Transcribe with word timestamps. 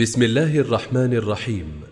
بسم 0.00 0.22
الله 0.22 0.58
الرحمن 0.58 1.12
الرحيم. 1.12 1.82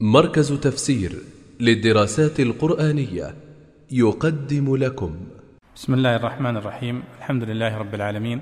مركز 0.00 0.52
تفسير 0.52 1.12
للدراسات 1.60 2.40
القرآنية 2.40 3.34
يقدم 3.90 4.76
لكم. 4.76 5.16
بسم 5.76 5.94
الله 5.94 6.16
الرحمن 6.16 6.56
الرحيم. 6.56 7.02
الحمد 7.18 7.42
لله 7.44 7.78
رب 7.78 7.94
العالمين. 7.94 8.40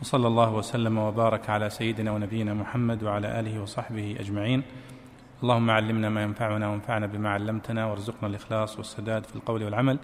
وصلى 0.00 0.26
الله 0.26 0.54
وسلم 0.54 0.98
وبارك 0.98 1.50
على 1.50 1.70
سيدنا 1.70 2.12
ونبينا 2.12 2.54
محمد 2.54 3.02
وعلى 3.02 3.40
آله 3.40 3.62
وصحبه 3.62 4.16
أجمعين. 4.20 4.62
اللهم 5.42 5.70
علمنا 5.70 6.08
ما 6.08 6.22
ينفعنا 6.22 6.68
وانفعنا 6.68 7.06
بما 7.06 7.28
علمتنا 7.28 7.86
وارزقنا 7.86 8.26
الإخلاص 8.28 8.78
والسداد 8.78 9.24
في 9.24 9.36
القول 9.36 9.62
والعمل. 9.62 9.98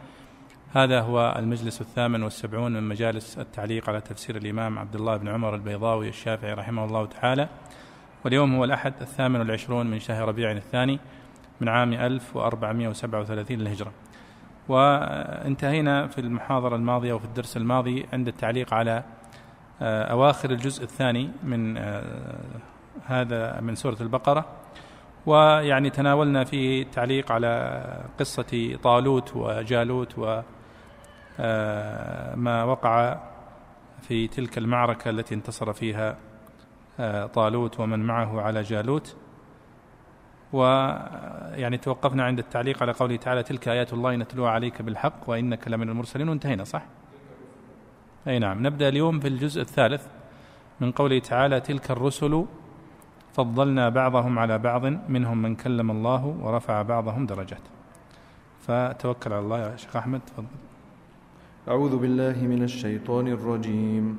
هذا 0.73 1.01
هو 1.01 1.35
المجلس 1.39 1.81
الثامن 1.81 2.23
والسبعون 2.23 2.73
من 2.73 2.83
مجالس 2.83 3.39
التعليق 3.39 3.89
على 3.89 4.01
تفسير 4.01 4.37
الإمام 4.37 4.79
عبد 4.79 4.95
الله 4.95 5.17
بن 5.17 5.29
عمر 5.29 5.55
البيضاوي 5.55 6.09
الشافعي 6.09 6.53
رحمه 6.53 6.85
الله 6.85 7.07
تعالى. 7.07 7.49
واليوم 8.25 8.55
هو 8.55 8.65
الأحد 8.65 8.93
الثامن 9.01 9.41
والعشرون 9.41 9.87
من 9.87 9.99
شهر 9.99 10.29
ربيع 10.29 10.51
الثاني 10.51 10.99
من 11.61 11.69
عام 11.69 11.93
1437 11.93 13.59
للهجرة. 13.59 13.93
وانتهينا 14.69 16.07
في 16.07 16.21
المحاضرة 16.21 16.77
الماضية 16.77 17.13
وفي 17.13 17.25
الدرس 17.25 17.57
الماضي 17.57 18.07
عند 18.13 18.29
التعليق 18.29 18.75
على 18.75 19.05
آه، 19.83 20.05
أواخر 20.05 20.51
الجزء 20.51 20.83
الثاني 20.83 21.31
من 21.43 21.77
آه، 21.77 22.39
هذا 23.07 23.61
من 23.61 23.75
سورة 23.75 23.97
البقرة. 24.01 24.47
ويعني 25.27 25.91
تناولنا 25.91 26.45
فيه 26.45 26.85
تعليق 26.85 27.33
على 27.33 27.83
قصة 28.19 28.79
طالوت 28.83 29.37
وجالوت 29.37 30.19
وما 30.19 30.45
آه، 31.41 32.67
وقع 32.67 33.19
في 34.03 34.29
تلك 34.29 34.59
المعركة 34.59 35.11
التي 35.11 35.35
انتصر 35.35 35.73
فيها 35.73 36.17
طالوت 37.35 37.81
ومن 37.81 37.99
معه 37.99 38.41
على 38.41 38.63
جالوت. 38.63 39.17
ويعني 40.53 41.79
توقفنا 41.79 42.25
عند 42.25 42.39
التعليق 42.39 42.83
على 42.83 42.93
قوله 42.93 43.17
تعالى 43.17 43.43
تلك 43.43 43.69
آيات 43.69 43.93
الله 43.93 44.17
نتلوها 44.17 44.51
عليك 44.51 44.83
بالحق 44.83 45.21
وإنك 45.27 45.69
لمن 45.69 45.89
المرسلين. 45.89 46.29
وانتهينا 46.29 46.65
صح؟ 46.65 46.83
أي 48.29 48.39
نعم. 48.39 48.67
نبدأ 48.67 48.89
اليوم 48.89 49.21
في 49.21 49.29
الجزء 49.29 49.61
الثالث 49.61 50.07
من 50.81 50.93
قوله 50.93 51.19
تعالى 51.19 51.61
تلك 51.61 51.91
الرسل 51.91 52.45
فضلنا 53.33 53.89
بعضهم 53.89 54.39
على 54.39 54.59
بعض 54.59 54.85
منهم 54.87 55.43
من 55.43 55.55
كلم 55.55 55.91
الله 55.91 56.27
ورفع 56.27 56.83
بعضهم 56.83 57.27
درجات. 57.27 57.63
فتوكل 58.61 59.33
على 59.33 59.43
الله 59.43 59.59
يا 59.59 59.77
شيخ 59.77 59.97
أحمد 59.97 60.21
تفضل. 60.27 60.47
أعوذ 61.69 61.97
بالله 61.97 62.37
من 62.43 62.63
الشيطان 62.63 63.27
الرجيم. 63.27 64.19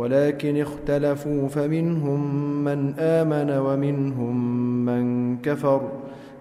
ولكن 0.00 0.56
اختلفوا 0.56 1.48
فمنهم 1.48 2.20
من 2.64 2.94
آمن 2.98 3.50
ومنهم 3.50 4.36
من 4.84 5.02
كفر 5.38 5.80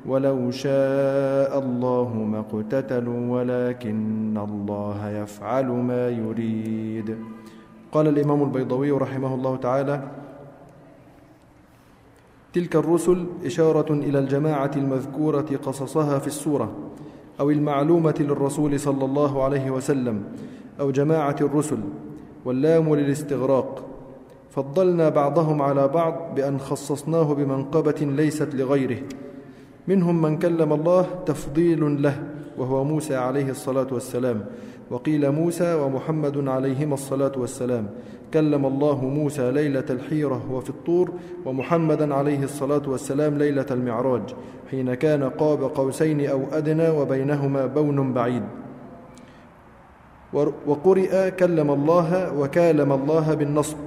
ولو 0.06 0.52
شاء 0.52 1.60
الله 1.60 2.14
ما 2.32 2.40
اقتتلوا 2.40 3.22
ولكن 3.36 4.38
الله 4.38 5.10
يفعل 5.10 5.68
ما 5.68 6.10
يريد. 6.10 7.18
قال 7.92 8.08
الإمام 8.08 8.44
البيضوي 8.44 8.92
رحمه 8.92 9.36
الله 9.36 9.56
تعالى 9.56 10.04
تلك 12.54 12.76
الرسل 12.76 13.26
إشارة 13.46 13.94
إلى 13.94 14.20
الجماعة 14.20 14.72
المذكورة 14.76 15.50
قصصها 15.66 16.20
في 16.20 16.28
السورة 16.28 16.72
أو 17.40 17.50
المعلومة 17.50 18.16
للرسول 18.20 18.80
صلى 18.80 19.06
الله 19.06 19.44
عليه 19.44 19.72
وسلم 19.72 20.24
أو 20.80 20.92
جماعة 20.92 21.36
الرسل 21.42 21.80
واللام 22.46 22.96
للاستغراق. 22.96 23.86
فضلنا 24.50 25.10
بعضهم 25.10 25.62
على 25.62 25.88
بعض 25.88 26.36
بأن 26.36 26.60
خصصناه 26.60 27.34
بمنقبة 27.34 28.02
ليست 28.02 28.56
لغيره. 28.56 28.98
منهم 29.88 30.22
من 30.22 30.40
كلم 30.40 30.74
الله 30.74 31.06
تفضيل 31.26 32.04
له 32.04 32.24
وهو 32.58 32.84
موسى 32.84 33.16
عليه 33.16 33.50
الصلاة 33.50 33.88
والسلام. 33.92 34.46
وقيل 34.92 35.32
موسى 35.32 35.74
ومحمد 35.74 36.48
عليهما 36.48 36.94
الصلاة 36.94 37.32
والسلام. 37.38 37.90
كلم 38.34 38.66
الله 38.66 39.06
موسى 39.06 39.52
ليلة 39.52 39.86
الحيرة 39.90 40.52
وفي 40.52 40.70
الطور 40.70 41.12
ومحمدا 41.46 42.16
عليه 42.16 42.44
الصلاة 42.44 42.82
والسلام 42.88 43.38
ليلة 43.38 43.66
المعراج. 43.72 44.22
حين 44.72 44.94
كان 44.94 45.24
قاب 45.24 45.64
قوسين 45.64 46.26
أو 46.30 46.42
أدنى 46.52 46.90
وبينهما 46.90 47.66
بون 47.66 48.14
بعيد. 48.14 48.44
وقرئ 50.68 51.32
كلم 51.32 51.72
الله 51.72 52.34
وكالم 52.40 52.92
الله 52.92 53.34
بالنصب. 53.34 53.78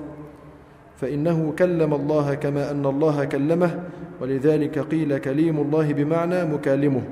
فإنه 0.97 1.53
كلم 1.59 1.95
الله 1.95 2.35
كما 2.35 2.71
أن 2.71 2.87
الله 2.87 3.25
كلمه 3.25 3.81
ولذلك 4.21 4.79
قيل 4.79 5.19
كليم 5.19 5.61
الله 5.61 5.93
بمعنى 5.93 6.45
مكالمه. 6.45 7.03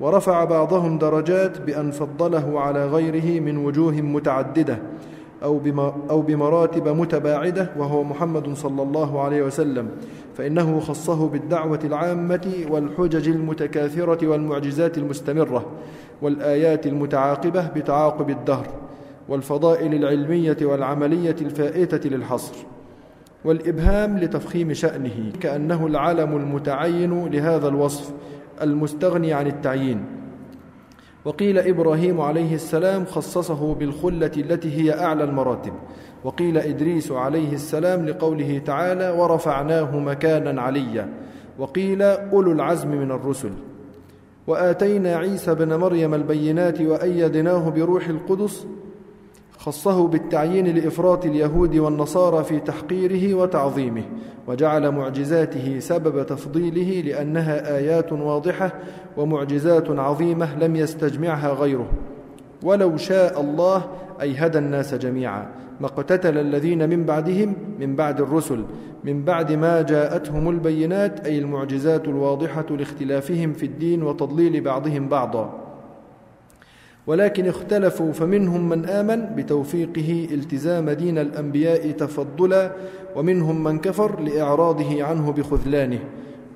ورفع 0.00 0.44
بعضهم 0.44 0.98
درجات 0.98 1.60
بأن 1.60 1.90
فضله 1.90 2.60
على 2.60 2.86
غيره 2.86 3.40
من 3.40 3.56
وجوه 3.56 3.92
متعددة. 3.92 4.78
أو, 5.42 5.60
أو 6.10 6.22
بمراتب 6.22 6.88
متباعدة 6.88 7.70
وهو 7.78 8.04
محمد 8.04 8.54
صلى 8.54 8.82
الله 8.82 9.22
عليه 9.22 9.42
وسلم 9.42 9.88
فإنه 10.36 10.80
خصه 10.80 11.28
بالدعوة 11.28 11.80
العامة 11.84 12.52
والحجج 12.70 13.28
المتكاثرة 13.28 14.26
والمعجزات 14.26 14.98
المستمرة 14.98 15.66
والآيات 16.22 16.86
المتعاقبة 16.86 17.68
بتعاقب 17.68 18.30
الدهر 18.30 18.66
والفضائل 19.28 19.94
العلمية 19.94 20.56
والعملية 20.62 21.36
الفائتة 21.40 22.08
للحصر 22.08 22.54
والإبهام 23.44 24.18
لتفخيم 24.18 24.72
شأنه 24.72 25.32
كأنه 25.40 25.86
العلم 25.86 26.36
المتعين 26.36 27.26
لهذا 27.26 27.68
الوصف 27.68 28.12
المستغني 28.62 29.32
عن 29.32 29.46
التعيين. 29.46 30.04
وقيل 31.28 31.58
إبراهيم 31.58 32.20
عليه 32.20 32.54
السلام 32.54 33.04
خصصه 33.04 33.74
بالخلة 33.74 34.30
التي 34.36 34.80
هي 34.80 35.00
أعلى 35.00 35.24
المراتب. 35.24 35.72
وقيل 36.24 36.58
إدريس 36.58 37.12
عليه 37.12 37.52
السلام 37.52 38.06
لقوله 38.06 38.58
تعالى 38.58 39.10
ورفعناه 39.10 39.98
مكانا 39.98 40.62
عليا 40.62 41.08
وقيل 41.58 42.02
أولو 42.02 42.52
العزم 42.52 42.88
من 42.90 43.10
الرسل 43.10 43.50
وآتينا 44.46 45.16
عيسى 45.16 45.54
بن 45.54 45.74
مريم 45.74 46.14
البينات 46.14 46.80
وأيدناه 46.80 47.68
بروح 47.70 48.08
القدس 48.08 48.66
خصه 49.58 50.08
بالتعيين 50.08 50.66
لإفراط 50.66 51.26
اليهود 51.26 51.76
والنصارى 51.76 52.44
في 52.44 52.60
تحقيره 52.60 53.34
وتعظيمه 53.34 54.02
وجعل 54.46 54.90
معجزاته 54.90 55.78
سبب 55.78 56.26
تفضيله 56.26 57.00
لأنها 57.00 57.76
آيات 57.76 58.12
واضحة 58.12 58.72
ومعجزات 59.16 59.90
عظيمة 59.90 60.58
لم 60.58 60.76
يستجمعها 60.76 61.52
غيره. 61.52 61.88
ولو 62.62 62.96
شاء 62.96 63.40
الله 63.40 63.84
أي 64.20 64.36
هدى 64.36 64.58
الناس 64.58 64.94
جميعا. 64.94 65.48
ما 65.80 65.86
اقتتل 65.86 66.38
الذين 66.38 66.88
من 66.88 67.04
بعدهم 67.04 67.56
من 67.80 67.96
بعد 67.96 68.20
الرسل 68.20 68.64
من 69.04 69.24
بعد 69.24 69.52
ما 69.52 69.82
جاءتهم 69.82 70.50
البينات 70.50 71.26
أي 71.26 71.38
المعجزات 71.38 72.08
الواضحة 72.08 72.66
لاختلافهم 72.70 73.52
في 73.52 73.66
الدين 73.66 74.02
وتضليل 74.02 74.60
بعضهم 74.60 75.08
بعضا. 75.08 75.67
ولكن 77.08 77.46
اختلفوا 77.46 78.12
فمنهم 78.12 78.68
من 78.68 78.86
آمن 78.86 79.34
بتوفيقه 79.36 80.28
التزام 80.30 80.90
دين 80.90 81.18
الأنبياء 81.18 81.90
تفضلا 81.90 82.72
ومنهم 83.16 83.64
من 83.64 83.78
كفر 83.78 84.20
لإعراضه 84.20 85.04
عنه 85.04 85.32
بخذلانه. 85.32 85.98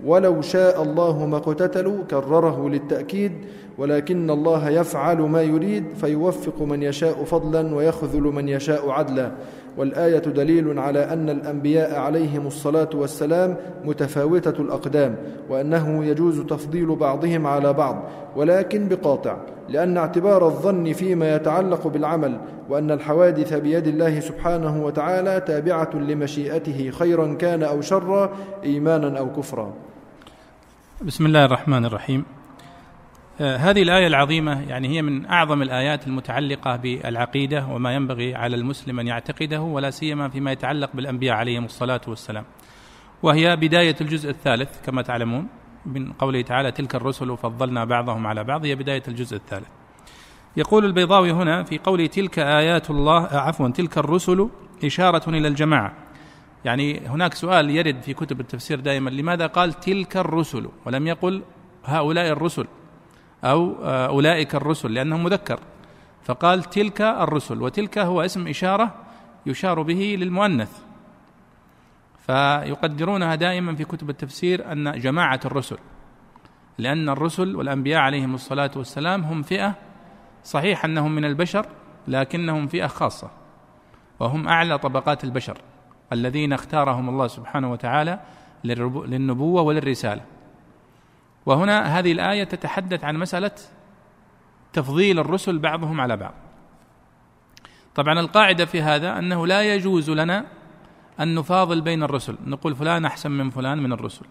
ولو 0.05 0.41
شاء 0.43 0.83
الله 0.83 1.27
ما 1.27 1.37
اقتتلوا 1.37 2.05
كرره 2.11 2.69
للتأكيد 2.69 3.33
ولكن 3.79 4.31
الله 4.31 4.71
يفعل 4.71 5.17
ما 5.17 5.43
يريد 5.43 5.85
فيوفق 6.01 6.63
من 6.63 6.83
يشاء 6.83 7.25
فضلا 7.25 7.75
ويخذل 7.75 8.23
من 8.23 8.49
يشاء 8.49 8.91
عدلا. 8.91 9.33
والآية 9.77 10.19
دليل 10.19 10.79
على 10.79 11.13
أن 11.13 11.31
الأنبياء 11.31 11.99
عليهم 11.99 12.47
الصلاة 12.47 12.89
والسلام 12.95 13.57
متفاوتة 13.85 14.63
الأقدام 14.63 15.17
وأنه 15.49 16.05
يجوز 16.05 16.41
تفضيل 16.41 16.97
بعضهم 16.97 17.47
على 17.47 17.73
بعض 17.73 18.03
ولكن 18.37 18.89
بقاطع 18.89 19.37
لأن 19.69 19.97
اعتبار 19.97 20.47
الظن 20.47 20.93
فيما 20.93 21.37
يتعلق 21.37 21.87
بالعمل 21.87 22.41
وأن 22.69 22.91
الحوادث 22.91 23.55
بيد 23.55 23.87
الله 23.87 24.21
سبحانه 24.21 24.85
وتعالى 24.85 25.41
تابعة 25.41 25.91
لمشيئته 25.95 26.91
خيرا 26.91 27.35
كان 27.35 27.63
أو 27.63 27.81
شرا 27.81 28.33
إيمانا 28.65 29.19
أو 29.19 29.33
كفرا. 29.33 29.73
بسم 31.03 31.27
الله 31.27 31.45
الرحمن 31.45 31.85
الرحيم. 31.85 32.25
هذه 33.41 33.83
الآية 33.83 34.07
العظيمة 34.07 34.69
يعني 34.69 34.89
هي 34.89 35.03
من 35.03 35.27
أعظم 35.27 35.63
الآيات 35.63 36.07
المتعلقة 36.07 36.77
بالعقيدة 36.77 37.67
وما 37.67 37.95
ينبغي 37.95 38.35
على 38.35 38.57
المسلم 38.57 39.01
أن 39.01 39.07
يعتقده 39.07 39.61
ولا 39.61 39.91
سيما 39.91 40.29
فيما 40.29 40.53
يتعلق 40.53 40.91
بالأنبياء 40.95 41.37
عليهم 41.37 41.65
الصلاة 41.65 42.01
والسلام. 42.09 42.45
وهي 43.23 43.57
بداية 43.57 43.97
الجزء 44.01 44.31
الثالث 44.31 44.87
كما 44.87 45.03
تعلمون 45.03 45.49
من 45.87 46.13
قوله 46.13 46.43
تعالى 46.43 46.73
تلك 46.73 46.95
الرسل 46.95 47.37
فضلنا 47.37 47.85
بعضهم 47.85 48.27
على 48.27 48.45
بعض. 48.45 48.65
هي 48.65 48.75
بداية 48.75 49.03
الجزء 49.09 49.37
الثالث. 49.37 49.69
يقول 50.57 50.85
البيضاوي 50.85 51.33
هنا 51.33 51.63
في 51.63 51.79
قوله 51.79 52.07
تلك 52.07 52.39
آيات 52.39 52.91
الله 52.91 53.25
آه، 53.25 53.39
عفوا 53.39 53.69
تلك 53.69 53.99
الرسل 53.99 54.49
إشارة 54.85 55.31
إلى 55.31 55.49
الجماعة. 55.49 55.93
يعني 56.65 57.01
هناك 57.07 57.35
سؤال 57.35 57.71
يرد 57.71 58.03
في 58.03 58.15
كتب 58.15 58.41
التفسير 58.41 58.81
دائما 58.81 59.11
لماذا 59.11 59.47
قال 59.47 59.73
تلك 59.73 60.17
الرسل؟ 60.17 60.69
ولم 60.87 61.07
يقل 61.07 61.43
هؤلاء 61.85 62.33
الرسل. 62.33 62.67
أو 63.45 63.85
آه، 63.85 64.07
أولئك 64.07 64.55
الرسل 64.55 64.95
لأنه 64.95 65.19
مذكر. 65.19 65.61
فقال 66.23 66.63
تلك 66.63 67.01
الرسل 67.01 67.63
وتلك 67.63 67.99
هو 67.99 68.23
اسم 68.23 68.49
إشارة 68.49 68.95
يشار 69.47 69.83
به 69.83 70.17
للمؤنث. 70.19 70.83
فيقدرونها 72.27 73.35
دائما 73.35 73.75
في 73.75 73.85
كتب 73.85 74.11
التفسير 74.11 74.73
أن 74.73 75.01
جماعة 75.01 75.41
الرسل 75.45 75.79
لأن 76.79 77.09
الرسل 77.09 77.57
والأنبياء 77.57 78.01
عليهم 78.01 78.35
الصلاة 78.35 78.71
والسلام 78.77 79.25
هم 79.25 79.43
فئة 79.43 79.75
صحيح 80.45 80.85
أنهم 80.85 81.15
من 81.15 81.25
البشر 81.25 81.67
لكنهم 82.09 82.67
فئة 82.67 82.87
خاصة 82.87 83.31
وهم 84.21 84.49
أعلى 84.49 84.79
طبقات 84.79 85.25
البشر 85.25 85.59
الذين 86.13 86.53
اختارهم 86.53 87.09
الله 87.09 87.27
سبحانه 87.27 87.73
وتعالى 87.73 88.21
للنبوة 88.65 89.63
وللرسالة. 89.63 90.23
وهنا 91.47 91.99
هذه 91.99 92.13
الآية 92.13 92.45
تتحدث 92.45 93.05
عن 93.05 93.17
مسألة 93.17 93.53
تفضيل 94.73 95.19
الرسل 95.19 95.59
بعضهم 95.59 96.01
على 96.01 96.17
بعض. 96.17 96.35
طبعا 97.95 98.21
القاعدة 98.21 98.65
في 98.65 98.83
هذا 98.83 99.19
أنه 99.19 99.47
لا 99.47 99.75
يجوز 99.75 100.11
لنا 100.11 100.45
أن 101.21 101.35
نفاضل 101.35 101.81
بين 101.81 102.03
الرسل 102.03 102.37
نقول 102.47 102.75
فلان 102.75 103.05
أحسن 103.05 103.31
من 103.31 103.51
فلان 103.51 103.79
من 103.79 103.93
الرسل 103.93 104.27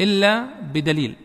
إلا 0.00 0.46
بدليل 0.62 1.16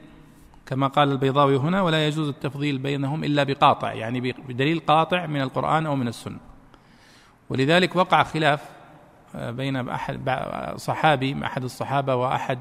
كما 0.65 0.87
قال 0.87 1.11
البيضاوي 1.11 1.57
هنا 1.57 1.81
ولا 1.81 2.07
يجوز 2.07 2.27
التفضيل 2.27 2.77
بينهم 2.77 3.23
إلا 3.23 3.43
بقاطع 3.43 3.93
يعني 3.93 4.21
بدليل 4.31 4.79
قاطع 4.79 5.25
من 5.25 5.41
القرآن 5.41 5.85
أو 5.85 5.95
من 5.95 6.07
السنة. 6.07 6.37
ولذلك 7.49 7.95
وقع 7.95 8.23
خلاف 8.23 8.69
آه، 9.35 9.51
بين 9.51 9.89
أحد 9.89 10.29
صحابي 10.75 11.45
أحد 11.45 11.63
الصحابة 11.63 12.15
وأحد 12.15 12.59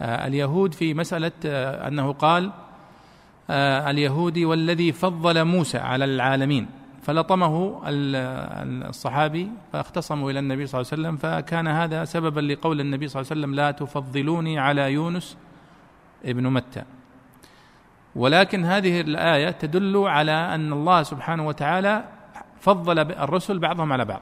اليهود 0.00 0.74
في 0.74 0.94
مسألة 0.94 1.32
آه، 1.46 1.88
أنه 1.88 2.12
قال 2.12 2.50
آه، 3.50 3.90
اليهودي 3.90 4.44
والذي 4.44 4.92
فضل 4.92 5.44
موسى 5.44 5.78
على 5.78 6.04
العالمين 6.04 6.66
فلطمه 7.02 7.82
الصحابي 8.88 9.50
فاختصموا 9.72 10.30
إلى 10.30 10.38
النبي 10.38 10.66
صلى 10.66 10.80
الله 10.80 10.90
عليه 10.92 11.02
وسلم 11.02 11.16
فكان 11.16 11.68
هذا 11.68 12.04
سببا 12.04 12.40
لقول 12.40 12.80
النبي 12.80 13.08
صلى 13.08 13.20
الله 13.20 13.30
عليه 13.30 13.40
وسلم 13.40 13.54
لا 13.54 13.70
تفضلوني 13.70 14.58
على 14.58 14.92
يونس 14.92 15.36
ابن 16.24 16.46
متى. 16.46 16.82
ولكن 18.16 18.64
هذه 18.64 19.00
الآية 19.00 19.50
تدل 19.50 19.96
على 19.96 20.32
أن 20.32 20.72
الله 20.72 21.02
سبحانه 21.02 21.46
وتعالى 21.46 22.04
فضل 22.60 22.98
الرسل 22.98 23.58
بعضهم 23.58 23.92
على 23.92 24.04
بعض. 24.04 24.20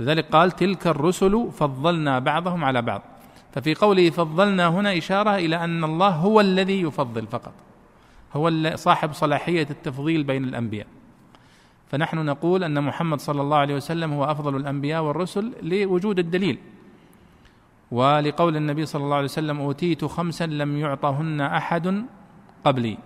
لذلك 0.00 0.26
قال 0.30 0.50
تلك 0.50 0.86
الرسل 0.86 1.50
فضلنا 1.52 2.18
بعضهم 2.18 2.64
على 2.64 2.82
بعض. 2.82 3.02
ففي 3.54 3.74
قوله 3.74 4.10
فضلنا 4.10 4.68
هنا 4.68 4.98
إشارة 4.98 5.34
إلى 5.36 5.56
أن 5.56 5.84
الله 5.84 6.08
هو 6.08 6.40
الذي 6.40 6.82
يفضل 6.82 7.26
فقط. 7.26 7.52
هو 8.34 8.76
صاحب 8.76 9.12
صلاحية 9.12 9.66
التفضيل 9.70 10.24
بين 10.24 10.44
الأنبياء. 10.44 10.86
فنحن 11.90 12.18
نقول 12.18 12.64
أن 12.64 12.84
محمد 12.84 13.20
صلى 13.20 13.42
الله 13.42 13.56
عليه 13.56 13.74
وسلم 13.74 14.12
هو 14.12 14.24
أفضل 14.24 14.56
الأنبياء 14.56 15.02
والرسل 15.02 15.52
لوجود 15.62 16.18
الدليل. 16.18 16.58
ولقول 17.90 18.56
النبي 18.56 18.86
صلى 18.86 19.04
الله 19.04 19.16
عليه 19.16 19.24
وسلم 19.24 19.60
أوتيت 19.60 20.04
خمسا 20.04 20.46
لم 20.46 20.78
يعطهن 20.78 21.40
أحد 21.40 22.04
قبلي. 22.64 22.98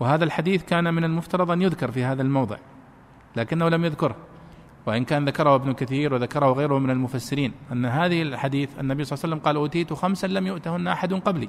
وهذا 0.00 0.24
الحديث 0.24 0.64
كان 0.64 0.94
من 0.94 1.04
المفترض 1.04 1.50
أن 1.50 1.62
يذكر 1.62 1.90
في 1.90 2.04
هذا 2.04 2.22
الموضع 2.22 2.56
لكنه 3.36 3.68
لم 3.68 3.84
يذكره. 3.84 4.16
وإن 4.86 5.04
كان 5.04 5.24
ذكره 5.24 5.54
ابن 5.54 5.72
كثير 5.72 6.14
وذكره 6.14 6.52
غيره 6.52 6.78
من 6.78 6.90
المفسرين 6.90 7.52
أن 7.72 7.86
هذه 7.86 8.22
الحديث 8.22 8.70
النبي 8.80 9.04
صلى 9.04 9.16
الله 9.16 9.24
عليه 9.24 9.34
وسلم 9.34 9.46
قال 9.46 9.56
أوتيت 9.56 9.92
خمسا 9.92 10.26
لم 10.26 10.46
يؤتهن 10.46 10.88
أحد 10.88 11.14
قبلي. 11.14 11.48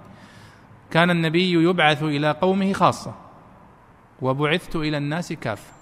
كان 0.91 1.09
النبي 1.09 1.51
يبعث 1.51 2.03
إلى 2.03 2.31
قومه 2.31 2.73
خاصة 2.73 3.13
وبعثت 4.21 4.75
إلى 4.75 4.97
الناس 4.97 5.33
كافة. 5.33 5.73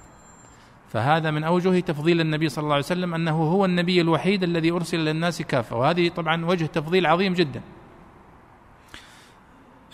فهذا 0.89 1.31
من 1.31 1.43
أوجه 1.43 1.79
تفضيل 1.79 2.21
النبي 2.21 2.49
صلى 2.49 2.63
الله 2.63 2.73
عليه 2.75 2.85
وسلم 2.85 3.13
أنه 3.13 3.43
هو 3.43 3.65
النبي 3.65 4.01
الوحيد 4.01 4.43
الذي 4.43 4.71
أرسل 4.71 4.97
للناس 4.99 5.41
كافة 5.41 5.77
وهذه 5.77 6.09
طبعا 6.09 6.45
وجه 6.45 6.65
تفضيل 6.65 7.05
عظيم 7.05 7.33
جدا. 7.33 7.61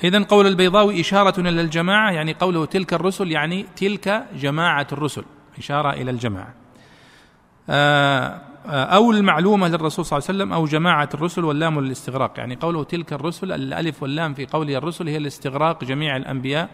إذا 0.03 0.23
قول 0.23 0.47
البيضاوي 0.47 1.01
إشارة 1.01 1.39
إلى 1.39 1.61
الجماعة 1.61 2.11
يعني 2.11 2.33
قوله 2.33 2.65
تلك 2.65 2.93
الرسل 2.93 3.31
يعني 3.31 3.65
تلك 3.75 4.25
جماعة 4.35 4.87
الرسل 4.91 5.25
إشارة 5.57 5.93
إلى 5.93 6.11
الجماعة. 6.11 6.64
أو 7.69 9.11
المعلومة 9.11 9.67
للرسول 9.67 10.05
صلى 10.05 10.17
الله 10.17 10.27
عليه 10.29 10.39
وسلم 10.39 10.53
أو 10.53 10.65
جماعة 10.65 11.09
الرسل 11.13 11.45
واللام 11.45 11.79
للاستغراق. 11.79 12.33
يعني 12.37 12.55
قوله 12.55 12.83
تلك 12.83 13.13
الرسل 13.13 13.51
الألف 13.51 14.03
واللام 14.03 14.33
في 14.33 14.45
قوله 14.45 14.77
الرسل 14.77 15.07
هي 15.07 15.17
الاستغراق 15.17 15.83
جميع 15.83 16.17
الأنبياء 16.17 16.69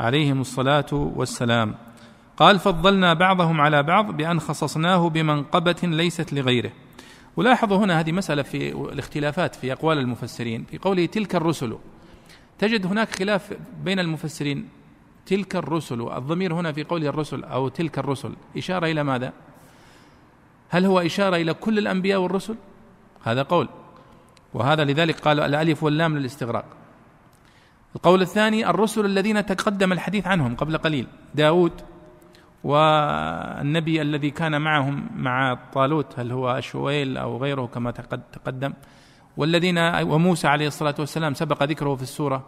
عليهم 0.00 0.40
الصلاة 0.40 0.86
والسلام. 0.92 1.74
قال 2.36 2.58
فضلنا 2.58 3.14
بعضهم 3.14 3.60
على 3.60 3.82
بعض 3.82 4.16
بأن 4.16 4.40
خصصناه 4.40 5.08
بمنقبة 5.08 5.76
ليست 5.82 6.32
لغيره. 6.32 6.72
ولاحظوا 7.36 7.76
هنا 7.76 8.00
هذه 8.00 8.12
مسألة 8.12 8.42
في 8.42 8.72
الاختلافات 8.72 9.54
في 9.54 9.72
أقوال 9.72 9.98
المفسرين. 9.98 10.64
في 10.64 10.78
قوله 10.78 11.06
تلك 11.06 11.34
الرسل 11.34 11.76
تجد 12.58 12.86
هناك 12.86 13.18
خلاف 13.18 13.52
بين 13.84 13.98
المفسرين. 13.98 14.68
تلك 15.26 15.56
الرسل 15.56 16.00
الضمير 16.00 16.54
هنا 16.54 16.72
في 16.72 16.84
قوله 16.84 17.08
الرسل 17.08 17.44
أو 17.44 17.68
تلك 17.68 17.98
الرسل 17.98 18.32
إشارة 18.56 18.86
إلى 18.86 19.02
ماذا؟ 19.02 19.32
هل 20.72 20.86
هو 20.86 21.00
إشارة 21.00 21.36
إلى 21.36 21.54
كل 21.54 21.78
الأنبياء 21.78 22.20
والرسل؟ 22.20 22.56
هذا 23.22 23.42
قول. 23.42 23.68
وهذا 24.54 24.84
لذلك 24.84 25.20
قال 25.20 25.40
الألف 25.40 25.82
واللام 25.82 26.18
للاستغراق. 26.18 26.64
القول 27.96 28.22
الثاني 28.22 28.70
الرسل 28.70 29.04
الذين 29.04 29.46
تقدم 29.46 29.92
الحديث 29.92 30.26
عنهم 30.26 30.56
قبل 30.56 30.78
قليل 30.78 31.06
داود 31.34 31.72
والنبي 32.64 34.02
الذي 34.02 34.30
كان 34.30 34.60
معهم 34.60 35.06
مع 35.16 35.58
طالوت 35.72 36.18
هل 36.18 36.32
هو 36.32 36.60
شويل 36.60 37.16
أو 37.16 37.36
غيره 37.36 37.66
كما 37.66 37.90
تقدم. 38.32 38.72
والذين 39.36 39.78
وموسى 39.78 40.48
عليه 40.48 40.66
الصلاة 40.66 40.94
والسلام 40.98 41.34
سبق 41.34 41.62
ذكره 41.62 41.94
في 41.94 42.02
السورة. 42.02 42.46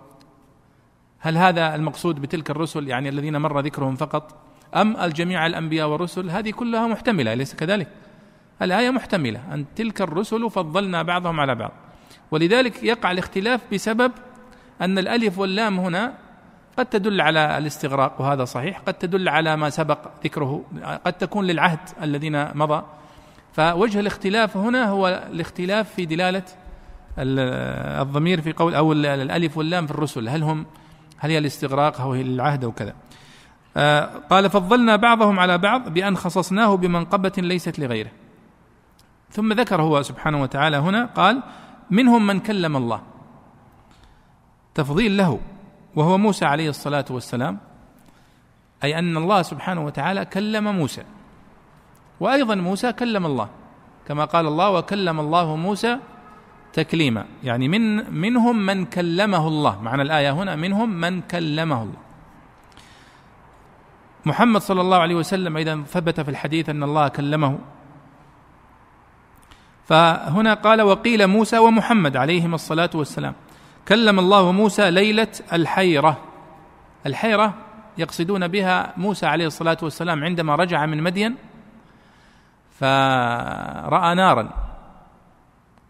هل 1.19 1.37
هذا 1.37 1.75
المقصود 1.75 2.21
بتلك 2.21 2.51
الرسل؟ 2.51 2.89
يعني 2.89 3.09
الذين 3.09 3.37
مر 3.37 3.61
ذكرهم 3.61 3.97
فقط. 3.97 4.37
أم 4.75 4.97
الجميع 4.97 5.47
الأنبياء 5.47 5.89
والرسل؟ 5.89 6.31
هذه 6.31 6.51
كلها 6.51 6.87
محتملة 6.87 7.33
أليس 7.33 7.55
كذلك؟ 7.55 7.89
الآية 8.63 8.91
محتملة 8.91 9.55
أن 9.55 9.65
تلك 9.77 10.01
الرسل 10.01 10.51
فضلنا 10.51 11.03
بعضهم 11.03 11.41
على 11.41 11.55
بعض. 11.55 11.73
ولذلك 12.31 12.83
يقع 12.83 13.11
الاختلاف 13.11 13.61
بسبب 13.73 14.13
أن 14.81 14.99
الألف 14.99 15.39
واللام 15.39 15.81
هنا 15.81 16.15
قد 16.79 16.87
تدل 16.87 17.21
على 17.21 17.59
الاستغراق 17.59 18.21
وهذا 18.21 18.45
صحيح 18.45 18.79
قد 18.79 18.95
تدل 18.95 19.29
على 19.29 19.57
ما 19.57 19.71
سبق 19.71 19.99
ذكره 20.25 20.65
قد 21.05 21.13
تكون 21.13 21.47
للعهد 21.47 21.79
الذين 22.03 22.57
مضى. 22.59 22.83
فوجه 23.53 24.01
الاختلاف 24.01 24.57
هنا 24.57 24.89
هو 24.89 25.23
الاختلاف 25.33 25.95
في 25.95 26.07
دلالة 26.07 26.43
الضمير 27.19 28.41
في 28.41 28.53
قول 28.53 28.75
أو 28.75 28.93
الألف 28.93 29.57
واللام 29.57 29.87
في 29.87 29.93
الرسل 29.93 30.29
هل 30.29 30.43
هم 30.43 30.67
هل 31.19 31.31
هي 31.31 31.39
الاستغراق 31.39 32.01
أو 32.01 32.13
هي 32.13 32.21
العهد 32.21 32.65
أو 32.65 32.73
كذا. 32.73 32.95
آه، 33.77 34.11
قال 34.31 34.51
فضلنا 34.51 34.97
بعضهم 34.97 35.41
على 35.41 35.59
بعض 35.59 35.89
بأن 35.89 36.17
خصصناه 36.17 36.77
بمنقبة 36.77 37.33
ليست 37.39 37.79
لغيره. 37.79 38.11
ثم 39.35 39.53
ذكر 39.53 39.83
هو 39.83 40.03
سبحانه 40.03 40.43
وتعالى 40.43 40.77
هنا 40.77 41.07
قال 41.07 41.43
منهم 41.91 42.27
من 42.27 42.41
كلم 42.41 42.77
الله. 42.77 43.01
تفضيل 44.75 45.17
له 45.17 45.41
وهو 45.95 46.19
موسى 46.19 46.45
عليه 46.45 46.69
الصلاة 46.69 47.05
والسلام 47.11 47.59
أي 48.85 48.99
أن 48.99 49.17
الله 49.17 49.43
سبحانه 49.43 49.85
وتعالى 49.85 50.25
كلم 50.25 50.65
موسى. 50.65 51.03
وأيضا 52.21 52.55
موسى 52.55 52.93
كلم 52.93 53.27
الله 53.27 53.49
كما 54.07 54.25
قال 54.25 54.47
الله 54.47 54.71
وكلم 54.71 55.21
الله 55.21 55.57
موسى 55.57 55.99
تكليما 56.73 57.25
يعني 57.43 57.69
من 57.69 58.15
منهم 58.15 58.67
من 58.67 58.85
كلمه 58.85 59.49
الله. 59.49 59.83
معنى 59.83 60.03
الآية 60.03 60.31
هنا 60.31 60.57
منهم 60.57 60.91
من 60.91 61.21
كلمه 61.21 61.83
الله. 61.83 62.03
محمد 64.27 64.61
صلى 64.61 64.81
الله 64.81 64.99
عليه 64.99 65.15
وسلم 65.15 65.57
إذا 65.57 65.83
ثبت 65.83 66.21
في 66.21 66.31
الحديث 66.31 66.69
أن 66.69 66.83
الله 66.83 67.09
كلمه 67.09 67.59
فهنا 69.85 70.55
قال 70.55 70.83
وقيل 70.83 71.27
موسى 71.27 71.59
ومحمد 71.59 72.17
عليهما 72.17 72.55
الصلاة 72.55 72.91
والسلام. 72.95 73.35
كلم 73.89 74.19
الله 74.19 74.53
موسى 74.53 74.91
ليلة 74.91 75.29
الحيرة. 75.53 76.19
الحيرة 77.07 77.55
يقصدون 77.99 78.49
بها 78.49 78.93
موسى 78.97 79.27
عليه 79.27 79.47
الصلاة 79.47 79.77
والسلام 79.83 80.25
عندما 80.25 80.55
رجع 80.55 80.87
من 80.87 81.03
مدين 81.03 81.37
فرأى 82.71 84.15
نارا. 84.15 84.49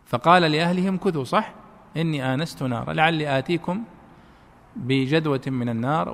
فقال 0.07 0.43
لاهله 0.43 0.89
امكثوا 0.89 1.25
صح؟ 1.25 1.51
إني 1.97 2.35
آنست 2.35 2.63
نارا. 2.63 2.93
لعلي 2.93 3.39
آتيكم 3.39 3.85
بجدوه 4.77 5.41
من 5.47 5.69
النار 5.69 6.09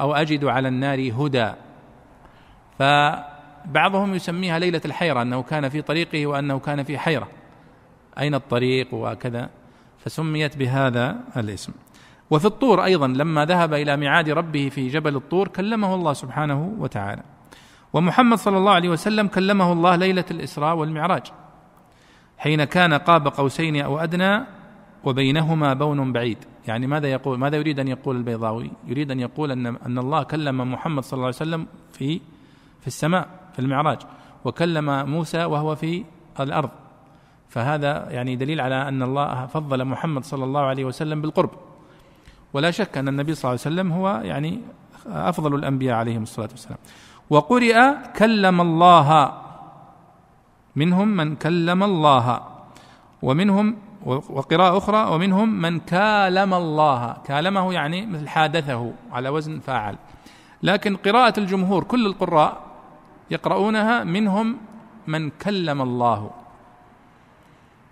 أو 0.00 0.14
أجد 0.14 0.44
على 0.44 0.68
النار 0.68 1.12
هدى. 1.12 1.52
فبعضهم 3.64 4.14
يسميها 4.14 4.58
ليلة 4.58 4.80
الحيرة 4.84 5.22
أنه 5.22 5.42
كان 5.42 5.68
في 5.68 5.82
طريقه 5.82 6.26
وأنه 6.26 6.58
كان 6.58 6.82
في 6.82 6.98
حيرة. 6.98 7.28
أين 8.18 8.34
الطريق 8.34 8.94
وكذا؟ 8.94 9.50
فسميت 9.98 10.56
بهذا 10.56 11.16
الاسم. 11.36 11.72
وفي 12.30 12.44
الطور 12.44 12.84
أيضا 12.84 13.06
لما 13.06 13.44
ذهب 13.44 13.74
إلى 13.74 13.96
ميعاد 13.96 14.30
ربه 14.30 14.68
في 14.68 14.88
جبل 14.88 15.16
الطور 15.16 15.48
كلمه 15.48 15.94
الله 15.94 16.12
سبحانه 16.12 16.74
وتعالى. 16.78 17.22
ومحمد 17.92 18.38
صلى 18.38 18.58
الله 18.58 18.72
عليه 18.72 18.88
وسلم 18.88 19.26
كلمه 19.26 19.72
الله 19.72 19.96
ليلة 19.96 20.24
الإسراء 20.30 20.76
والمعراج. 20.76 21.22
حين 22.38 22.64
كان 22.64 22.94
قاب 22.94 23.28
قوسين 23.28 23.80
أو 23.80 23.98
أدنى 23.98 24.44
وبينهما 25.04 25.74
بون 25.74 26.12
بعيد. 26.12 26.38
يعني 26.66 26.86
ماذا 26.86 27.08
يقول 27.08 27.38
ماذا 27.38 27.56
يريد 27.56 27.80
أن 27.80 27.88
يقول 27.88 28.16
البيضاوي؟ 28.16 28.70
يريد 28.86 29.10
أن 29.10 29.20
يقول 29.20 29.50
ان 29.50 29.66
أن 29.66 29.98
الله 29.98 30.22
كلم 30.22 30.72
محمد 30.72 31.02
صلى 31.02 31.12
الله 31.12 31.26
عليه 31.26 31.36
وسلم 31.36 31.66
في 31.92 32.20
في 32.80 32.86
السماء. 32.86 33.41
في 33.52 33.58
المعراج 33.58 33.98
وكلم 34.44 35.10
موسى 35.10 35.44
وهو 35.44 35.74
في 35.74 36.04
الأرض. 36.40 36.70
فهذا 37.48 38.10
يعني 38.10 38.36
دليل 38.36 38.60
على 38.60 38.88
أن 38.88 39.02
الله 39.02 39.46
فضل 39.46 39.84
محمد 39.84 40.24
صلى 40.24 40.44
الله 40.44 40.60
عليه 40.60 40.84
وسلم 40.84 41.22
بالقرب. 41.22 41.50
ولا 42.52 42.70
شك 42.70 42.98
أن 42.98 43.08
النبي 43.08 43.34
صلى 43.34 43.50
الله 43.50 43.60
عليه 43.64 43.74
وسلم 43.76 43.92
هو 43.92 44.20
يعني 44.24 44.60
أفضل 45.06 45.54
الأنبياء 45.54 45.96
عليهم 45.96 46.22
الصلاة 46.22 46.48
والسلام. 46.50 46.78
وقرئ 47.30 47.94
كلم 48.16 48.60
الله 48.60 49.32
منهم 50.76 51.08
من 51.08 51.36
كلم 51.36 51.82
الله 51.82 52.40
ومنهم 53.22 53.76
وقراءة 54.06 54.78
أخرى 54.78 55.14
ومنهم 55.14 55.48
من 55.60 55.80
كالم 55.80 56.54
الله. 56.54 57.16
كالمه 57.24 57.72
يعني 57.72 58.06
مثل 58.06 58.28
حادثه 58.28 58.92
على 59.12 59.28
وزن 59.28 59.60
فاعل. 59.60 59.96
لكن 60.62 60.96
قراءة 60.96 61.40
الجمهور 61.40 61.84
كل 61.84 62.06
القراء 62.06 62.71
يقرؤونها 63.32 64.04
منهم 64.04 64.58
من 65.06 65.30
كلم 65.30 65.82
الله. 65.82 66.30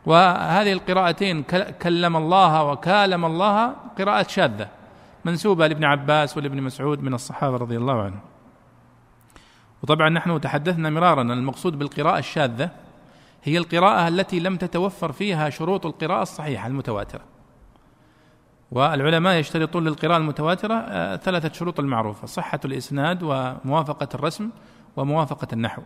وهذه 0.07 0.73
القراءتين 0.73 1.43
كلم 1.83 2.17
الله 2.17 2.65
وكالم 2.65 3.25
الله 3.25 3.75
قراءة 3.99 4.29
شاذة 4.29 4.69
منسوبة 5.25 5.67
لابن 5.67 5.85
عباس 5.85 6.37
ولابن 6.37 6.63
مسعود 6.63 7.03
من 7.03 7.15
الصحابة 7.15 7.57
رضي 7.57 7.77
الله 7.77 8.03
عنهم. 8.03 8.21
وطبعا 9.83 10.09
نحن 10.09 10.41
تحدثنا 10.41 10.91
مرارا 10.91 11.23
المقصود 11.23 11.79
بالقراءة 11.79 12.19
الشاذة 12.19 12.71
هي 13.43 13.59
القراءة 13.59 14.09
التي 14.09 14.41
لم 14.41 14.57
تتوفر 14.57 15.13
فيها 15.13 15.51
شروط 15.51 15.87
القراءة 15.87 16.23
الصحيحة 16.23 16.67
المتواترة. 16.67 17.21
والعلماء 18.71 19.39
يشترطون 19.39 19.85
للقراءة 19.85 20.17
المتواترة 20.17 20.75
آه، 20.75 21.17
ثلاثة 21.17 21.53
شروط 21.53 21.81
المعروفة 21.81 22.27
صحة 22.27 22.61
الإسناد 22.65 23.23
وموافقة 23.23 24.09
الرسم 24.15 24.51
وموافقة 24.97 25.49
النحو 25.53 25.83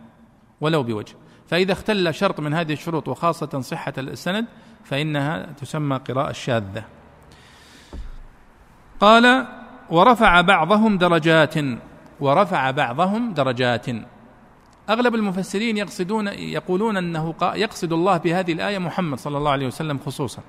ولو 0.61 0.83
بوجه. 0.83 1.15
فإذا 1.47 1.73
اختل 1.73 2.13
شرط 2.13 2.39
من 2.39 2.53
هذه 2.53 2.73
الشروط 2.73 3.07
وخاصة 3.07 3.61
صحة 3.61 3.93
السند 3.97 4.45
فإنها 4.83 5.45
تسمى 5.61 5.97
قراءة 5.97 6.31
شاذة. 6.31 6.83
قال 8.99 9.47
ورفع 9.89 10.41
بعضهم 10.41 10.97
درجات 10.97 11.55
ورفع 12.19 12.71
بعضهم 12.71 13.33
درجات. 13.33 13.85
أغلب 14.89 15.15
المفسرين 15.15 15.77
يقصدون 15.77 16.27
يقولون 16.27 16.97
أنه 16.97 17.35
يقصد 17.41 17.93
الله 17.93 18.17
بهذه 18.17 18.53
الآية 18.53 18.77
محمد 18.77 19.19
صلى 19.19 19.37
الله 19.37 19.51
عليه 19.51 19.67
وسلم 19.67 19.99
خصوصا 20.05 20.41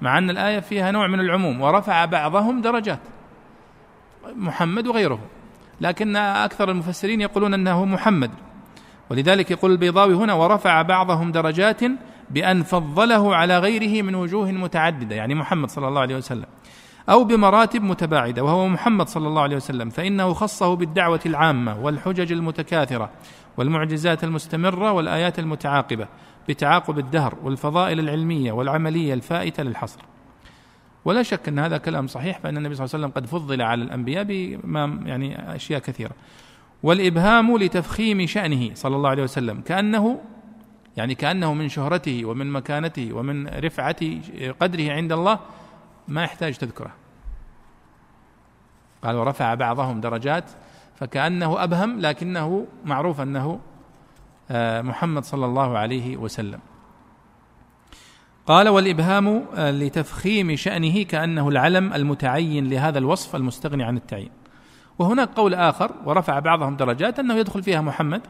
مع 0.00 0.18
أن 0.18 0.30
الآية 0.30 0.60
فيها 0.60 0.90
نوع 0.90 1.06
من 1.06 1.20
العموم 1.20 1.60
ورفع 1.60 2.04
بعضهم 2.04 2.60
درجات. 2.60 3.00
محمد 4.36 4.86
وغيره. 4.86 5.20
لكن 5.80 6.16
أكثر 6.16 6.70
المفسرين 6.70 7.20
يقولون 7.20 7.54
أنه 7.54 7.84
محمد. 7.84 8.30
ولذلك 9.10 9.50
يقول 9.50 9.70
البيضاوي 9.72 10.14
هنا 10.14 10.34
ورفع 10.34 10.82
بعضهم 10.82 11.32
درجات 11.32 11.80
بأن 12.30 12.62
فضله 12.62 13.36
على 13.36 13.58
غيره 13.58 14.02
من 14.02 14.14
وجوه 14.14 14.52
متعددة. 14.52 15.16
يعني 15.16 15.34
محمد 15.34 15.70
صلى 15.70 15.88
الله 15.88 16.00
عليه 16.00 16.16
وسلم. 16.16 16.46
أو 17.08 17.24
بمراتب 17.24 17.82
متباعدة 17.82 18.44
وهو 18.44 18.68
محمد 18.68 19.08
صلى 19.08 19.28
الله 19.28 19.42
عليه 19.42 19.56
وسلم 19.56 19.90
فإنه 19.90 20.32
خصه 20.32 20.76
بالدعوة 20.76 21.20
العامة 21.26 21.80
والحجج 21.80 22.32
المتكاثرة 22.32 23.10
والمعجزات 23.56 24.24
المستمرة 24.24 24.92
والآيات 24.92 25.38
المتعاقبة 25.38 26.08
بتعاقب 26.48 26.98
الدهر 26.98 27.34
والفضائل 27.42 28.00
العلمية 28.00 28.52
والعملية 28.52 29.14
الفائتة 29.14 29.62
للحصر. 29.62 30.00
ولا 31.04 31.22
شك 31.22 31.48
أن 31.48 31.58
هذا 31.58 31.78
كلام 31.78 32.06
صحيح 32.06 32.38
فإن 32.38 32.56
النبي 32.56 32.74
صلى 32.74 32.84
الله 32.84 32.94
عليه 32.94 33.06
وسلم 33.06 33.16
قد 33.16 33.26
فضل 33.26 33.62
على 33.62 33.82
الأنبياء 33.82 34.24
بما 34.24 35.00
يعني 35.06 35.54
أشياء 35.54 35.80
كثيرة. 35.80 36.10
والإبهام 36.82 37.56
لتفخيم 37.56 38.26
شأنه 38.26 38.74
صلى 38.74 38.96
الله 38.96 39.10
عليه 39.10 39.22
وسلم 39.22 39.60
كأنه 39.60 40.20
يعني 40.96 41.14
كأنه 41.14 41.54
من 41.54 41.68
شهرته 41.68 42.24
ومن 42.24 42.52
مكانته 42.52 43.12
ومن 43.12 43.46
رفعة 43.46 43.96
قدره 44.60 44.92
عند 44.92 45.12
الله 45.12 45.38
ما 46.08 46.24
يحتاج 46.24 46.56
تذكرة. 46.56 46.90
قال 49.04 49.16
ورفع 49.16 49.54
بعضهم 49.54 50.00
درجات 50.00 50.44
فكأنه 50.96 51.64
أبهم 51.64 52.00
لكنه 52.00 52.66
معروف 52.84 53.20
أنه 53.20 53.60
آه، 54.50 54.82
محمد 54.82 55.24
صلى 55.24 55.46
الله 55.46 55.78
عليه 55.78 56.16
وسلم. 56.16 56.60
قال 58.48 58.68
والإبهام 58.68 59.44
آه، 59.56 59.70
لتفخيم 59.70 60.56
شأنه 60.56 61.02
كأنه 61.02 61.48
العلم 61.48 61.92
المتعين 61.92 62.70
لهذا 62.70 62.98
الوصف 62.98 63.36
المستغني 63.36 63.84
عن 63.84 63.96
التعيين 63.96 64.30
وهناك 64.98 65.28
قول 65.28 65.54
آخر 65.54 65.92
ورفع 66.04 66.38
بعضهم 66.38 66.76
درجات 66.76 67.18
أنه 67.18 67.34
يدخل 67.34 67.62
فيها 67.62 67.80
محمد 67.80 68.20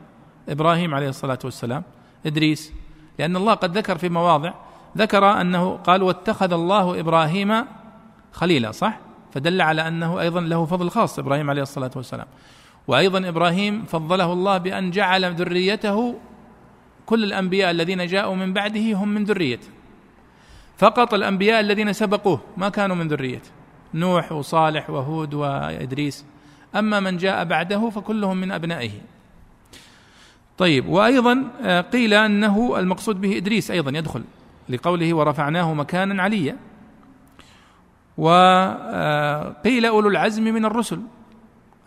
إبراهيم 0.49 0.95
عليه 0.95 1.09
الصلاة 1.09 1.39
والسلام 1.45 1.83
إدريس 2.27 2.73
لأن 3.19 3.37
الله 3.37 3.55
قد 3.55 3.79
ذكر 3.79 3.99
في 3.99 4.09
مواضع 4.09 4.55
ذكر 4.97 5.41
أنه 5.41 5.77
قال 5.77 6.03
واتخذ 6.03 6.53
الله 6.53 7.01
إبراهيم 7.01 7.65
خليلا 8.33 8.73
صح؟ 8.73 8.99
فدل 9.33 9.61
على 9.61 9.89
أنه 9.89 10.21
أيضا 10.21 10.41
له 10.41 10.65
فضل 10.65 10.91
خاص 10.91 11.19
إبراهيم 11.19 11.51
عليه 11.51 11.63
الصلاة 11.63 11.91
والسلام. 11.97 12.27
وأيضا 12.89 13.29
إبراهيم 13.29 13.85
فضله 13.85 14.33
الله 14.33 14.59
بأن 14.59 14.91
جعل 14.91 15.35
ذريته 15.35 16.15
كل 17.07 17.25
الأنبياء 17.25 17.71
الذين 17.71 18.07
جاءوا 18.07 18.37
من 18.37 18.53
بعده 18.53 18.95
هم 18.95 19.09
من 19.09 19.25
ذريته. 19.25 19.78
فقط 20.79 21.15
الأنبياء 21.15 21.61
الذين 21.61 21.93
سبقوه 21.93 22.41
ما 22.57 22.69
كانوا 22.69 22.97
من 22.97 23.09
ذريته. 23.09 23.51
نوح 23.95 24.33
وصالح 24.33 24.91
وهود 24.91 25.35
وإدريس. 25.35 26.25
أما 26.77 27.01
من 27.01 27.17
جاء 27.17 27.45
بعده 27.45 27.91
فكلهم 27.91 28.37
من 28.37 28.53
أبنائه. 28.53 28.91
طيب 30.59 30.89
وأيضا 30.89 31.45
آه، 31.63 31.81
قيل 31.81 32.15
أنه 32.15 32.79
المقصود 32.79 33.21
به 33.21 33.37
إدريس 33.37 33.71
أيضا 33.71 33.99
يدخل 33.99 34.25
لقوله 34.69 35.15
ورفعناه 35.15 35.75
مكانا 35.75 36.23
عليا 36.23 36.57
وقيل 38.19 39.87
أولو 39.87 40.09
العزم 40.09 40.45
من 40.45 40.65
الرسل 40.65 41.01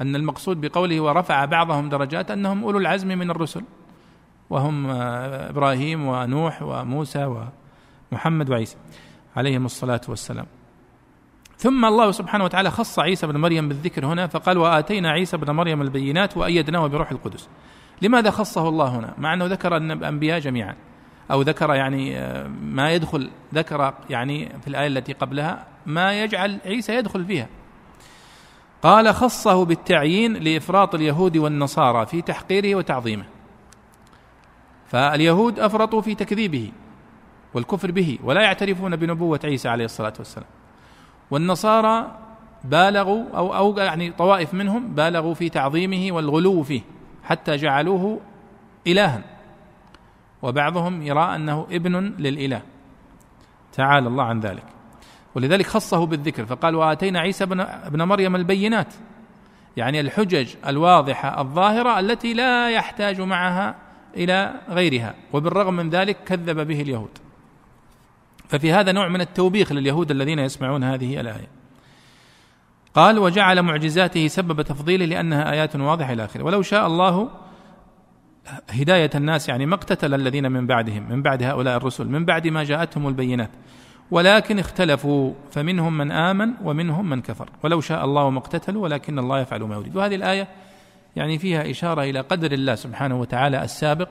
أن 0.02 0.16
المقصود 0.16 0.62
بقوله 0.62 1.02
ورفع 1.02 1.46
بعضهم 1.46 1.90
درجات 1.90 2.32
أنهم 2.32 2.64
أولو 2.64 2.78
العزم 2.78 3.08
من 3.08 3.32
الرسل 3.32 3.64
وهم 4.50 4.90
إبراهيم 4.90 6.06
ونوح 6.06 6.62
وموسى 6.62 7.26
ومحمد 8.12 8.50
وعيسى 8.50 8.78
عليهم 9.36 9.66
الصلاة 9.66 10.02
والسلام. 10.08 10.46
ثم 11.58 11.86
الله 11.86 12.12
سبحانه 12.12 12.44
وتعالى 12.44 12.72
خص 12.72 13.00
عيسى 13.00 13.28
بن 13.28 13.38
مريم 13.38 13.70
بالذكر 13.70 14.06
هنا 14.06 14.28
فقال 14.28 14.58
وآتينا 14.58 15.12
عيسى 15.12 15.38
بن 15.38 15.52
مريم 15.52 15.82
البينات 15.82 16.38
وأيدناه 16.38 16.88
بروح 16.88 17.12
القدس. 17.12 17.50
لماذا 18.02 18.32
خصه 18.32 18.70
الله 18.70 18.88
هنا؟ 18.88 19.14
مع 19.18 19.34
أنه 19.34 19.46
ذكر 19.46 19.78
الأنبياء 19.78 20.40
جميعا 20.40 20.76
أو 21.32 21.42
ذكر 21.42 21.74
يعني 21.74 22.18
آه، 22.18 22.48
ما 22.48 22.92
يدخل 22.92 23.30
ذكر 23.54 23.94
يعني 24.10 24.60
في 24.62 24.68
الآية 24.68 24.88
التي 24.88 25.14
قبلها 25.14 25.68
ما 25.86 26.24
يجعل 26.24 26.60
عيسى 26.66 26.96
يدخل 26.96 27.26
فيها. 27.26 27.48
قال 28.82 29.14
خصه 29.16 29.66
بالتعيين 29.66 30.34
لإفراط 30.34 30.96
اليهود 30.96 31.38
والنصارى 31.38 32.06
في 32.06 32.22
تحقيره 32.22 32.76
وتعظيمه. 32.76 33.26
فاليهود 34.88 35.60
أفرطوا 35.60 36.02
في 36.02 36.16
تكذيبه. 36.16 36.72
والكفر 37.54 37.92
به 37.92 38.20
ولا 38.24 38.42
يعترفون 38.42 38.96
بنبوة 38.96 39.40
عيسى 39.44 39.70
عليه 39.70 39.86
الصلاة 39.86 40.14
والسلام. 40.18 40.48
والنصارى 41.32 42.18
بالغوا 42.64 43.24
أو 43.38 43.56
أو 43.56 43.78
يعني 43.78 44.12
طوائف 44.12 44.54
منهم 44.54 44.88
بالغوا 44.88 45.34
في 45.34 45.50
تعظيمه 45.50 46.16
والغلو 46.16 46.64
فيه 46.64 46.82
حتى 47.24 47.56
جعلوه 47.56 48.20
إلها. 48.88 49.22
وبعضهم 50.42 51.02
يرى 51.02 51.36
أنه 51.36 51.68
ابن 51.72 51.96
للإله. 52.00 52.62
تعالى 53.74 54.08
الله 54.08 54.24
عن 54.24 54.40
ذلك. 54.40 54.64
ولذلك 55.36 55.68
خصه 55.68 56.06
بالذكر. 56.06 56.46
فقال 56.46 56.76
وآتينا 56.76 57.20
عيسى 57.20 57.44
ابن 57.44 58.02
مريم 58.02 58.36
البينات. 58.36 58.94
يعني 59.78 60.00
الحجج 60.00 60.56
الواضحة 60.68 61.42
الظاهرة 61.42 62.00
التي 62.00 62.34
لا 62.34 62.70
يحتاج 62.70 63.22
معها 63.22 63.76
إلى 64.18 64.54
غيرها. 64.70 65.16
وبالرغم 65.34 65.74
من 65.74 65.90
ذلك 65.90 66.18
كذب 66.24 66.68
به 66.68 66.82
اليهود. 66.82 67.18
ففي 68.52 68.74
هذا 68.74 68.92
نوع 68.92 69.08
من 69.08 69.22
التوبيخ 69.22 69.72
لليهود 69.72 70.12
الذين 70.12 70.40
يسمعون 70.40 70.84
هذه 70.84 71.20
الآية. 71.20 71.48
قال 72.94 73.20
وجعل 73.20 73.62
معجزاته 73.62 74.28
سبب 74.28 74.62
تفضيله 74.62 75.06
لأنها 75.06 75.52
آيات 75.52 75.76
واضحة 75.76 76.14
إلى 76.14 76.26
آخره. 76.26 76.44
ولو 76.44 76.62
شاء 76.62 76.88
الله 76.88 77.30
هداية 78.70 79.10
الناس 79.16 79.50
يعني 79.50 79.66
ما 79.66 79.76
اقتتل 79.76 80.14
الذين 80.14 80.52
من 80.52 80.68
بعدهم 80.68 81.10
من 81.10 81.22
بعد 81.22 81.44
هؤلاء 81.44 81.78
الرسل 81.78 82.08
من 82.08 82.26
بعد 82.26 82.48
ما 82.48 82.64
جاءتهم 82.64 83.08
البينات 83.08 83.50
ولكن 84.12 84.60
اختلفوا 84.60 85.34
فمنهم 85.52 85.98
من 85.98 86.12
آمن 86.12 86.54
ومنهم 86.64 87.10
من 87.10 87.22
كفر. 87.22 87.50
ولو 87.64 87.82
شاء 87.82 88.06
الله 88.06 88.30
ما 88.30 88.40
اقتتلوا 88.40 88.84
ولكن 88.84 89.20
الله 89.20 89.40
يفعل 89.40 89.62
ما 89.62 89.76
يريد. 89.76 89.96
وهذه 89.96 90.16
الآية 90.16 90.48
يعني 91.16 91.38
فيها 91.38 91.72
إشارة 91.72 92.04
إلى 92.04 92.20
قدر 92.20 92.52
الله 92.52 92.76
سبحانه 92.76 93.20
وتعالى 93.20 93.64
السابق 93.64 94.10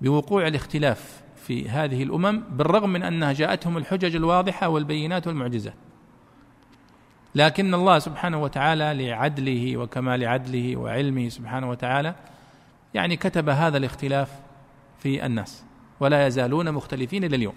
بوقوع 0.00 0.46
الاختلاف 0.46 1.25
في 1.46 1.68
هذه 1.68 2.02
الأمم 2.02 2.42
بالرغم 2.50 2.90
من 2.90 3.02
أنها 3.02 3.32
جاءتهم 3.32 3.76
الحجج 3.76 4.16
الواضحة 4.16 4.68
والبينات 4.68 5.26
والمعجزات 5.26 5.74
لكن 7.34 7.74
الله 7.74 7.98
سبحانه 7.98 8.42
وتعالى 8.42 9.06
لعدله 9.06 9.76
وكمال 9.76 10.24
عدله 10.24 10.76
وعلمه 10.76 11.28
سبحانه 11.28 11.70
وتعالى 11.70 12.14
يعني 12.94 13.16
كتب 13.16 13.48
هذا 13.48 13.76
الاختلاف 13.76 14.30
في 14.98 15.26
الناس 15.26 15.64
ولا 16.00 16.26
يزالون 16.26 16.72
مختلفين 16.72 17.24
إلى 17.24 17.36
اليوم. 17.36 17.54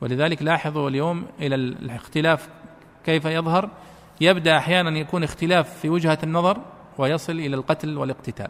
ولذلك 0.00 0.42
لاحظوا 0.42 0.88
اليوم 0.88 1.26
إلى 1.40 1.54
الاختلاف 1.54 2.48
كيف 3.04 3.24
يظهر. 3.24 3.70
يبدأ 4.20 4.56
أحيانا 4.56 4.98
يكون 4.98 5.24
اختلاف 5.24 5.80
في 5.80 5.88
وجهة 5.88 6.18
النظر 6.22 6.58
ويصل 6.98 7.32
إلى 7.32 7.56
القتل 7.56 7.98
والاقتتال. 7.98 8.48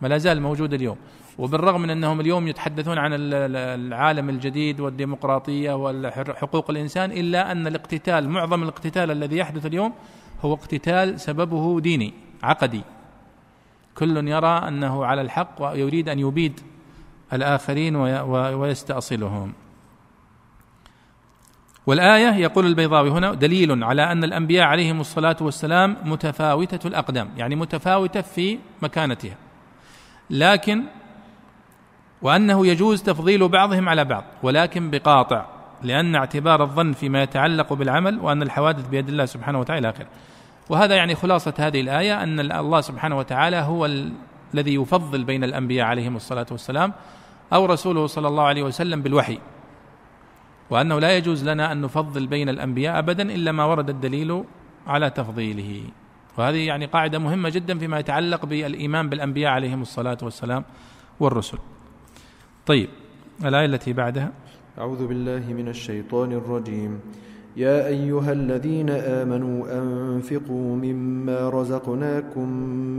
ما 0.00 0.08
لا 0.08 0.18
زال 0.18 0.42
موجود 0.42 0.74
اليوم. 0.74 0.96
وبالرغم 1.38 1.80
من 1.80 1.90
أنهم 1.90 2.20
اليوم 2.20 2.48
يتحدثون 2.48 2.98
عن 2.98 3.10
العالم 3.12 4.28
الجديد 4.28 4.80
والديمقراطية 4.80 5.72
وحقوق 5.74 6.70
الإنسان 6.70 7.12
إلا 7.12 7.52
أن 7.52 7.66
الاقتتال 7.66 8.28
معظم 8.28 8.62
الاقتتال 8.62 9.10
الذي 9.10 9.36
يحدث 9.36 9.66
اليوم 9.66 9.92
هو 10.42 10.54
اقتتال 10.54 11.20
سببه 11.20 11.80
ديني 11.80 12.12
عقدي. 12.42 12.82
كل 13.94 14.28
يرى 14.28 14.68
أنه 14.68 15.04
على 15.04 15.20
الحق 15.20 15.62
ويريد 15.62 16.08
أن 16.08 16.18
يبيد 16.18 16.60
الآخرين 17.32 17.96
ويستأصلهم. 17.96 19.52
والآية 21.86 22.34
يقول 22.34 22.66
البيضاوي 22.66 23.10
هنا 23.10 23.34
دليل 23.34 23.84
على 23.84 24.12
أن 24.12 24.24
الأنبياء 24.24 24.66
عليهم 24.66 25.00
الصلاة 25.00 25.36
والسلام 25.40 25.96
متفاوتة 26.04 26.88
الأقدام 26.88 27.30
يعني 27.36 27.56
متفاوتة 27.56 28.20
في 28.20 28.58
مكانتها. 28.82 29.36
لكن 30.30 30.84
وأنه 32.22 32.66
يجوز 32.66 33.02
تفضيل 33.02 33.48
بعضهم 33.48 33.88
على 33.88 34.04
بعض 34.04 34.24
ولكن 34.42 34.90
بقاطع 34.90 35.46
لأن 35.82 36.14
اعتبار 36.14 36.62
الظن 36.62 36.92
فيما 36.92 37.22
يتعلق 37.22 37.72
بالعمل 37.72 38.18
وأن 38.20 38.42
الحوادث 38.42 38.88
بيد 38.88 39.08
الله 39.08 39.24
سبحانه 39.24 39.60
وتعالى 39.60 39.88
آخر. 39.88 40.06
وهذا 40.70 40.94
يعني 40.94 41.14
خلاصة 41.14 41.54
هذه 41.58 41.80
الآية 41.80 42.22
أن 42.22 42.40
الله 42.52 42.80
سبحانه 42.80 43.18
وتعالى 43.18 43.56
هو 43.56 43.86
الذي 44.54 44.74
يفضل 44.74 45.24
بين 45.24 45.44
الأنبياء 45.44 45.86
عليهم 45.86 46.16
الصلاة 46.16 46.46
والسلام 46.50 46.92
أو 47.52 47.66
رسوله 47.66 48.06
صلى 48.06 48.28
الله 48.28 48.42
عليه 48.42 48.62
وسلم 48.62 49.02
بالوحي. 49.02 49.38
وأنه 50.70 50.98
لا 50.98 51.16
يجوز 51.16 51.48
لنا 51.48 51.72
أن 51.72 51.80
نفضل 51.80 52.26
بين 52.26 52.48
الأنبياء 52.48 52.98
ابدا 52.98 53.22
إلا 53.22 53.52
ما 53.52 53.64
ورد 53.64 53.90
الدليل 53.90 54.44
على 54.86 55.10
تفضيله. 55.10 55.82
وهذه 56.38 56.66
يعني 56.66 56.86
قاعدة 56.86 57.18
مهمة 57.18 57.48
جدا 57.48 57.78
فيما 57.78 57.98
يتعلق 57.98 58.46
بالإيمان 58.46 59.08
بالأنبياء 59.08 59.52
عليهم 59.52 59.82
الصلاة 59.82 60.18
والسلام 60.22 60.64
والرسل. 61.20 61.58
طيب 62.66 62.88
الآية 63.44 63.66
التي 63.66 63.92
بعدها. 63.92 64.32
أعوذ 64.78 65.06
بالله 65.06 65.52
من 65.52 65.68
الشيطان 65.68 66.32
الرجيم. 66.32 67.00
يا 67.56 67.86
أيها 67.86 68.32
الذين 68.32 68.90
آمنوا 68.90 69.78
أنفقوا 69.78 70.76
مما 70.76 71.48
رزقناكم 71.48 72.48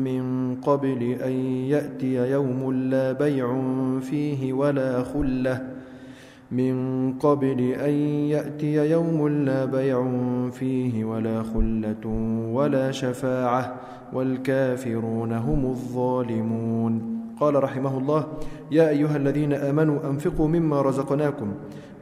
من 0.03 0.55
قبل 0.55 1.01
أن 1.03 1.31
يأتي 1.71 2.31
يوم 2.31 2.73
لا 2.73 3.11
بيع 3.11 3.59
فيه 3.99 4.53
ولا 4.53 5.03
خلة. 5.03 5.67
من 6.51 7.13
قبل 7.13 7.59
أن 7.59 7.93
يأتي 8.35 8.91
يوم 8.91 9.27
لا 9.27 9.65
بيع 9.65 10.07
فيه 10.51 11.05
ولا 11.05 11.43
خلة 11.43 12.07
ولا 12.51 12.91
شفاعة 12.91 13.75
والكافرون 14.13 15.33
هم 15.33 15.65
الظالمون. 15.65 17.12
قال 17.43 17.63
رحمه 17.63 17.97
الله 17.97 18.27
يا 18.71 18.89
أيها 18.89 19.17
الذين 19.17 19.53
آمنوا 19.53 19.99
أنفقوا 20.09 20.47
مما 20.47 20.81
رزقناكم 20.81 21.53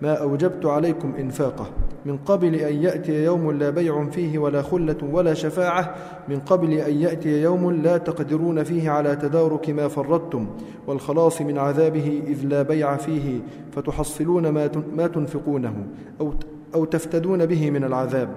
ما 0.01 0.13
أوجبت 0.13 0.65
عليكم 0.65 1.13
إنفاقه 1.19 1.65
من 2.05 2.17
قبل 2.17 2.55
أن 2.55 2.83
يأتي 2.83 3.23
يوم 3.23 3.51
لا 3.51 3.69
بيع 3.69 4.05
فيه 4.05 4.39
ولا 4.39 4.61
خلة 4.61 4.97
ولا 5.11 5.33
شفاعة 5.33 5.95
من 6.29 6.39
قبل 6.39 6.73
أن 6.73 6.93
يأتي 6.93 7.41
يوم 7.41 7.71
لا 7.71 7.97
تقدرون 7.97 8.63
فيه 8.63 8.89
على 8.89 9.15
تدارك 9.15 9.69
ما 9.69 9.87
فرطتم 9.87 10.47
والخلاص 10.87 11.41
من 11.41 11.57
عذابه 11.57 12.21
إذ 12.27 12.45
لا 12.45 12.61
بيع 12.61 12.97
فيه 12.97 13.39
فتحصلون 13.71 14.49
ما 14.95 15.07
تنفقونه 15.07 15.73
أو 16.75 16.85
تفتدون 16.85 17.45
به 17.45 17.71
من 17.71 17.83
العذاب. 17.83 18.29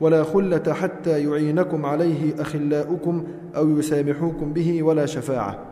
ولا 0.00 0.24
خلة 0.24 0.72
حتى 0.72 1.24
يعينكم 1.24 1.86
عليه 1.86 2.40
أخلاؤكم 2.40 3.24
أو 3.56 3.78
يسامحوكم 3.78 4.52
به 4.52 4.82
ولا 4.82 5.06
شفاعة. 5.06 5.69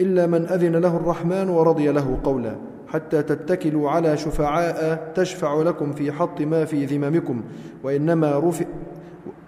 إلا 0.00 0.26
من 0.26 0.46
أذن 0.46 0.76
له 0.76 0.96
الرحمن 0.96 1.48
ورضي 1.48 1.88
له 1.92 2.18
قولا. 2.24 2.56
حتى 2.88 3.22
تتكلوا 3.22 3.90
على 3.90 4.16
شفعاء 4.16 5.12
تشفع 5.14 5.62
لكم 5.62 5.92
في 5.92 6.12
حط 6.12 6.40
ما 6.40 6.64
في 6.64 6.84
ذممكم. 6.84 7.42
وإنما 7.84 8.38
رفع 8.38 8.64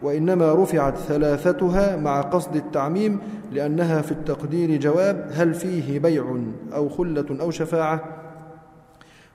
وإنما 0.03 0.55
رفعت 0.55 0.97
ثلاثتها 0.97 1.97
مع 1.97 2.21
قصد 2.21 2.57
التعميم 2.57 3.19
لأنها 3.53 4.03
في 4.03 4.13
التقدير 4.13 4.81
جواب 4.81 5.31
هل 5.33 5.55
فيه 5.55 5.99
بيع 5.99 6.37
أو 6.75 6.89
خلة 6.89 7.27
أو 7.41 7.51
شفاعة. 7.51 8.01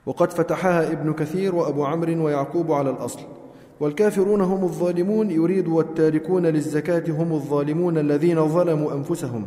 وقد 0.06 0.32
فتحها 0.32 0.92
ابن 0.92 1.12
كثير 1.12 1.54
وأبو 1.54 1.84
عمرو 1.84 2.24
ويعقوب 2.24 2.72
على 2.72 2.90
الأصل. 2.90 3.20
والكافرون 3.80 4.40
هم 4.40 4.64
الظالمون 4.64 5.30
يريد 5.30 5.68
والتاركون 5.68 6.46
للزكاة 6.46 7.04
هم 7.08 7.32
الظالمون 7.32 7.98
الذين 7.98 8.48
ظلموا 8.48 8.92
أنفسهم 8.92 9.46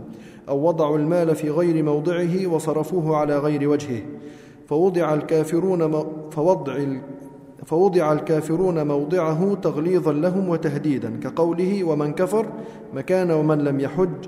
أو 0.49 0.67
وضعوا 0.67 0.97
المال 0.97 1.35
في 1.35 1.49
غير 1.49 1.83
موضعه 1.83 2.47
وصرفوه 2.47 3.17
على 3.17 3.39
غير 3.39 3.69
وجهه. 3.69 4.01
فوضع 4.67 5.13
الكافرون 5.13 6.05
فوضع 6.31 6.77
فوضع 7.65 8.13
الكافرون 8.13 8.87
موضعه 8.87 9.55
تغليظا 9.61 10.13
لهم 10.13 10.49
وتهديدا 10.49 11.19
كقوله 11.23 11.83
ومن 11.83 12.13
كفر 12.13 12.45
مكان 12.93 13.31
ومن 13.31 13.57
لم 13.57 13.79
يحج 13.79 14.25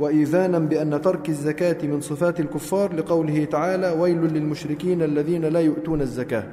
وإيذانا 0.00 0.58
بأن 0.58 1.00
ترك 1.02 1.28
الزكاة 1.28 1.86
من 1.86 2.00
صفات 2.00 2.40
الكفار 2.40 2.94
لقوله 2.94 3.44
تعالى 3.44 3.90
ويل 4.00 4.18
للمشركين 4.18 5.02
الذين 5.02 5.44
لا 5.44 5.60
يؤتون 5.60 6.00
الزكاة 6.00 6.44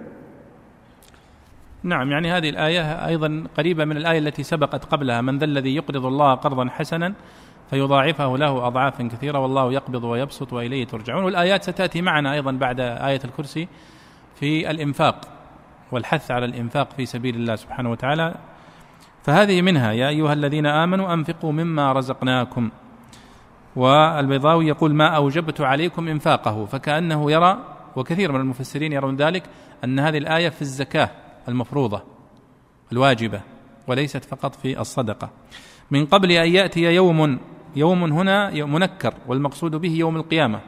نعم 1.84 2.12
يعني 2.12 2.32
هذه 2.32 2.50
الآية 2.50 3.08
أيضا 3.08 3.44
قريبة 3.58 3.86
من 3.86 3.98
الآية 3.98 4.20
التي 4.20 4.44
سبقت 4.44 4.86
قبلها. 4.86 5.22
من 5.22 5.38
ذا 5.38 5.46
الذي 5.46 5.76
يقرض 5.76 6.06
الله 6.06 6.34
قرضا 6.34 6.70
حسنا 6.70 7.14
فيضاعفه 7.70 8.38
له 8.38 8.68
أضعافا 8.68 9.04
كثيرة 9.08 9.40
والله 9.40 9.74
يقبض 9.74 10.04
ويبسط 10.04 10.54
وإليه 10.54 10.86
ترجعون. 10.86 11.24
والآيات 11.24 11.64
ستأتي 11.64 12.02
معنا 12.02 12.34
أيضا 12.34 12.52
بعد 12.52 12.80
آية 12.80 13.20
الكرسي 13.26 13.68
في 14.36 14.72
الإنفاق 14.72 15.16
والحث 15.92 16.32
على 16.32 16.46
الإنفاق 16.46 16.90
في 16.98 17.06
سبيل 17.06 17.36
الله 17.36 17.56
سبحانه 17.56 17.92
وتعالى. 17.92 18.36
فهذه 19.24 19.62
منها 19.62 19.92
يا 19.92 20.08
أيها 20.10 20.34
الذين 20.34 20.66
آمنوا 20.66 21.14
أنفقوا 21.14 21.52
مما 21.52 21.94
رزقناكم. 21.94 22.70
والبيضاوي 23.76 24.68
يقول 24.68 24.94
ما 24.94 25.08
أوجبت 25.08 25.62
عليكم 25.62 26.08
إنفاقه. 26.08 26.66
فكأنه 26.66 27.32
يرى 27.32 27.58
وكثير 27.96 28.32
من 28.32 28.40
المفسرين 28.40 28.94
يرون 28.94 29.16
ذلك 29.16 29.44
أن 29.84 30.00
هذه 30.00 30.18
الآية 30.18 30.50
في 30.50 30.62
الزكاة. 30.62 31.10
المفروضة 31.50 32.02
الواجبة 32.92 33.42
وليست 33.88 34.26
فقط 34.26 34.56
في 34.56 34.80
الصدقة. 34.80 35.30
من 35.92 36.06
قبل 36.06 36.32
أن 36.32 36.54
يأتي 36.54 36.82
يوم 36.82 37.40
يوم 37.76 38.04
هنا 38.04 38.66
منكر 38.66 39.14
والمقصود 39.28 39.76
به 39.76 39.92
يوم 39.92 40.16
القيامة 40.16 40.62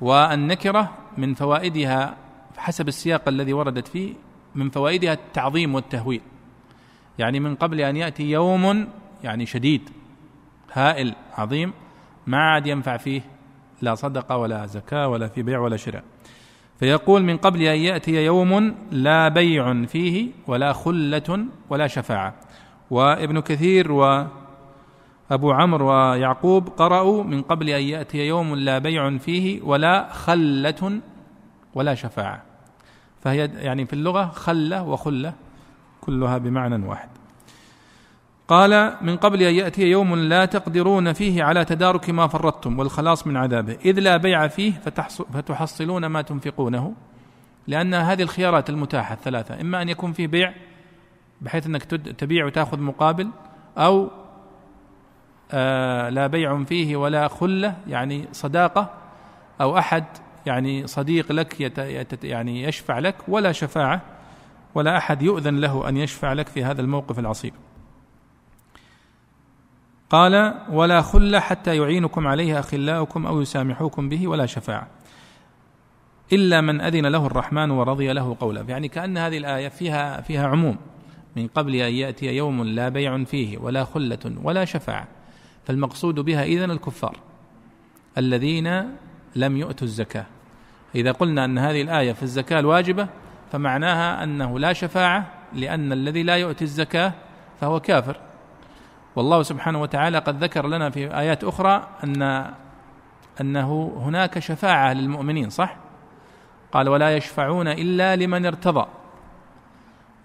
والنكرة 0.00 0.92
من 1.18 1.34
فوائدها 1.34 2.16
حسب 2.56 2.88
السياق 2.88 3.28
الذي 3.28 3.52
وردت 3.52 3.88
فيه 3.88 4.14
من 4.54 4.70
فوائدها 4.70 5.12
التعظيم 5.12 5.74
والتهويل. 5.74 6.20
يعني 7.18 7.40
من 7.40 7.54
قبل 7.54 7.80
أن 7.80 7.96
يأتي 7.96 8.30
يوم 8.30 8.88
يعني 9.24 9.46
شديد 9.46 9.90
هائل 10.72 11.14
عظيم 11.32 11.72
ما 12.26 12.38
عاد 12.38 12.66
ينفع 12.66 12.96
فيه 12.96 13.22
لا 13.82 13.94
صدقة 13.94 14.36
ولا 14.36 14.66
زكاة 14.66 15.08
ولا 15.08 15.28
في 15.28 15.42
بيع 15.42 15.58
ولا 15.58 15.76
شراء. 15.76 16.04
فيقول 16.80 17.22
من 17.22 17.36
قبل 17.36 17.62
أن 17.62 17.78
يأتي 17.78 18.24
يوم 18.24 18.74
لا 18.90 19.28
بيع 19.28 19.84
فيه 19.84 20.28
ولا 20.46 20.72
خلة 20.72 21.46
ولا 21.70 21.86
شفاعة. 21.86 22.34
وابن 22.90 23.40
كثير 23.40 23.92
وأبو 23.92 25.52
عمرو 25.52 25.90
ويعقوب 25.90 26.68
قرأوا 26.68 27.24
من 27.24 27.42
قبل 27.42 27.70
أن 27.70 27.82
يأتي 27.82 28.18
يوم 28.26 28.54
لا 28.54 28.78
بيع 28.78 29.18
فيه 29.18 29.62
ولا 29.62 30.12
خلة 30.12 31.00
ولا 31.74 31.94
شفاعة. 31.94 32.42
فهي 33.20 33.50
يعني 33.54 33.86
في 33.86 33.92
اللغة 33.92 34.24
خلة 34.24 34.82
وخلة 34.82 35.32
كلها 36.00 36.38
بمعنى 36.38 36.86
واحد. 36.86 37.08
قال 38.48 38.96
من 39.00 39.16
قبل 39.16 39.42
أن 39.42 39.54
يأتي 39.54 39.82
يوم 39.82 40.14
لا 40.14 40.44
تقدرون 40.44 41.12
فيه 41.12 41.44
على 41.44 41.64
تدارك 41.64 42.10
ما 42.10 42.26
فرطتم 42.26 42.78
والخلاص 42.78 43.26
من 43.26 43.36
عذابه. 43.36 43.76
إذ 43.84 44.00
لا 44.00 44.16
بيع 44.16 44.48
فيه 44.48 44.72
فتحصلون 45.32 46.06
ما 46.06 46.22
تنفقونه 46.22 46.94
لأن 47.66 47.94
هذه 47.94 48.22
الخيارات 48.22 48.70
المتاحة 48.70 49.14
الثلاثة. 49.14 49.60
إما 49.60 49.82
أن 49.82 49.88
يكون 49.88 50.12
فيه 50.12 50.26
بيع 50.26 50.54
بحيث 51.40 51.66
أنك 51.66 51.84
تبيع 52.18 52.46
وتأخذ 52.46 52.80
مقابل 52.80 53.28
أو 53.78 54.10
آه 55.52 56.08
لا 56.08 56.26
بيع 56.26 56.64
فيه 56.64 56.96
ولا 56.96 57.28
خلة 57.28 57.76
يعني 57.86 58.28
صداقة 58.32 58.90
أو 59.60 59.78
أحد 59.78 60.04
يعني 60.46 60.86
صديق 60.86 61.32
لك 61.32 61.60
يعني 62.24 62.62
يشفع 62.62 62.98
لك 62.98 63.16
ولا 63.28 63.52
شفاعة 63.52 64.00
ولا 64.74 64.96
أحد 64.96 65.22
يؤذن 65.22 65.60
له 65.60 65.88
أن 65.88 65.96
يشفع 65.96 66.32
لك 66.32 66.48
في 66.48 66.64
هذا 66.64 66.80
الموقف 66.80 67.18
العصيب. 67.18 67.54
قال 70.14 70.54
ولا 70.70 71.02
خل 71.02 71.38
حتى 71.38 71.76
يعينكم 71.76 72.26
عليها 72.26 72.60
أخلاؤكم 72.60 73.26
أو 73.26 73.40
يسامحوكم 73.40 74.08
به 74.08 74.28
ولا 74.28 74.46
شفاعة 74.46 74.86
إلا 76.32 76.60
من 76.60 76.80
أذن 76.80 77.06
له 77.06 77.26
الرحمن 77.26 77.70
ورضي 77.70 78.12
له 78.12 78.36
قولا. 78.40 78.60
يعني 78.60 78.88
كأن 78.88 79.18
هذه 79.18 79.38
الآية 79.38 79.68
فيها 79.68 80.20
فيها 80.20 80.46
عموم. 80.46 80.76
من 81.36 81.46
قبل 81.46 81.74
أن 81.74 81.92
يأتي 81.92 82.26
يوم 82.26 82.64
لا 82.64 82.88
بيع 82.88 83.24
فيه 83.24 83.58
ولا 83.58 83.84
خلة 83.84 84.34
ولا 84.42 84.64
شفاعة. 84.64 85.08
فالمقصود 85.64 86.14
بها 86.20 86.44
إذن 86.44 86.70
الكفار 86.70 87.16
الذين 88.18 88.96
لم 89.36 89.56
يؤتوا 89.56 89.86
الزكاة. 89.86 90.26
إذا 90.94 91.12
قلنا 91.12 91.44
أن 91.44 91.58
هذه 91.58 91.82
الآية 91.82 92.12
في 92.12 92.22
الزكاة 92.22 92.60
الواجبة 92.60 93.08
فمعناها 93.52 94.24
أنه 94.24 94.58
لا 94.58 94.72
شفاعة 94.72 95.32
لأن 95.52 95.92
الذي 95.92 96.22
لا 96.22 96.36
يؤتي 96.36 96.64
الزكاة 96.64 97.12
فهو 97.60 97.80
كافر. 97.80 98.23
والله 99.16 99.42
سبحانه 99.42 99.82
وتعالى 99.82 100.18
قد 100.18 100.44
ذكر 100.44 100.66
لنا 100.66 100.90
في 100.90 101.18
آيات 101.18 101.44
أخرى 101.44 101.88
أن 102.04 102.50
أنه 103.40 103.92
هناك 103.96 104.38
شفاعة 104.38 104.92
للمؤمنين 104.92 105.50
صح؟ 105.50 105.76
قال 106.72 106.88
ولا 106.88 107.16
يشفعون 107.16 107.68
إلا 107.68 108.16
لمن 108.16 108.46
ارتضى 108.46 108.86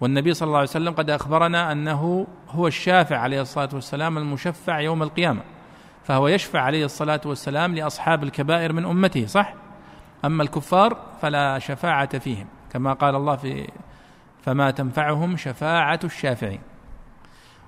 والنبي 0.02 0.34
صلى 0.34 0.47
الله 0.47 0.58
عليه 0.58 0.69
وسلم 0.69 0.93
قد 0.93 1.10
أخبرنا 1.10 1.71
أنه 1.71 2.28
هو 2.49 2.67
الشافع 2.67 3.17
عليه 3.17 3.41
الصلاة 3.41 3.69
والسلام 3.73 4.17
المشفع 4.17 4.80
يوم 4.80 5.04
القيامة 5.04 5.41
فهو 6.04 6.28
يشفع 6.28 6.62
عليه 6.62 6.86
الصلاة 6.86 7.21
والسلام 7.25 7.75
لأصحاب 7.75 8.23
الكبائر 8.23 8.73
من 8.73 8.86
أمته 8.86 9.25
صح؟ 9.25 9.54
أما 10.25 10.43
الكفار 10.43 10.97
فلا 11.21 11.60
شفاعة 11.60 12.19
فيهم 12.19 12.47
كما 12.73 12.93
قال 12.93 13.15
الله 13.15 13.36
في 13.36 13.67
فما 14.41 14.71
تنفعهم 14.71 15.38
شفاعة 15.38 15.99
الشافعين 16.04 16.62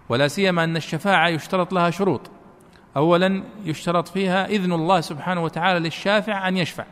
ولا 0.09 0.27
سيما 0.27 0.63
أن 0.63 0.75
الشفاعة 0.75 1.27
يشترط 1.27 1.73
لها 1.73 1.89
شروط. 1.89 2.31
اولا 2.97 3.43
يشترط 3.65 4.07
فيها 4.07 4.45
إذن 4.45 4.73
الله 4.73 5.01
سبحانه 5.01 5.43
وتعالى 5.43 5.79
للشافع 5.79 6.47
أن 6.47 6.57
يشفع. 6.57 6.85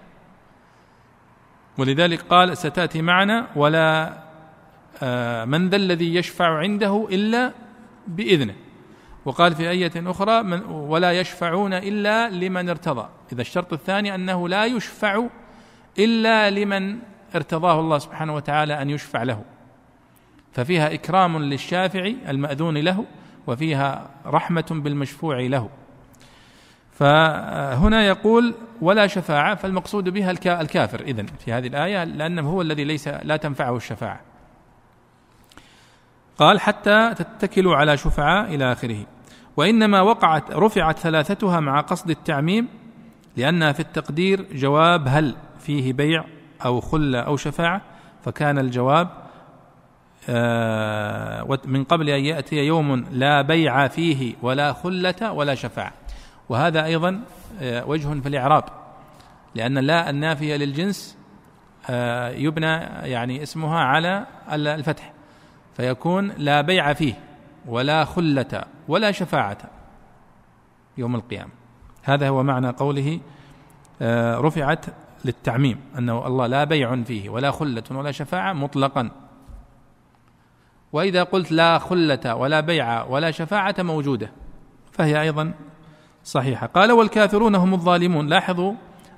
ولذلك 1.78 2.22
قال 2.22 2.58
ستأتي 2.58 3.02
معنا 3.02 3.48
ولا 3.56 4.14
آه، 5.04 5.46
من 5.46 5.70
ذا 5.70 5.76
الذي 5.76 6.16
يشفع 6.16 6.58
عنده 6.58 7.08
إلا 7.12 7.52
بإذنه. 8.08 8.56
وقال 9.26 9.56
في 9.56 9.70
آية 9.70 9.92
أخرى 9.98 10.44
من 10.44 10.62
ولا 10.66 11.12
يشفعون 11.12 11.74
إلا 11.74 12.30
لمن 12.30 12.70
ارتضى. 12.70 13.10
إذا 13.34 13.42
الشرط 13.42 13.74
الثاني 13.74 14.16
أنه 14.16 14.50
لا 14.50 14.66
يشفع 14.66 15.28
إلا 16.00 16.50
لمن 16.50 17.00
ارتضاه 17.36 17.80
الله 17.80 17.98
سبحانه 17.98 18.36
وتعالى 18.36 18.82
أن 18.82 18.90
يشفع 18.90 19.24
له. 19.24 19.44
ففيها 20.52 20.94
إكرام 20.94 21.38
للشافع 21.38 22.12
المأذون 22.30 22.78
له 22.78 23.06
وفيها 23.48 24.10
رحمة 24.26 24.66
بالمشفوع 24.72 25.40
له. 25.40 25.70
فهنا 26.92 28.08
يقول 28.08 28.56
ولا 28.82 29.08
شفاعة 29.08 29.56
فالمقصود 29.56 30.10
بها 30.10 30.32
الكافر. 30.32 31.00
إذن 31.02 31.26
في 31.26 31.54
هذه 31.54 31.68
الآية 31.68 32.04
لأنه 32.04 32.50
هو 32.50 32.62
الذي 32.62 32.84
ليس 32.84 33.08
لا 33.08 33.38
تنفعه 33.38 33.76
الشفاعة. 33.76 34.22
قال 36.38 36.60
حتى 36.60 37.14
تتكلوا 37.16 37.76
على 37.76 37.98
شفعاء 37.98 38.56
إلى 38.56 38.72
آخره. 38.72 39.06
وإنما 39.58 40.02
وقعت 40.02 40.52
رفعت 40.52 41.00
ثلاثتها 41.00 41.60
مع 41.60 41.82
قصد 41.82 42.10
التعميم 42.10 42.68
لأنها 43.38 43.72
في 43.72 43.80
التقدير 43.80 44.48
جواب 44.54 45.08
هل 45.08 45.36
فيه 45.60 45.94
بيع 45.94 46.26
أو 46.66 46.82
خلة 46.82 47.20
أو 47.20 47.38
شفاعة 47.38 47.82
فكان 48.24 48.60
الجواب 48.60 49.10
من 51.66 51.84
قبل 51.84 52.10
أن 52.10 52.26
يأتي 52.26 52.56
يوم 52.56 53.06
لا 53.12 53.42
بيع 53.42 53.88
فيه 53.88 54.36
ولا 54.42 54.74
خلة 54.74 55.32
ولا 55.32 55.56
شفاعة. 55.56 55.94
وهذا 56.50 56.86
أيضا 56.86 57.22
آه، 57.62 57.86
وجه 57.86 58.20
في 58.20 58.30
الإعراب. 58.30 58.64
لأن 59.56 59.78
لا 59.78 60.10
النافية 60.10 60.56
للجنس 60.56 61.18
آه، 61.90 62.30
يبنى 62.30 62.76
يعني 63.04 63.44
اسمها 63.44 63.80
على 63.80 64.26
الفتح. 64.50 65.14
فيكون 65.78 66.32
لا 66.38 66.62
بيع 66.62 66.94
فيه 66.94 67.14
ولا 67.66 68.06
خلة 68.06 68.64
ولا 68.88 69.12
شفاعة 69.12 69.58
يوم 70.98 71.16
القيامة. 71.16 71.52
هذا 72.04 72.30
هو 72.30 72.44
معنى 72.44 72.70
قوله 72.70 73.20
رفعت 74.42 74.86
للتعميم 75.26 75.80
أنه 75.98 76.28
الله 76.28 76.48
لا 76.48 76.64
بيع 76.64 77.04
فيه 77.04 77.30
ولا 77.30 77.52
خلة 77.52 77.84
ولا 77.92 78.12
شفاعة 78.12 78.54
مطلقا. 78.54 79.12
وإذا 80.94 81.24
قلت 81.24 81.52
لا 81.52 81.80
خلة 81.80 82.36
ولا 82.36 82.60
بيع 82.60 83.04
ولا 83.04 83.32
شفاعة 83.32 83.76
موجودة 83.80 84.32
فهي 84.92 85.22
أيضا 85.22 85.54
صحيحة. 86.24 86.68
قال 86.68 86.92
والكافرون 86.92 87.56
هم 87.56 87.74
الظالمون. 87.74 88.28
لاحظوا 88.28 88.74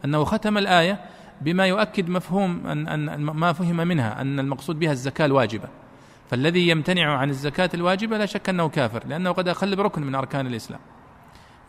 أنه 0.05 0.23
ختم 0.23 0.57
الآية 0.57 0.99
بما 1.41 1.65
يؤكد 1.65 2.09
مفهوم 2.09 2.67
أن, 2.67 2.87
أن 2.87 3.21
ما 3.21 3.53
فهم 3.53 3.77
منها 3.77 4.21
أن 4.21 4.39
المقصود 4.39 4.79
بها 4.79 4.91
الزكاة 4.91 5.25
الواجبة. 5.25 5.67
فالذي 6.29 6.69
يمتنع 6.69 7.17
عن 7.17 7.29
الزكاة 7.29 7.69
الواجبة 7.73 8.17
لا 8.17 8.25
شك 8.25 8.49
أنه 8.49 8.69
كافر 8.69 9.03
لأنه 9.07 9.31
قد 9.31 9.47
أخل 9.47 9.75
بركن 9.75 10.01
من 10.01 10.15
أركان 10.15 10.47
الإسلام. 10.47 10.79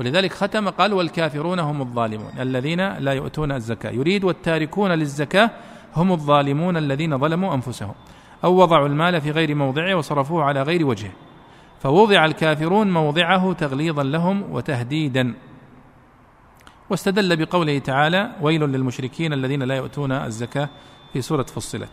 ولذلك 0.00 0.32
ختم 0.32 0.68
قال 0.68 0.92
والكافرون 0.92 1.58
هم 1.58 1.80
الظالمون 1.80 2.32
الذين 2.40 2.92
لا 2.98 3.12
يؤتون 3.12 3.52
الزكاة. 3.52 3.90
يريد 3.90 4.24
والتاركون 4.24 4.90
للزكاة 4.90 5.50
هم 5.96 6.12
الظالمون 6.12 6.76
الذين 6.76 7.18
ظلموا 7.18 7.54
أنفسهم. 7.54 7.94
أو 8.44 8.56
وضعوا 8.56 8.86
المال 8.86 9.20
في 9.20 9.30
غير 9.30 9.54
موضعه 9.54 9.94
وصرفوه 9.94 10.44
على 10.44 10.62
غير 10.62 10.86
وجهه 10.86 11.12
فوضع 11.80 12.24
الكافرون 12.24 12.90
موضعه 12.90 13.52
تغليظا 13.52 14.02
لهم 14.02 14.52
وتهديدا. 14.52 15.34
واستدل 16.90 17.36
بقوله 17.36 17.78
تعالى 17.78 18.32
ويل 18.40 18.60
للمشركين 18.60 19.32
الذين 19.32 19.62
لا 19.62 19.76
يؤتون 19.76 20.12
الزكاة 20.12 20.68
في 21.12 21.22
سورة 21.22 21.42
فصلت. 21.42 21.90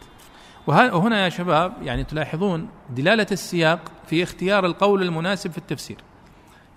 وهنا 0.67 1.23
يا 1.23 1.29
شباب 1.29 1.73
يعني 1.81 2.03
تلاحظون 2.03 2.69
دلالة 2.89 3.27
السياق 3.31 3.79
في 4.05 4.23
اختيار 4.23 4.65
القول 4.65 5.03
المناسب 5.03 5.51
في 5.51 5.57
التفسير. 5.57 5.97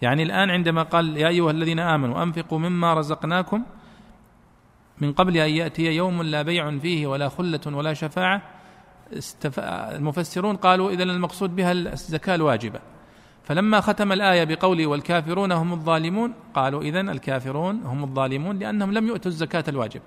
يعني 0.03 0.23
الآن 0.23 0.51
عندما 0.51 0.83
قال 0.83 1.17
يا 1.17 1.29
أيها 1.29 1.51
الذين 1.51 1.79
آمنوا 1.79 2.23
أنفقوا 2.23 2.59
مما 2.59 2.95
رزقناكم 2.95 3.63
من 5.01 5.13
قبل 5.13 5.37
أن 5.37 5.51
يأتي 5.51 5.83
يوم 5.83 6.23
لا 6.23 6.43
بيع 6.43 6.79
فيه 6.79 7.07
ولا 7.07 7.29
خلة 7.29 7.61
ولا 7.67 7.95
شفاعة 7.95 8.43
استف... 9.18 9.61
المفسرون 9.61 10.57
قالوا 10.57 10.90
إذا 10.90 11.03
المقصود 11.03 11.57
بها 11.57 11.72
الزكاة 11.72 12.35
الواجبة. 12.35 12.81
فلما 13.44 13.81
ختم 13.81 14.12
الآية 14.12 14.44
بقوله 14.44 14.87
والكافرون 14.87 15.53
هم 15.53 15.72
الظالمون 15.72 16.35
قالوا 16.55 16.83
إذا 16.83 17.01
الكافرون 17.01 17.83
هم 17.85 18.05
الظالمون 18.05 18.59
لأنهم 18.59 18.92
لم 18.92 19.07
يؤتوا 19.07 19.31
الزكاة 19.31 19.64
الواجبة 19.68 20.03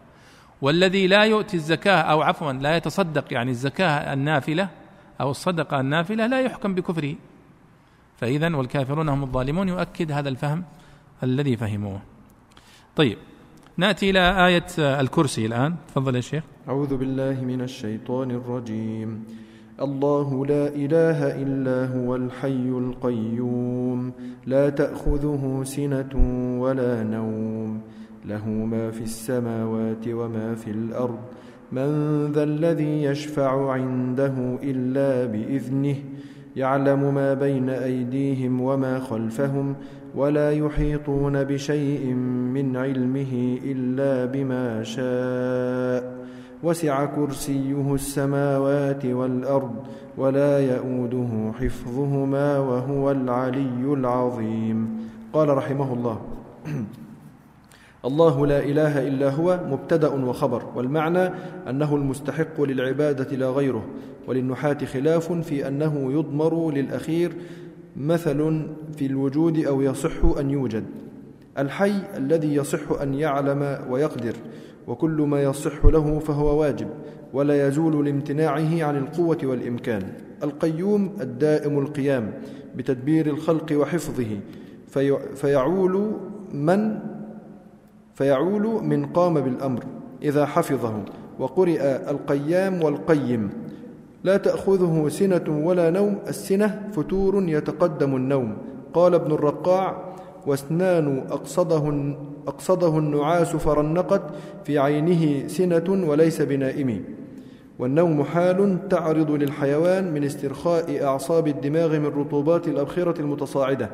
والذي 0.61 1.07
لا 1.07 1.23
يؤتي 1.23 1.57
الزكاة 1.57 2.01
أو 2.01 2.21
عفوا 2.21 2.53
لا 2.53 2.77
يتصدق 2.77 3.33
يعني 3.33 3.51
الزكاة 3.51 4.13
النافلة 4.13 4.69
أو 5.21 5.31
الصدقة 5.31 5.79
النافلة 5.79 6.27
لا 6.27 6.41
يحكم 6.41 6.75
بكفره. 6.75 7.15
فإذا 8.17 8.55
والكافرون 8.55 9.09
هم 9.09 9.23
الظالمون 9.23 9.69
يؤكد 9.69 10.11
هذا 10.11 10.29
الفهم 10.29 10.63
الذي 11.23 11.57
فهموه. 11.57 12.01
طيب. 12.95 13.17
نأتي 13.77 14.09
إلى 14.09 14.47
آية 14.47 14.65
الكرسي 14.79 15.45
الآن. 15.45 15.75
تفضل 15.87 16.15
يا 16.15 16.21
شيخ. 16.21 16.43
أعوذ 16.67 16.97
بالله 16.97 17.45
من 17.45 17.61
الشيطان 17.61 18.31
الرجيم. 18.31 19.23
الله 19.81 20.45
لا 20.45 20.67
إله 20.67 21.41
إلا 21.43 21.97
هو 21.97 22.15
الحي 22.15 22.69
القيوم. 22.69 24.11
لا 24.45 24.69
تأخذه 24.69 25.61
سنة 25.63 26.13
ولا 26.59 27.03
نوم. 27.03 27.81
له 28.25 28.49
ما 28.49 28.91
في 28.91 29.01
السماوات 29.01 30.07
وما 30.07 30.55
في 30.55 30.71
الأرض. 30.71 31.19
من 31.71 31.89
ذا 32.31 32.43
الذي 32.43 33.03
يشفع 33.03 33.71
عنده 33.71 34.33
إلا 34.63 35.25
بإذنه. 35.25 35.95
يعلم 36.55 37.13
ما 37.13 37.33
بين 37.33 37.69
أيديهم 37.69 38.61
وما 38.61 38.99
خلفهم. 38.99 39.75
ولا 40.15 40.51
يحيطون 40.51 41.43
بشيء 41.43 42.13
من 42.53 42.77
علمه 42.77 43.59
إلا 43.63 44.25
بما 44.25 44.83
شاء. 44.83 46.15
وسع 46.63 47.05
كرسيه 47.05 47.93
السماوات 47.93 49.05
والأرض 49.05 49.75
ولا 50.17 50.59
يؤوده 50.59 51.51
حفظهما 51.59 52.59
وهو 52.59 53.11
العلي 53.11 53.93
العظيم. 53.93 55.05
قال 55.33 55.49
رحمه 55.49 55.93
الله 55.93 56.21
الله 58.05 58.47
لا 58.47 58.59
إله 58.59 59.07
إلا 59.07 59.29
هو 59.29 59.59
مبتدأ 59.71 60.09
وخبر 60.09 60.63
والمعنى 60.75 61.29
أنه 61.69 61.95
المستحق 61.95 62.61
للعبادة 62.61 63.37
لا 63.37 63.49
غيره 63.49 63.85
وللنحاة 64.27 64.77
خلاف 64.93 65.31
في 65.31 65.67
أنه 65.67 66.13
يضمر 66.13 66.71
للأخير 66.71 67.31
مثل 67.97 68.67
في 68.97 69.05
الوجود 69.05 69.65
أو 69.65 69.81
يصح 69.81 70.37
أن 70.39 70.49
يوجد. 70.49 70.83
الحي 71.57 71.93
الذي 72.17 72.55
يصح 72.55 73.01
أن 73.01 73.13
يعلم 73.13 73.77
ويقدر 73.89 74.33
وكل 74.87 75.21
ما 75.21 75.43
يصح 75.43 75.85
له 75.85 76.19
فهو 76.19 76.61
واجب 76.61 76.87
ولا 77.33 77.67
يزول 77.67 78.05
لامتناعه 78.05 78.83
عن 78.83 78.97
القوة 78.97 79.37
والإمكان. 79.43 80.03
القيوم 80.43 81.13
الدائم 81.21 81.79
القيام 81.79 82.33
بتدبير 82.75 83.27
الخلق 83.27 83.73
وحفظه 83.73 84.39
في 84.87 85.17
فيعول 85.35 86.11
من 86.53 86.99
فيعول 88.15 88.83
من 88.83 89.05
قام 89.05 89.33
بالأمر 89.33 89.83
إذا 90.21 90.45
حفظه 90.45 91.03
وقرئ 91.39 91.81
القيام 92.11 92.83
والقيم. 92.83 93.49
لا 94.25 94.37
تأخذه 94.37 95.09
سنة 95.09 95.65
ولا 95.65 95.89
نوم. 95.89 96.17
السنة 96.27 96.89
فتور 96.93 97.43
يتقدم 97.49 98.15
النوم. 98.15 98.57
قال 98.93 99.13
ابن 99.13 99.31
الرقاع 99.31 100.13
واسنان 100.47 101.23
أقصده, 101.29 102.13
أقصده 102.47 102.97
النعاس 102.97 103.55
فرنقت 103.55 104.21
في 104.63 104.79
عينه 104.79 105.47
سنة 105.47 106.07
وليس 106.09 106.41
بنائم. 106.41 107.03
والنوم 107.79 108.23
حال 108.23 108.89
تعرض 108.89 109.31
للحيوان 109.31 110.13
من 110.13 110.23
استرخاء 110.23 111.03
أعصاب 111.03 111.47
الدماغ 111.47 111.99
من 111.99 112.05
رطوبات 112.05 112.67
الأبخرة 112.67 113.21
المتصاعدة 113.21 113.89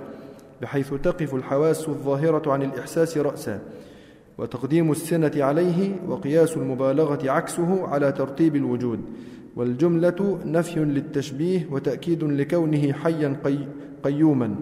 بحيث 0.61 0.93
تقف 0.93 1.35
الحواس 1.35 1.89
الظاهرة 1.89 2.51
عن 2.51 2.63
الإحساس 2.63 3.17
رأسا. 3.17 3.59
وتقديم 4.37 4.91
السنة 4.91 5.31
عليه 5.35 5.95
وقياس 6.07 6.57
المبالغة 6.57 7.31
عكسه 7.31 7.87
على 7.87 8.11
ترتيب 8.11 8.55
الوجود. 8.55 8.99
والجملة 9.55 10.39
نفي 10.45 10.79
للتشبيه 10.79 11.67
وتأكيد 11.71 12.23
لكونه 12.23 12.93
حيا 12.93 13.37
قي 13.43 13.57
قيوما. 14.03 14.55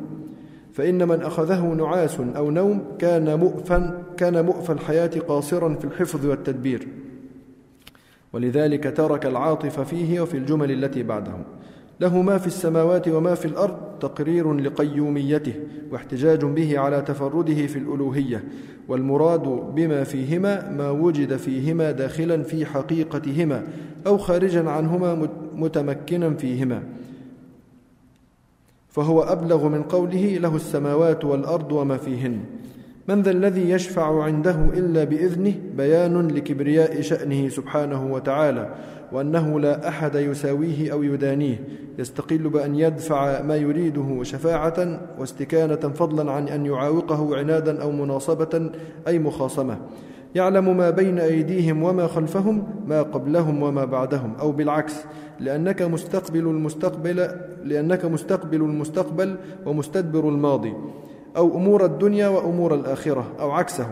فإن 0.74 1.08
من 1.08 1.22
أخذه 1.22 1.66
نعاس 1.66 2.20
أو 2.20 2.52
نوم 2.52 2.84
كان 3.00 3.40
مؤفا 3.40 4.04
كان 4.18 4.46
مؤفى 4.46 4.72
الحياة 4.72 5.12
قاصرا 5.28 5.76
في 5.76 5.86
الحفظ 5.86 6.26
والتدبير. 6.26 6.88
ولذلك 8.34 8.98
ترك 8.98 9.26
العاطف 9.26 9.80
فيه 9.80 10.22
وفي 10.22 10.38
الجمل 10.38 10.72
التي 10.72 11.04
بعده 11.04 11.36
له 12.00 12.22
ما 12.22 12.38
في 12.38 12.48
السماوات 12.48 13.08
وما 13.08 13.36
في 13.36 13.46
الأرض 13.46 13.78
تقرير 14.00 14.54
لقيوميته 14.54 15.54
واحتجاج 15.92 16.46
به 16.46 16.80
على 16.80 17.02
تفرده 17.02 17.68
في 17.68 17.80
الألوهية 17.80 18.44
والمراد 18.88 19.44
بما 19.76 20.04
فيهما 20.04 20.70
ما 20.70 20.90
وجد 20.90 21.38
فيهما 21.38 21.92
داخلا 21.92 22.44
في 22.44 22.66
حقيقتهما 22.66 23.64
أو 24.08 24.18
خارجا 24.18 24.70
عنهما 24.70 25.30
متمكنا 25.56 26.34
فيهما. 26.34 26.84
فهو 28.90 29.22
أبلغ 29.22 29.68
من 29.68 29.84
قوله 29.84 30.38
له 30.38 30.56
السماوات 30.56 31.26
والأرض 31.26 31.72
وما 31.72 31.98
فيهن. 31.98 32.40
من 33.10 33.22
ذا 33.22 33.32
الذي 33.32 33.70
يشفع 33.70 34.24
عنده 34.24 34.56
إلا 34.74 35.04
بإذنه 35.04 35.54
بيان 35.78 36.28
لكبرياء 36.28 37.02
شأنه 37.02 37.50
سبحانه 37.50 38.14
وتعالى 38.14 38.76
وأنه 39.12 39.60
لا 39.60 39.88
أحد 39.88 40.16
يساويه 40.16 40.92
أو 40.92 41.04
يدانيه 41.04 41.64
يستقل 42.00 42.38
بأن 42.38 42.76
يدفع 42.76 43.42
ما 43.42 43.56
يريده 43.56 44.24
شفاعة 44.24 45.00
واستكانة 45.20 45.76
فضلا 45.76 46.32
عن 46.32 46.48
أن 46.48 46.66
يعاوقه 46.66 47.38
عنادا 47.38 47.82
أو 47.82 47.92
مناصبة 47.92 48.72
أي 49.08 49.20
مخاصمة. 49.20 49.78
يعلم 50.36 50.78
ما 50.78 50.90
بين 50.90 51.20
أيديهم 51.20 51.84
وما 51.84 52.08
خلفهم 52.08 52.64
ما 52.88 53.02
قبلهم 53.02 53.64
وما 53.64 53.86
بعدهم 53.86 54.34
أو 54.40 54.52
بالعكس 54.52 54.96
لأنك 55.40 55.82
مستقبل 55.82 56.40
المستقبل 56.40 57.28
لأنك 57.64 58.06
مستقبل 58.06 58.62
المستقبل 58.62 59.36
ومستدبر 59.66 60.30
الماضي. 60.30 60.74
أو 61.40 61.58
أمور 61.58 61.86
الدنيا 61.86 62.28
وأمور 62.28 62.76
الآخرة 62.76 63.26
أو 63.40 63.52
عكسه 63.52 63.88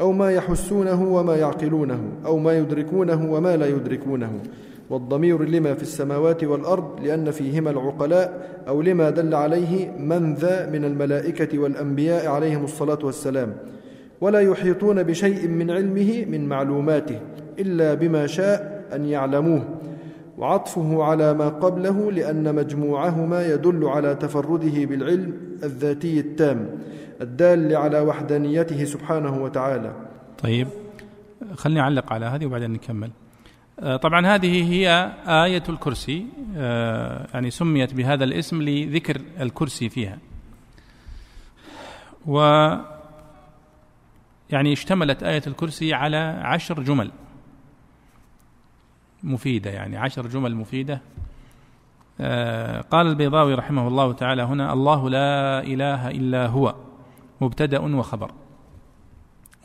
أو 0.00 0.12
ما 0.12 0.32
يحسونه 0.32 1.14
وما 1.14 1.36
يعقلونه 1.36 2.00
أو 2.26 2.38
ما 2.38 2.58
يدركونه 2.58 3.32
وما 3.32 3.56
لا 3.56 3.66
يدركونه. 3.66 4.32
والضمير 4.90 5.44
لما 5.44 5.74
في 5.74 5.82
السماوات 5.82 6.44
والأرض 6.44 7.00
لأن 7.04 7.30
فيهما 7.30 7.70
العقلاء 7.70 8.48
أو 8.68 8.82
لما 8.82 9.10
دل 9.10 9.34
عليه 9.34 9.90
من 9.98 10.34
ذا 10.34 10.70
من 10.70 10.84
الملائكة 10.84 11.58
والأنبياء 11.58 12.26
عليهم 12.26 12.64
الصلاة 12.64 12.98
والسلام. 13.02 13.52
ولا 14.20 14.40
يحيطون 14.40 15.02
بشيء 15.02 15.48
من 15.48 15.70
علمه 15.70 16.24
من 16.24 16.48
معلوماته 16.48 17.18
إلا 17.58 17.94
بما 17.94 18.26
شاء 18.26 18.84
أن 18.94 19.04
يعلموه. 19.04 19.62
وعطفه 20.38 21.04
على 21.04 21.34
ما 21.34 21.48
قبله 21.48 22.12
لأن 22.12 22.54
مجموعهما 22.54 23.46
يدل 23.46 23.84
على 23.84 24.14
تفرده 24.14 24.84
بالعلم 24.84 25.32
الذاتي 25.62 26.20
التام 26.20 26.68
الدال 27.20 27.76
على 27.76 28.00
وحدانيته 28.00 28.84
سبحانه 28.84 29.42
وتعالى. 29.42 29.92
طيب 30.42 30.68
خلني 31.54 31.80
أعلق 31.80 32.12
على 32.12 32.26
هذه 32.26 32.46
وبعدين 32.46 32.70
نكمل. 32.70 33.10
آه، 33.80 33.96
طبعا 33.96 34.26
هذه 34.26 34.72
هي 34.72 35.12
آية 35.26 35.62
الكرسي 35.68 36.26
آه، 36.56 37.26
يعني 37.34 37.50
سميت 37.50 37.94
بهذا 37.94 38.24
الاسم 38.24 38.62
لذكر 38.62 39.20
الكرسي 39.40 39.88
فيها. 39.88 40.18
و 42.26 42.38
يعني 44.50 44.72
اشتملت 44.72 45.22
آية 45.22 45.42
الكرسي 45.46 45.94
على 45.94 46.16
عشر 46.42 46.82
جمل. 46.82 47.10
مفيدة 49.24 49.70
يعني 49.70 49.96
عشر 49.96 50.26
جمل 50.26 50.54
مفيدة. 50.54 51.00
آه، 52.20 52.80
قال 52.80 53.06
البيضاوي 53.06 53.54
رحمه 53.54 53.88
الله 53.88 54.12
تعالى 54.12 54.42
هنا 54.42 54.72
الله 54.72 55.10
لا 55.10 55.60
إله 55.62 56.10
إلا 56.10 56.46
هو 56.46 56.74
مبتدأ 57.40 57.96
وخبر. 57.96 58.32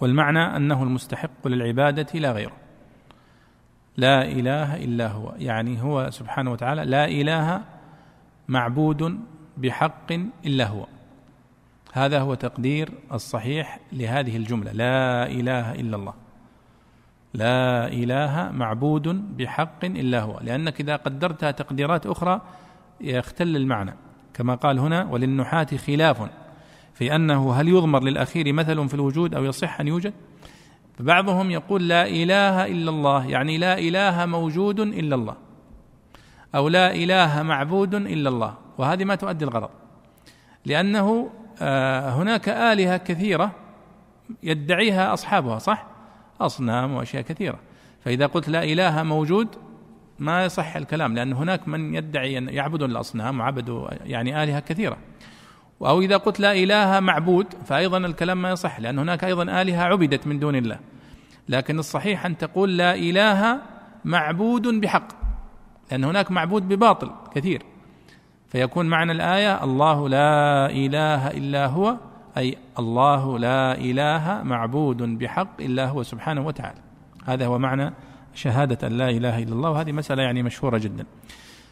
والمعنى 0.01 0.39
أنه 0.39 0.83
المستحق 0.83 1.47
للعبادة 1.47 2.19
لا 2.19 2.31
غيره. 2.31 2.55
لا 3.97 4.25
إله 4.25 4.75
إلا 4.75 5.07
هو 5.07 5.33
يعني 5.37 5.81
هو 5.81 6.09
سبحانه 6.11 6.51
وتعالى 6.51 6.85
لا 6.85 7.05
إله 7.05 7.63
معبود 8.47 9.19
بحق 9.57 10.11
إلا 10.45 10.67
هو. 10.67 10.87
هذا 11.93 12.19
هو 12.19 12.33
تقدير 12.33 12.91
الصحيح 13.13 13.79
لهذه 13.93 14.37
الجملة 14.37 14.71
لا 14.71 15.27
إله 15.27 15.73
إلا 15.75 15.95
الله. 15.95 16.26
لا 17.33 17.87
إله 17.87 18.51
معبود 18.51 19.37
بحق 19.37 19.85
إلا 19.85 20.21
هو. 20.21 20.39
لأنك 20.41 20.81
إذا 20.81 20.95
قدرتها 20.95 21.51
تقديرات 21.51 22.05
أخرى 22.05 22.41
يختل 23.01 23.55
المعنى. 23.55 23.93
كما 24.33 24.55
قال 24.55 24.79
هنا 24.79 25.03
وللنحاة 25.11 25.67
خلاف 25.87 26.29
في 26.93 27.15
أنه 27.15 27.53
هل 27.53 27.67
يضمر 27.67 28.03
للأخير 28.03 28.53
مثل 28.53 28.87
في 28.87 28.93
الوجود 28.93 29.35
أو 29.35 29.43
يصح 29.43 29.79
أن 29.79 29.87
يوجد؟ 29.87 30.13
فبعضهم 30.99 31.51
يقول 31.51 31.87
لا 31.87 32.07
إله 32.07 32.65
إلا 32.65 32.89
الله 32.89 33.25
يعني 33.25 33.57
لا 33.57 33.79
إله 33.79 34.25
موجود 34.25 34.79
إلا 34.79 35.15
الله 35.15 35.35
أو 36.55 36.67
لا 36.67 36.95
إله 36.95 37.43
معبود 37.43 37.95
إلا 37.95 38.29
الله 38.29 38.53
وهذه 38.77 39.03
ما 39.03 39.15
تؤدي 39.15 39.45
الغرض. 39.45 39.69
لأنه 40.65 41.29
آه، 41.61 42.09
هناك 42.09 42.49
آلهة 42.49 42.97
كثيرة 42.97 43.51
يدعيها 44.43 45.13
أصحابها 45.13 45.59
صح؟ 45.59 45.96
أصنام 46.41 46.93
وأشياء 46.93 47.23
كثيرة. 47.23 47.59
فإذا 48.05 48.25
قلت 48.25 48.49
لا 48.49 48.63
إله 48.63 49.03
موجود 49.03 49.47
ما 50.19 50.45
يصح 50.45 50.75
الكلام 50.75 51.15
لأن 51.15 51.33
هناك 51.33 51.67
من 51.67 51.95
يدعي 51.95 52.37
أن 52.37 52.49
يعبدون 52.49 52.91
الأصنام 52.91 53.39
وعبدوا 53.39 53.87
يعني 54.05 54.43
آلهة 54.43 54.59
كثيرة. 54.59 54.97
أو 55.81 56.01
إذا 56.01 56.17
قلت 56.17 56.39
لا 56.39 56.51
إله 56.51 56.99
معبود 56.99 57.53
فأيضا 57.65 57.97
الكلام 57.97 58.41
ما 58.41 58.49
يصح 58.49 58.79
لأن 58.79 58.99
هناك 58.99 59.23
أيضا 59.23 59.61
آلهة 59.61 59.83
عبدت 59.83 60.27
من 60.27 60.39
دون 60.39 60.55
الله. 60.55 60.79
لكن 61.49 61.79
الصحيح 61.79 62.25
أن 62.25 62.37
تقول 62.37 62.77
لا 62.77 62.95
إله 62.95 63.61
معبود 64.05 64.67
بحق 64.67 65.07
لأن 65.91 66.03
هناك 66.03 66.31
معبود 66.31 66.67
بباطل 66.67 67.11
كثير. 67.35 67.61
فيكون 68.47 68.85
معنى 68.85 69.11
الآية 69.11 69.63
الله 69.63 70.09
لا 70.09 70.69
إله 70.69 71.27
إلا 71.27 71.65
هو 71.65 71.97
أي 72.37 72.57
الله 72.79 73.39
لا 73.39 73.77
إله 73.77 74.43
معبود 74.43 74.97
بحق 74.97 75.61
إلا 75.61 75.87
هو 75.87 76.03
سبحانه 76.03 76.47
وتعالى. 76.47 76.79
هذا 77.25 77.45
هو 77.45 77.59
معنى 77.59 77.93
شهادة 78.33 78.87
أن 78.87 78.93
لا 78.93 79.09
إله 79.09 79.43
إلا 79.43 79.53
الله. 79.53 79.71
وهذه 79.71 79.91
مسألة 79.91 80.23
يعني 80.23 80.43
مشهورة 80.43 80.77
جدا. 80.77 81.05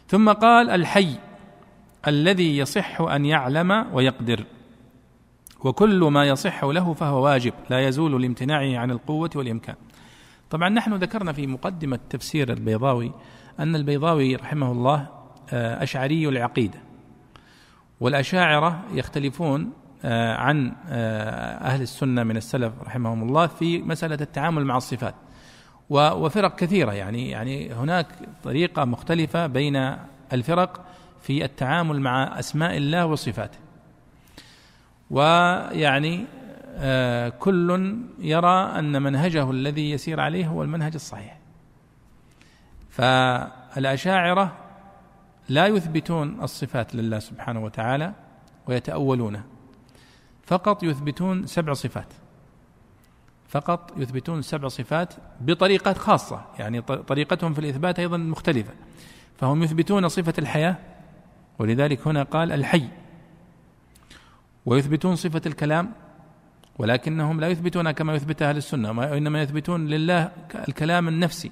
ثم 0.08 0.32
قال 0.32 0.70
الحي 0.70 1.18
الذي 2.08 2.58
يصح 2.58 3.00
أن 3.00 3.24
يعلم 3.24 3.86
ويقدر. 3.92 4.44
وكل 5.64 6.00
ما 6.00 6.24
يصح 6.24 6.64
له 6.64 6.94
فهو 6.94 7.24
واجب 7.24 7.52
لا 7.70 7.88
يزول 7.88 8.22
لامتناعه 8.22 8.78
عن 8.78 8.90
القوة 8.90 9.30
والإمكان. 9.34 9.76
طبعا 10.50 10.68
نحن 10.68 10.94
ذكرنا 10.94 11.32
في 11.32 11.46
مقدمة 11.46 11.98
تفسير 12.10 12.52
البيضاوي 12.52 13.12
أن 13.60 13.76
البيضاوي 13.76 14.36
رحمه 14.36 14.72
الله 14.72 15.08
آه، 15.52 15.82
أشعري 15.82 16.28
العقيدة. 16.28 16.78
والأشاعرة 18.00 18.84
يختلفون 18.94 19.72
عن 20.34 20.72
آه، 20.88 21.54
أهل 21.54 21.82
السنة 21.82 22.22
من 22.22 22.36
السلف 22.36 22.72
رحمهم 22.82 23.22
الله 23.22 23.46
في 23.46 23.78
مسألة 23.78 24.18
التعامل 24.20 24.64
مع 24.64 24.76
الصفات. 24.76 25.14
وفرق 25.90 26.56
كثيرة 26.56 26.92
يعني 26.92 27.30
يعني 27.30 27.72
هناك 27.72 28.06
طريقة 28.44 28.84
مختلفة 28.84 29.46
بين 29.46 29.96
الفرق 30.32 30.84
في 31.22 31.44
التعامل 31.44 32.00
مع 32.00 32.38
أسماء 32.38 32.76
الله 32.76 33.06
وصفاته. 33.06 33.58
ويعني 35.10 36.24
كل 37.38 37.96
يرى 38.18 38.78
أن 38.78 39.02
منهجه 39.02 39.50
الذي 39.50 39.90
يسير 39.90 40.20
عليه 40.20 40.46
هو 40.46 40.62
المنهج 40.62 40.94
الصحيح. 40.94 41.38
فالأشاعرة 42.90 44.56
لا 45.48 45.66
يثبتون 45.66 46.42
الصفات 46.42 46.94
لله 46.94 47.18
سبحانه 47.18 47.64
وتعالى 47.64 48.12
ويتأولونه. 48.66 49.55
فقط 50.46 50.82
يثبتون 50.82 51.46
سبع 51.46 51.72
صفات. 51.72 52.12
فقط 53.48 53.92
يثبتون 53.96 54.42
سبع 54.42 54.68
صفات 54.68 55.14
بطريقة 55.40 55.92
خاصة 55.92 56.44
يعني 56.58 56.82
طريقتهم 56.82 57.54
في 57.54 57.58
الإثبات 57.58 57.98
أيضا 57.98 58.16
مختلفة. 58.16 58.72
فهم 59.36 59.62
يثبتون 59.62 60.08
صفة 60.08 60.34
الحياة 60.38 60.76
ولذلك 61.58 62.08
هنا 62.08 62.22
قال 62.22 62.52
الحي. 62.52 62.88
ويثبتون 64.66 65.16
صفة 65.16 65.42
الكلام 65.46 65.92
ولكنهم 66.78 67.40
لا 67.40 67.48
يثبتونها 67.48 67.92
كما 67.92 68.14
يثبت 68.14 68.42
أهل 68.42 68.56
السنة 68.56 68.90
وإنما 68.90 69.42
يثبتون 69.42 69.86
لله 69.86 70.32
الكلام 70.68 71.08
النفسي. 71.08 71.50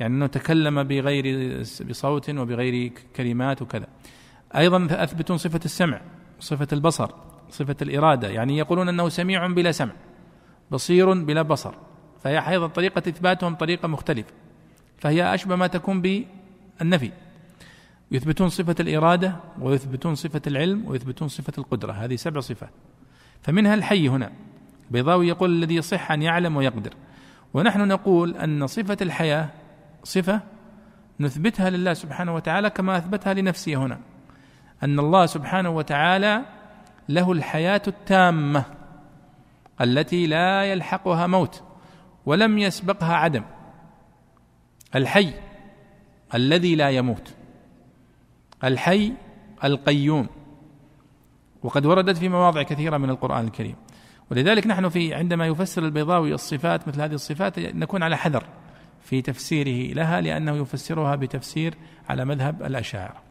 يعني 0.00 0.14
أنه 0.14 0.26
تكلم 0.26 0.82
بغير 0.82 1.58
بصوت 1.88 2.30
وبغير 2.30 2.92
كلمات 3.16 3.62
وكذا. 3.62 3.86
أيضا 4.56 4.86
أثبتون 4.90 5.38
صفة 5.38 5.60
السمع 5.64 6.00
صفة 6.40 6.68
البصر. 6.72 7.10
صفة 7.50 7.76
الإرادة 7.82 8.28
يعني 8.28 8.58
يقولون 8.58 8.88
أنه 8.88 9.08
سميع 9.08 9.46
بلا 9.46 9.72
سمع 9.72 9.92
بصير 10.70 11.24
بلا 11.24 11.42
بصر 11.42 11.74
فهي 12.22 12.50
أيضا 12.50 12.66
طريقة 12.66 12.98
إثباتهم 12.98 13.54
طريقة 13.54 13.88
مختلفة 13.88 14.32
فهي 14.98 15.34
أشبه 15.34 15.56
ما 15.56 15.66
تكون 15.66 16.02
بالنفي. 16.02 17.10
يثبتون 18.10 18.48
صفة 18.48 18.74
الإرادة 18.80 19.36
ويثبتون 19.60 20.14
صفة 20.14 20.42
العلم 20.46 20.84
ويثبتون 20.86 21.28
صفة 21.28 21.52
القدرة 21.58 21.92
هذه 21.92 22.16
سبع 22.16 22.40
صفات. 22.40 22.70
فمنها 23.42 23.74
الحي 23.74 24.08
هنا 24.08 24.32
بيضاوي 24.90 25.28
يقول 25.28 25.50
الذي 25.50 25.74
يصح 25.74 26.10
أن 26.12 26.22
يعلم 26.22 26.56
ويقدر. 26.56 26.94
ونحن 27.54 27.88
نقول 27.88 28.36
أن 28.36 28.66
صفة 28.66 28.96
الحياة 29.02 29.48
صفة 30.04 30.40
نثبتها 31.20 31.70
لله 31.70 31.94
سبحانه 31.94 32.34
وتعالى 32.34 32.70
كما 32.70 32.96
أثبتها 32.96 33.34
لنفسه 33.34 33.74
هنا 33.74 34.00
أن 34.82 34.98
الله 34.98 35.26
سبحانه 35.26 35.70
وتعالى 35.70 36.42
له 37.08 37.32
الحياة 37.32 37.82
التامة 37.88 38.64
التي 39.80 40.26
لا 40.26 40.64
يلحقها 40.64 41.26
موت 41.26 41.62
ولم 42.26 42.58
يسبقها 42.58 43.14
عدم. 43.14 43.42
الحي 44.94 45.34
الذي 46.34 46.74
لا 46.74 46.90
يموت. 46.90 47.34
الحي 48.64 49.12
القيوم. 49.64 50.26
وقد 51.62 51.86
وردت 51.86 52.16
في 52.16 52.28
مواضع 52.28 52.62
كثيرة 52.62 52.96
من 52.96 53.10
القرآن 53.10 53.44
الكريم. 53.44 53.76
ولذلك 54.30 54.66
نحن 54.66 54.88
في 54.88 55.14
عندما 55.14 55.46
يفسر 55.46 55.84
البيضاوي 55.84 56.34
الصفات 56.34 56.88
مثل 56.88 57.00
هذه 57.00 57.14
الصفات 57.14 57.58
نكون 57.58 58.02
على 58.02 58.16
حذر 58.16 58.44
في 59.02 59.22
تفسيره 59.22 59.94
لها 59.94 60.20
لأنه 60.20 60.56
يفسرها 60.56 61.16
بتفسير 61.16 61.74
على 62.08 62.24
مذهب 62.24 62.62
الأشاعرة. 62.62 63.22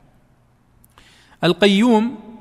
القيوم 1.44 2.33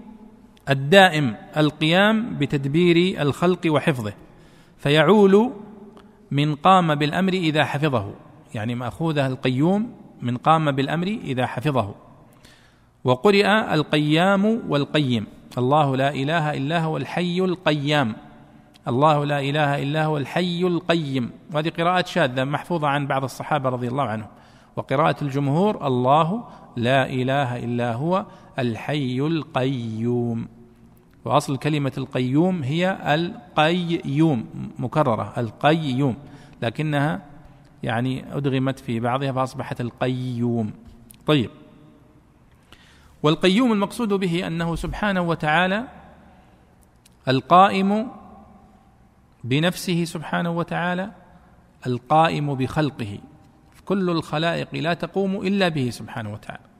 الدائم 0.69 1.37
القيام 1.57 2.39
بتدبير 2.39 3.23
الخلق 3.23 3.61
وحفظه 3.67 4.13
فيعول 4.79 5.53
من 6.31 6.55
قام 6.55 6.95
بالأمر 6.95 7.33
إذا 7.33 7.65
حفظه 7.65 8.15
يعني 8.55 8.75
مأخوذة 8.75 9.27
القيوم 9.27 9.93
من 10.23 10.37
قام 10.37 10.71
بالأمر 10.71 11.07
إذا 11.07 11.47
حفظه. 11.47 11.95
وقرئ 13.05 13.47
القيام 13.75 14.63
والقيم 14.69 15.27
الله 15.59 15.97
لا 15.97 16.11
إله 16.11 16.55
إلا 16.55 16.81
هو 16.81 16.97
الحي 16.97 17.39
القيام 17.41 18.17
الله 18.89 19.25
لا 19.25 19.41
إله 19.41 19.83
إلا 19.83 20.05
هو 20.05 20.17
الحي 20.17 20.63
القيم. 20.63 21.31
وهذه 21.55 21.69
قراءات 21.69 22.07
شاذة 22.07 22.45
محفوظة 22.45 22.89
عن 22.89 23.07
بعض 23.07 23.25
الصحابة 23.25 23.69
رضي 23.69 23.89
الله 23.89 24.05
عنهم. 24.05 24.29
وقراءة 24.77 25.17
الجمهور 25.23 25.87
الله 25.87 26.45
لا 26.77 27.07
إله 27.07 27.65
إلا 27.65 27.93
هو 27.93 28.27
الحي 28.59 29.21
القيوم. 29.21 30.49
وأصل 31.25 31.57
كلمة 31.57 31.93
القيوم 31.99 32.63
هي 32.63 32.99
القيوم 33.15 34.47
مكررة 34.79 35.35
القيوم. 35.39 36.17
لكنها 36.63 37.23
يعني 37.83 38.37
أدغمت 38.37 38.79
في 38.79 39.01
بعضها 39.01 39.33
فأصبحت 39.33 39.81
القيوم. 39.81 40.73
طيب. 41.27 41.51
والقيوم 43.23 43.73
المقصود 43.73 44.09
به 44.09 44.47
أنه 44.47 44.77
سبحانه 44.77 45.21
وتعالى 45.21 45.85
القائم 47.29 48.11
بنفسه 49.45 50.05
سبحانه 50.05 50.51
وتعالى 50.51 51.11
القائم 51.87 52.55
بخلقه. 52.55 53.19
كل 53.85 54.11
الخلائق 54.11 54.75
لا 54.75 54.95
تقوم 54.95 55.37
إلا 55.37 55.69
به 55.69 55.91
سبحانه 55.91 56.33
وتعالى. 56.33 56.72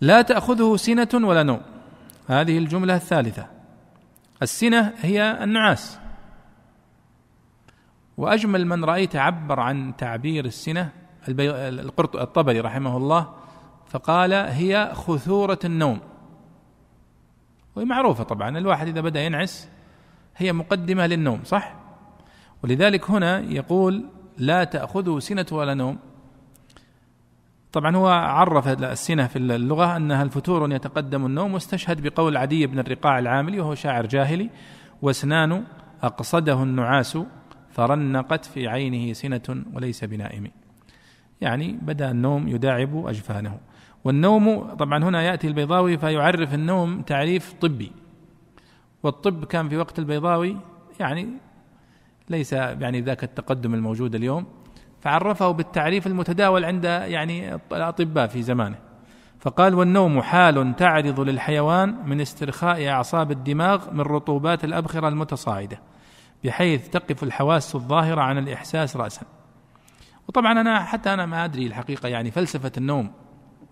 لا 0.00 0.22
تأخذه 0.22 0.76
سنة 0.76 1.08
ولا 1.14 1.42
نوم. 1.42 1.60
هذه 2.28 2.58
الجملة 2.58 2.94
الثالثة. 2.94 3.46
السنة 4.42 4.92
هي 5.00 5.44
النعاس. 5.44 5.98
وأجمل 8.16 8.66
من 8.66 8.84
رأيت 8.84 9.16
عبر 9.16 9.60
عن 9.60 9.96
تعبير 9.96 10.44
السنة 10.44 10.92
الطبري 11.98 12.60
رحمه 12.60 12.96
الله 12.96 13.34
فقال 13.86 14.32
هي 14.32 14.90
خثورة 14.94 15.58
النوم. 15.64 16.00
وهي 17.76 17.84
معروفة 17.84 18.24
طبعا 18.24 18.58
الواحد 18.58 18.88
إذا 18.88 19.00
بدأ 19.00 19.20
ينعس 19.20 19.68
هي 20.36 20.52
مقدمة 20.52 21.06
للنوم 21.06 21.40
صح؟ 21.44 21.74
ولذلك 22.64 23.10
هنا 23.10 23.38
يقول 23.38 24.04
لا 24.38 24.64
تأخذه 24.64 25.18
سنة 25.18 25.46
ولا 25.52 25.74
نوم. 25.74 25.98
طبعا 27.72 27.96
هو 27.96 28.08
عرف 28.08 28.68
السنة 28.68 29.26
في 29.26 29.36
اللغة 29.36 29.96
انها 29.96 30.22
الفتور 30.22 30.72
يتقدم 30.72 31.26
النوم 31.26 31.54
واستشهد 31.54 32.06
بقول 32.08 32.36
عدي 32.36 32.66
بن 32.66 32.78
الرقاع 32.78 33.18
العاملي 33.18 33.60
وهو 33.60 33.74
شاعر 33.74 34.06
جاهلي 34.06 34.50
واسنان 35.02 35.64
أقصده 36.02 36.62
النعاس 36.62 37.18
فرنقت 37.70 38.44
في 38.44 38.68
عينه 38.68 39.12
سنة 39.12 39.64
وليس 39.74 40.04
بنائم. 40.04 40.50
يعني 41.40 41.72
بدأ 41.82 42.10
النوم 42.10 42.48
يداعب 42.48 43.06
أجفانه. 43.06 43.58
والنوم 44.04 44.74
طبعا 44.74 45.04
هنا 45.04 45.22
يأتي 45.22 45.46
البيضاوي 45.48 45.98
فيعرف 45.98 46.54
النوم 46.54 47.02
تعريف 47.02 47.52
طبي. 47.52 47.92
والطب 49.02 49.44
كان 49.44 49.68
في 49.68 49.76
وقت 49.76 49.98
البيضاوي 49.98 50.56
يعني 51.00 51.28
ليس 52.28 52.52
يعني 52.52 53.00
ذاك 53.00 53.24
التقدم 53.24 53.74
الموجود 53.74 54.14
اليوم. 54.14 54.46
فعرفه 55.00 55.50
بالتعريف 55.50 56.06
المتداول 56.06 56.64
عند 56.64 56.84
يعني 56.84 57.54
الأطباء 57.54 58.26
في 58.26 58.42
زمانه. 58.42 58.78
فقال 59.40 59.74
والنوم 59.74 60.22
حال 60.22 60.76
تعرض 60.76 61.20
للحيوان 61.20 62.08
من 62.08 62.20
استرخاء 62.20 62.88
أعصاب 62.88 63.30
الدماغ 63.30 63.90
من 63.92 64.00
رطوبات 64.00 64.64
الأبخرة 64.64 65.08
المتصاعدة 65.08 65.80
بحيث 66.44 66.88
تقف 66.88 67.22
الحواس 67.22 67.74
الظاهرة 67.74 68.20
عن 68.20 68.38
الإحساس 68.38 68.96
راسا. 68.96 69.22
وطبعا 70.28 70.60
أنا 70.60 70.84
حتى 70.84 71.14
أنا 71.14 71.26
ما 71.26 71.44
أدري 71.44 71.66
الحقيقة 71.66 72.08
يعني 72.08 72.30
فلسفة 72.30 72.72
النوم 72.76 73.12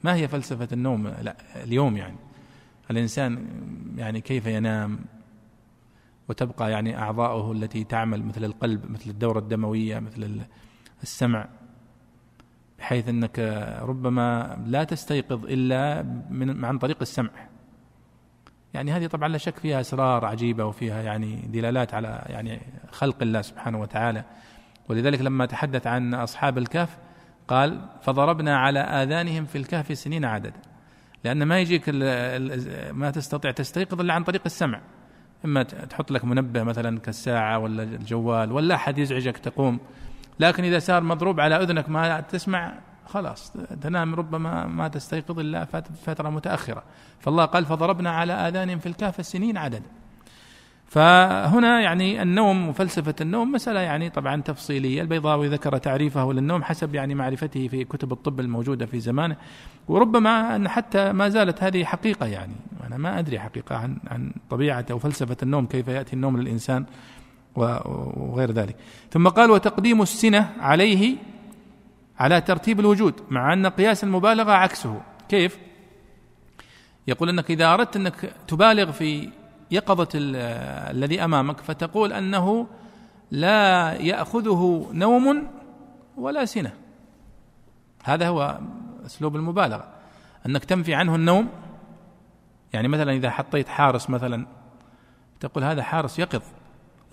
ما 0.05 0.15
هي 0.15 0.29
فلسفة 0.29 0.69
النوم؟ 0.73 1.09
لا 1.09 1.37
اليوم 1.57 1.97
يعني. 1.97 2.17
الإنسان 2.91 3.47
يعني 3.97 4.21
كيف 4.21 4.47
ينام؟ 4.47 4.99
وتبقى 6.29 6.71
يعني 6.71 6.99
أعضاؤه 6.99 7.53
التي 7.53 7.85
تعمل 7.85 8.25
مثل 8.25 8.45
القلب 8.45 8.91
مثل 8.91 9.11
الدورة 9.11 9.39
الدموية 9.39 9.99
مثل 9.99 10.41
السمع 11.03 11.49
بحيث 12.79 13.09
أنك 13.09 13.39
ربما 13.83 14.59
لا 14.67 14.85
تستيقظ 14.85 15.45
إلا 15.45 16.03
من 16.31 16.65
عن 16.65 16.79
طريق 16.79 16.97
السمع. 17.01 17.31
يعني 18.75 18.93
هذه 18.93 19.07
طبعا 19.07 19.29
لا 19.29 19.39
شك 19.39 19.59
فيها 19.59 19.81
أسرار 19.81 20.25
عجيبة 20.25 20.65
وفيها 20.65 21.03
يعني 21.03 21.37
دلالات 21.37 21.95
على 21.95 22.25
يعني 22.27 22.61
خلق 22.93 23.23
الله 23.23 23.43
سبحانه 23.43 23.81
وتعالى. 23.81 24.25
ولذلك 24.89 25.21
لما 25.21 25.47
تحدث 25.47 25.87
عن 25.87 26.15
أصحاب 26.15 26.59
الكهف 26.59 26.99
قال 27.49 27.89
فضربنا 28.03 28.59
على 28.59 28.81
آذانهم 28.81 29.45
في 29.45 29.59
الكهف 29.59 29.99
سنين 29.99 30.25
عددا 30.25 30.61
لأن 31.25 31.43
ما 31.43 31.61
يجيك 31.61 31.89
ما 32.95 33.11
تستطيع 33.11 33.51
تستيقظ 33.51 34.01
إلا 34.01 34.15
عن 34.15 34.25
طريق 34.25 34.43
السمع. 34.47 34.81
إما 35.45 35.63
تحط 35.63 36.11
لك 36.11 36.25
منبه 36.25 36.63
مثلا 36.63 37.01
كالساعة 37.01 37.59
ولا 37.59 37.83
الجوال 37.83 38.53
ولا 38.53 38.75
أحد 38.75 38.99
يزعجك 38.99 39.39
تقوم. 39.39 39.79
لكن 40.41 40.65
إذا 40.65 40.79
صار 40.79 41.03
مضروب 41.03 41.41
على 41.41 41.57
أذنك 41.57 41.89
ما 41.89 42.21
تسمع 42.21 42.73
خلاص 43.07 43.53
تنام 43.81 44.15
ربما 44.15 44.67
ما 44.67 44.89
تستيقظ 44.89 45.39
إلا 45.39 45.65
فترة 46.05 46.31
متأخرة. 46.31 46.83
فالله 47.21 47.45
قال 47.45 47.65
فضربنا 47.65 48.11
على 48.11 48.33
آذانهم 48.33 48.79
في 48.79 48.87
الكهف 48.87 49.27
سنين 49.27 49.57
عددا 49.57 49.87
فهنا 50.87 51.81
يعني 51.81 52.23
النوم 52.23 52.69
وفلسفة 52.69 53.15
النوم 53.21 53.53
مسألة 53.53 53.81
يعني 53.81 54.11
طبعا 54.11 54.43
تفصيلية. 54.43 55.03
البيضاوي 55.03 55.49
ذكر 55.49 55.79
تعريفه 55.79 56.33
للنوم 56.33 56.63
حسب 56.63 56.95
يعني 56.95 57.15
معرفته 57.15 57.69
في 57.69 57.85
كتب 57.85 58.13
الطب 58.13 58.41
الموجودة 58.41 58.87
في 58.87 59.01
زمانه. 59.01 59.37
وربما 59.89 60.57
أن 60.57 60.69
حتى 60.69 61.13
ما 61.13 61.29
زالت 61.29 61.63
هذه 61.63 61.85
حقيقة 61.85 62.27
يعني. 62.27 62.55
أنا 62.87 62.97
ما 62.97 63.19
أدري 63.19 63.39
حقيقة 63.39 63.77
عن 63.77 63.99
عن 64.11 64.33
طبيعة 64.51 64.87
أو 64.91 64.99
فلسفة 64.99 65.37
النوم 65.43 65.67
كيف 65.67 65.89
يأتي 65.89 66.13
النوم 66.13 66.41
للإنسان. 66.41 66.87
وغير 67.57 68.53
ذلك. 68.53 68.77
ثم 69.11 69.29
قال 69.29 69.51
وتقديم 69.51 70.03
السنة 70.03 70.53
عليه 70.61 71.17
على 72.19 72.41
ترتيب 72.41 72.81
الوجود 72.81 73.15
مع 73.31 73.53
أن 73.53 73.67
قياس 73.67 74.05
المبالغة 74.05 74.53
عكسه. 74.53 75.01
كيف؟ 75.29 75.59
يقول 77.07 77.29
أنك 77.29 77.51
إذا 77.51 77.75
أردت 77.75 77.97
أنك 77.97 78.33
تبالغ 78.49 78.93
في 78.93 79.31
يقظة 79.71 80.09
الذي 80.15 81.25
أمامك 81.25 81.61
فتقول 81.61 82.13
أنه 82.13 82.67
لا 83.31 83.93
يأخذه 83.93 84.91
نوم 84.93 85.49
ولا 86.17 86.45
سنة. 86.45 86.73
هذا 88.05 88.29
هو 88.29 88.59
أسلوب 89.07 89.37
المبالغة. 89.37 89.89
أنك 90.47 90.65
تنفي 90.65 90.95
عنه 90.95 91.15
النوم 91.15 91.49
يعني 92.73 92.89
مثلا 92.89 93.13
إذا 93.13 93.31
حطيت 93.31 93.69
حارس 93.69 94.11
مثلا 94.11 94.47
تقول 95.41 95.65
هذا 95.65 95.83
حارس 95.83 96.19
يقظ. 96.19 96.43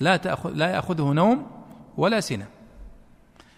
لا 0.03 0.17
تأخذ 0.17 0.51
لا 0.53 0.69
يأخذه 0.69 1.11
نوم 1.13 1.47
ولا 1.97 2.19
سنة. 2.19 2.47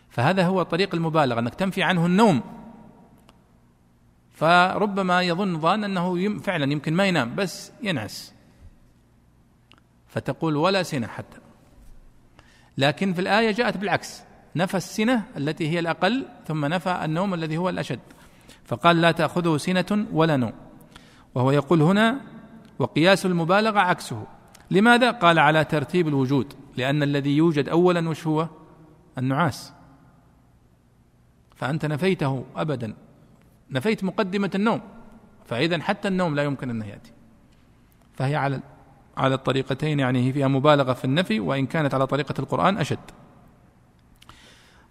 فهذا 0.09 0.45
هو 0.45 0.63
طريق 0.63 0.95
المبالغة 0.95 1.39
أنك 1.39 1.55
تنفي 1.55 1.83
عنه 1.83 2.05
النوم. 2.05 2.41
فربما 4.31 5.21
يظن 5.21 5.59
ظان 5.59 5.83
أنه 5.83 6.39
فعلا 6.39 6.71
يمكن 6.71 6.93
ما 6.93 7.05
ينام 7.05 7.35
بس 7.35 7.71
ينعس. 7.83 8.33
فتقول 10.07 10.55
ولا 10.55 10.83
سنة 10.83 11.07
حتى. 11.07 11.37
لكن 12.77 13.13
في 13.13 13.21
الآية 13.21 13.51
جاءت 13.51 13.77
بالعكس. 13.77 14.23
نفى 14.55 14.77
السنة 14.77 15.23
التي 15.37 15.69
هي 15.69 15.79
الأقل 15.79 16.25
ثم 16.47 16.65
نفى 16.65 17.05
النوم 17.05 17.33
الذي 17.33 17.57
هو 17.57 17.69
الأشد. 17.69 17.99
فقال 18.65 19.01
لا 19.01 19.11
تأخذه 19.11 19.57
سنة 19.57 20.05
ولا 20.11 20.37
نوم. 20.37 20.53
وهو 21.35 21.51
يقول 21.51 21.81
هنا 21.81 22.21
وقياس 22.79 23.25
المبالغة 23.25 23.79
عكسه. 23.79 24.27
لماذا؟ 24.71 25.11
قال 25.11 25.39
على 25.39 25.63
ترتيب 25.63 26.07
الوجود؟ 26.07 26.53
لأن 26.77 27.03
الذي 27.03 27.37
يوجد 27.37 27.69
أولا 27.69 28.09
وش 28.09 28.27
هو؟ 28.27 28.47
النعاس. 29.17 29.73
فأنت 31.55 31.85
نفيته 31.85 32.45
أبدا. 32.55 32.93
نفيت 33.71 34.03
مقدمة 34.03 34.51
النوم. 34.55 34.81
فإذا 35.45 35.81
حتى 35.81 36.07
النوم 36.07 36.35
لا 36.35 36.43
يمكن 36.43 36.69
أن 36.69 36.81
يأتي. 36.81 37.11
فهي 38.13 38.35
على 38.35 38.61
على 39.17 39.35
الطريقتين 39.35 39.99
يعني 39.99 40.27
هي 40.27 40.33
فيها 40.33 40.47
مبالغة 40.47 40.93
في 40.93 41.05
النفي 41.05 41.39
وإن 41.39 41.65
كانت 41.65 41.93
على 41.93 42.07
طريقة 42.07 42.35
القرآن 42.39 42.77
أشد. 42.77 42.99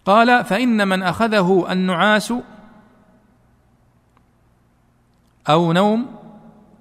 قال 0.05 0.45
فإن 0.45 0.87
من 0.87 1.03
أخذه 1.03 1.71
النعاس 1.71 2.33
أو 5.49 5.73
نوم 5.73 6.15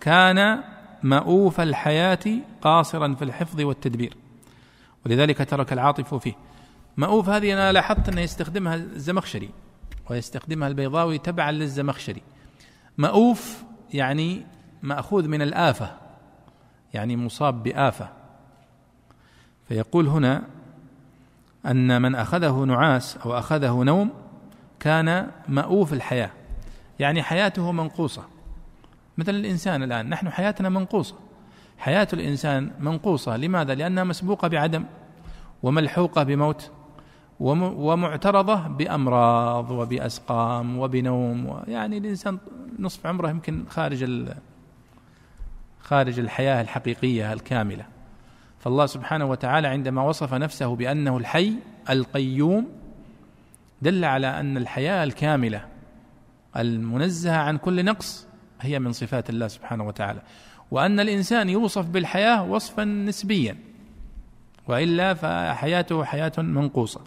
كان 0.00 0.62
مؤوف 1.02 1.60
الحياة 1.60 2.18
قاصرا 2.64 3.14
في 3.14 3.24
الحفظ 3.24 3.60
والتدبير. 3.60 4.16
ولذلك 5.06 5.50
ترك 5.50 5.72
العاطف 5.72 6.14
فيه. 6.14 6.34
مؤوف 6.96 7.28
هذه 7.28 7.52
أنا 7.52 7.72
لاحظت 7.72 8.08
أنه 8.08 8.20
يستخدمها 8.20 8.74
الزمخشري 8.74 9.50
ويستخدمها 10.10 10.68
البيضاوي 10.68 11.18
تبعا 11.18 11.52
للزمخشري. 11.52 12.22
مؤوف 12.98 13.64
يعني 13.94 14.46
مأخوذ 14.82 15.28
من 15.28 15.42
الآفة 15.42 15.96
يعني 16.94 17.16
مصاب 17.16 17.62
بآفة. 17.62 18.08
فيقول 19.68 20.06
هنا 20.06 20.42
أن 21.66 22.02
من 22.02 22.14
أخذه 22.14 22.64
نعاس 22.64 23.16
أو 23.16 23.38
أخذه 23.38 23.82
نوم 23.82 24.10
كان 24.80 25.30
مأوف 25.48 25.92
الحياة. 25.92 26.30
يعني 26.98 27.22
حياته 27.22 27.72
منقوصة. 27.72 28.24
مثل 29.18 29.34
الإنسان 29.34 29.82
الآن 29.82 30.08
نحن 30.08 30.30
حياتنا 30.30 30.68
منقوصة. 30.68 31.23
حياة 31.78 32.08
الإنسان 32.12 32.70
منقوصة. 32.80 33.36
لماذا؟ 33.36 33.74
لأنها 33.74 34.04
مسبوقة 34.04 34.48
بعدم 34.48 34.84
وملحوقة 35.62 36.22
بموت 36.22 36.70
ومعترضة 37.40 38.54
بأمراض 38.68 39.70
وبأسقام 39.70 40.78
وبنوم 40.78 41.62
يعني 41.68 41.98
الإنسان 41.98 42.38
نصف 42.78 43.06
عمره 43.06 43.28
يمكن 43.30 43.64
خارج 43.68 44.30
خارج 45.80 46.18
الحياة 46.18 46.60
الحقيقية 46.62 47.32
الكاملة. 47.32 47.86
فالله 48.58 48.86
سبحانه 48.86 49.24
وتعالى 49.24 49.68
عندما 49.68 50.02
وصف 50.02 50.34
نفسه 50.34 50.76
بأنه 50.76 51.16
الحي 51.16 51.52
القيوم 51.90 52.68
دل 53.82 54.04
على 54.04 54.40
أن 54.40 54.56
الحياة 54.56 55.04
الكاملة 55.04 55.64
المنزهة 56.56 57.36
عن 57.36 57.56
كل 57.56 57.84
نقص 57.84 58.26
هي 58.60 58.78
من 58.78 58.92
صفات 58.92 59.30
الله 59.30 59.48
سبحانه 59.48 59.86
وتعالى. 59.86 60.22
وأن 60.74 61.00
الإنسان 61.00 61.48
يوصف 61.48 61.86
بالحياة 61.86 62.42
وصفا 62.42 62.84
نسبيا 62.84 63.56
وإلا 64.68 65.14
فحياته 65.14 66.04
حياة 66.04 66.32
منقوصة. 66.38 67.00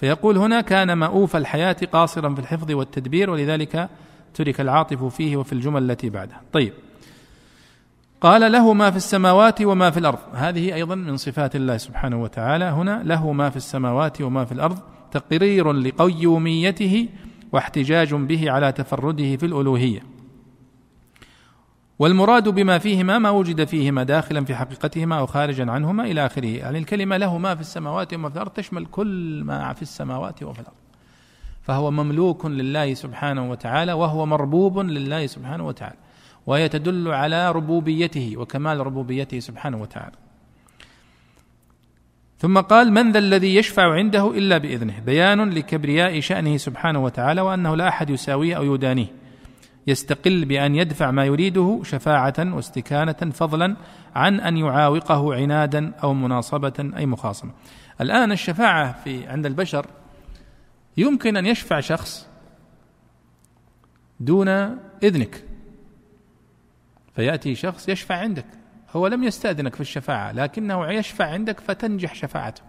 فيقول 0.00 0.38
هنا 0.38 0.60
كان 0.60 0.98
مؤوف 0.98 1.36
الحياة 1.36 1.76
قاصرا 1.92 2.34
في 2.34 2.40
الحفظ 2.40 2.70
والتدبير 2.70 3.30
ولذلك 3.30 3.88
ترك 4.34 4.60
العاطف 4.60 5.04
فيه 5.04 5.36
وفي 5.36 5.52
الجمل 5.52 5.90
التي 5.90 6.10
بعدها. 6.10 6.40
طيب. 6.52 6.72
قال 8.20 8.52
له 8.52 8.72
ما 8.72 8.90
في 8.90 8.96
السماوات 8.96 9.62
وما 9.62 9.90
في 9.90 9.98
الأرض. 9.98 10.18
هذه 10.34 10.74
أيضا 10.74 10.94
من 10.94 11.16
صفات 11.16 11.56
الله 11.56 11.76
سبحانه 11.76 12.22
وتعالى. 12.22 12.64
هنا 12.64 13.02
له 13.04 13.32
ما 13.32 13.50
في 13.50 13.56
السماوات 13.56 14.20
وما 14.20 14.44
في 14.44 14.52
الأرض 14.52 14.78
تقرير 15.10 15.72
لقيوميته 15.72 17.08
واحتجاج 17.52 18.14
به 18.14 18.50
على 18.50 18.72
تفرده 18.72 19.36
في 19.36 19.46
الألوهية. 19.46 20.11
والمراد 22.02 22.48
بما 22.48 22.78
فيهما 22.78 23.18
ما 23.18 23.30
وجد 23.30 23.64
فيهما 23.64 24.02
داخلا 24.02 24.44
في 24.44 24.54
حقيقتهما 24.54 25.18
أو 25.18 25.26
خارجا 25.26 25.70
عنهما 25.70 26.04
إلى 26.04 26.26
آخره. 26.26 26.46
يعني 26.46 26.78
الكلمة 26.78 27.16
له 27.16 27.38
ما 27.38 27.54
في 27.54 27.60
السماوات 27.60 28.14
وما 28.14 28.28
في 28.28 28.34
الأرض 28.34 28.50
تشمل 28.50 28.86
كل 28.86 29.42
ما 29.44 29.72
في 29.72 29.82
السماوات 29.82 30.42
وفي 30.42 30.60
الأرض. 30.60 30.76
فهو 31.62 31.90
مملوك 31.90 32.46
لله 32.46 32.94
سبحانه 32.94 33.50
وتعالى 33.50 33.92
وهو 33.92 34.26
مربوب 34.26 34.78
لله 34.78 35.26
سبحانه 35.26 35.66
وتعالى 35.66 35.96
وهي 36.46 36.68
تدل 36.68 37.08
على 37.08 37.52
ربوبيته 37.52 38.34
وكمال 38.36 38.86
ربوبيته 38.86 39.38
سبحانه 39.38 39.82
وتعالى. 39.82 40.16
ثم 42.38 42.60
قال 42.60 42.92
من 42.92 43.12
ذا 43.12 43.18
الذي 43.18 43.56
يشفع 43.56 43.92
عنده 43.92 44.30
إلا 44.30 44.58
بإذنه. 44.58 44.98
بيان 45.06 45.50
لكبرياء 45.50 46.20
شأنه 46.20 46.56
سبحانه 46.56 47.04
وتعالى 47.04 47.40
وأنه 47.40 47.76
لا 47.76 47.88
أحد 47.88 48.10
يساويه 48.10 48.56
أو 48.56 48.74
يدانيه. 48.74 49.21
يستقل 49.86 50.44
بأن 50.44 50.74
يدفع 50.74 51.10
ما 51.10 51.24
يريده 51.24 51.80
شفاعة 51.84 52.34
واستكانة 52.38 53.12
فضلا 53.12 53.76
عن 54.14 54.40
أن 54.40 54.56
يعاوقه 54.56 55.34
عنادا 55.34 55.92
أو 56.02 56.14
مناصبة 56.14 56.92
أي 56.96 57.06
مخاصمة. 57.06 57.52
الآن 58.00 58.32
الشفاعة 58.32 58.92
في 59.04 59.26
عند 59.26 59.46
البشر 59.46 59.86
يمكن 60.96 61.36
أن 61.36 61.46
يشفع 61.46 61.80
شخص 61.80 62.28
دون 64.20 64.48
إذنك. 65.02 65.44
فيأتي 67.14 67.54
شخص 67.54 67.88
يشفع 67.88 68.14
عندك. 68.14 68.46
هو 68.96 69.06
لم 69.06 69.24
يستأذنك 69.24 69.74
في 69.74 69.80
الشفاعة 69.80 70.32
لكنه 70.32 70.92
يشفع 70.92 71.26
عندك 71.26 71.60
فتنجح 71.60 72.14
شفاعته. 72.14 72.62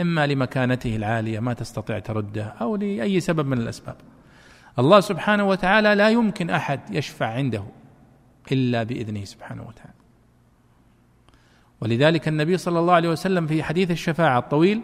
إما 0.00 0.26
لمكانته 0.26 0.96
العالية 0.96 1.40
ما 1.40 1.52
تستطيع 1.52 1.98
ترده 1.98 2.44
أو 2.44 2.76
لأي 2.76 3.20
سبب 3.20 3.46
من 3.46 3.58
الأسباب. 3.58 3.96
الله 4.78 5.00
سبحانه 5.00 5.44
وتعالى 5.44 5.94
لا 5.94 6.08
يمكن 6.10 6.50
أحد 6.50 6.80
يشفع 6.90 7.26
عنده 7.26 7.64
إلا 8.52 8.82
بإذنه 8.82 9.24
سبحانه 9.24 9.62
وتعالى. 9.62 9.98
ولذلك 11.80 12.28
النبي 12.28 12.56
صلى 12.56 12.78
الله 12.78 12.94
عليه 12.94 13.08
وسلم 13.08 13.46
في 13.46 13.62
حديث 13.62 13.90
الشفاعة 13.90 14.38
الطويل 14.38 14.82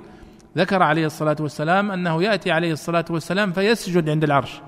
ذكر 0.57 0.82
عليه 0.82 1.07
الصلاة 1.07 1.36
والسلام 1.40 1.90
أنه 1.90 2.22
يأتي 2.22 2.53
عليه 2.53 2.72
الصلاة 2.72 3.05
والسلام 3.11 3.53
فيسجد 3.53 4.09
عند 4.09 4.24
العرش 4.24 4.61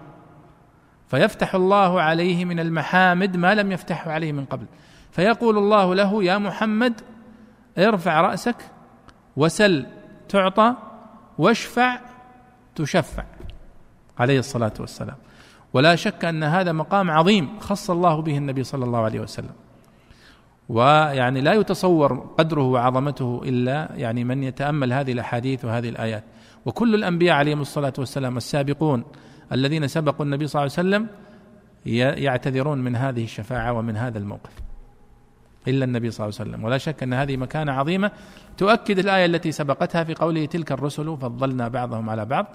فيفتح 1.08 1.54
الله 1.54 2.00
عليه 2.00 2.44
من 2.44 2.60
المحامد 2.60 3.36
ما 3.36 3.54
لم 3.54 3.72
يفتحه 3.72 4.10
عليه 4.10 4.32
من 4.32 4.44
قبل 4.44 4.66
فيقول 5.10 5.58
الله 5.58 5.94
له 5.94 6.24
يا 6.24 6.38
محمد 6.38 7.00
ارفع 7.78 8.20
رأسك 8.20 8.56
وسل 9.36 9.86
تعطى 10.28 10.74
واشفع 11.38 12.00
تشفع. 12.74 13.35
عليه 14.18 14.38
الصلاة 14.38 14.72
والسلام. 14.80 15.16
ولا 15.72 15.96
شك 15.96 16.24
أن 16.24 16.44
هذا 16.44 16.72
مقام 16.72 17.10
عظيم 17.10 17.58
خص 17.60 17.90
الله 17.90 18.20
به 18.20 18.38
النبي 18.38 18.64
صلى 18.64 18.84
الله 18.84 18.98
عليه 18.98 19.20
وسلم. 19.20 19.52
ويعني 20.68 21.40
لا 21.40 21.52
يتصور 21.52 22.34
قدره 22.38 22.62
وعظمته 22.62 23.40
إلا 23.44 23.88
يعني 23.96 24.24
من 24.24 24.42
يتأمل 24.42 24.92
هذه 24.92 25.12
الأحاديث 25.12 25.64
وهذه 25.64 25.88
الآيات. 25.88 26.24
وكل 26.66 26.94
الأنبياء 26.94 27.36
عليهم 27.36 27.60
الصلاة 27.60 27.92
والسلام 27.98 28.36
السابقون 28.36 29.04
الذين 29.52 29.88
سبقوا 29.88 30.24
النبي 30.24 30.46
صلى 30.46 30.60
الله 30.60 30.72
عليه 30.78 30.88
وسلم 30.88 31.08
يعتذرون 32.24 32.78
من 32.78 32.96
هذه 32.96 33.24
الشفاعة 33.24 33.72
ومن 33.72 33.96
هذا 33.96 34.18
الموقف. 34.18 34.52
إلا 35.68 35.84
النبي 35.84 36.10
صلى 36.10 36.26
الله 36.26 36.38
عليه 36.40 36.50
وسلم. 36.50 36.64
ولا 36.64 36.78
شك 36.78 37.02
أن 37.02 37.14
هذه 37.14 37.36
مكانة 37.36 37.72
عظيمة 37.72 38.10
تؤكد 38.56 38.98
الآية 38.98 39.26
التي 39.26 39.52
سبقتها 39.52 40.04
في 40.04 40.14
قوله 40.14 40.46
تلك 40.46 40.72
الرسل 40.72 41.16
فضلنا 41.16 41.68
بعضهم 41.68 42.10
على 42.10 42.24
بعض. 42.24 42.46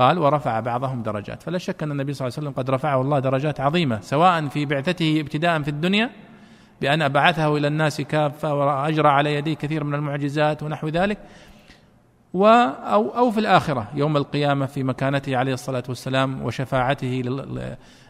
قال 0.00 0.18
ورفع 0.18 0.60
بعضهم 0.60 1.02
درجات. 1.02 1.42
فلا 1.42 1.58
شك 1.58 1.82
أن 1.82 1.90
النبي 1.90 2.12
صلى 2.12 2.28
الله 2.28 2.38
عليه 2.38 2.48
وسلم 2.48 2.62
قد 2.62 2.70
رفعه 2.70 3.00
الله 3.00 3.18
درجات 3.18 3.60
عظيمة 3.60 4.00
سواء 4.00 4.48
في 4.48 4.66
بعثته 4.66 5.20
ابتداء 5.20 5.62
في 5.62 5.68
الدنيا 5.68 6.10
بأن 6.80 7.08
بعثه 7.08 7.56
إلى 7.56 7.68
الناس 7.68 8.00
كافة 8.00 8.54
وأجرى 8.54 9.08
على 9.08 9.34
يديه 9.34 9.54
كثير 9.54 9.84
من 9.84 9.94
المعجزات 9.94 10.62
ونحو 10.62 10.88
ذلك 10.88 11.18
و 12.34 12.46
أو, 12.46 13.16
أو 13.16 13.30
في 13.30 13.40
الآخرة 13.40 13.88
يوم 13.94 14.16
القيامة 14.16 14.66
في 14.66 14.82
مكانته 14.82 15.36
عليه 15.36 15.54
الصلاة 15.54 15.82
والسلام 15.88 16.42
وشفاعته 16.42 17.22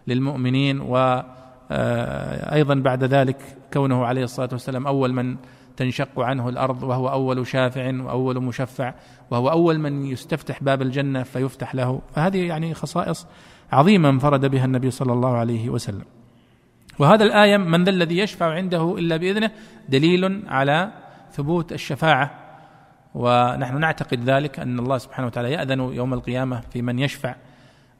للمؤمنين 0.07 0.81
وأيضا 0.81 2.75
آه، 2.75 2.81
بعد 2.81 3.05
ذلك 3.05 3.37
كونه 3.73 4.07
عليه 4.07 4.25
الصلاة 4.25 4.49
والسلام 4.53 4.87
أول 4.87 5.13
من 5.13 5.37
تنشق 5.81 6.21
عنه 6.21 6.49
الأرض 6.49 6.83
وهو 6.83 7.09
أول 7.09 7.47
شافع 7.47 8.03
وأول 8.03 8.43
مشفع 8.43 8.95
وهو 9.31 9.51
أول 9.51 9.79
من 9.79 10.07
يستفتح 10.07 10.63
باب 10.63 10.83
الجنة 10.83 11.23
فيفتح 11.23 11.75
له. 11.75 12.01
فهذه 12.15 12.47
يعني 12.47 12.75
خصائص 12.75 13.27
عظيمة 13.73 14.09
انفرد 14.09 14.47
بها 14.47 14.65
النبي 14.65 14.91
صلى 14.91 15.13
الله 15.13 15.37
عليه 15.37 15.69
وسلم. 15.69 16.05
وهذا 16.99 17.25
الآية 17.25 17.57
من 17.57 17.85
ذا 17.85 17.91
الذي 17.91 18.19
يشفع 18.19 18.53
عنده 18.55 18.95
إلا 18.99 19.17
بإذنه 19.17 19.51
دليل 19.89 20.43
على 20.49 20.93
ثبوت 21.33 21.73
الشفاعة. 21.73 22.31
ونحن 23.15 23.81
نعتقد 23.81 24.25
ذلك 24.25 24.61
أن 24.61 24.79
الله 24.79 24.99
سبحانه 24.99 25.27
وتعالى 25.27 25.53
يأذن 25.53 25.81
يوم 25.81 26.15
القيامة 26.15 26.61
في 26.61 26.83
من 26.83 26.99
يشفع 26.99 27.35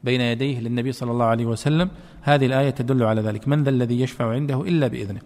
بين 0.03 0.21
يديه 0.21 0.59
للنبي 0.59 0.91
صلى 0.91 1.11
الله 1.11 1.25
عليه 1.25 1.45
وسلم. 1.45 1.89
هذه 2.21 2.45
الآية 2.45 2.69
تدل 2.69 3.03
على 3.03 3.21
ذلك. 3.21 3.47
من 3.47 3.63
ذا 3.63 3.69
الذي 3.69 4.01
يشفع 4.01 4.31
عنده 4.31 4.61
إلا 4.61 4.87
بإذنه. 4.87 5.21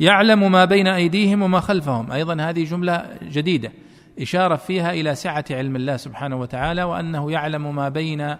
يعلم 0.00 0.52
ما 0.52 0.64
بين 0.64 0.86
أيديهم 0.86 1.42
وما 1.42 1.60
خلفهم. 1.60 2.12
أيضا 2.12 2.42
هذه 2.42 2.64
جملة 2.64 3.18
جديدة 3.22 3.72
إشارة 4.20 4.56
فيها 4.56 4.92
إلى 4.92 5.14
سعة 5.14 5.44
علم 5.50 5.76
الله 5.76 5.96
سبحانه 5.96 6.36
وتعالى 6.36 6.82
وأنه 6.82 7.32
يعلم 7.32 7.74
ما 7.74 7.88
بين 7.88 8.36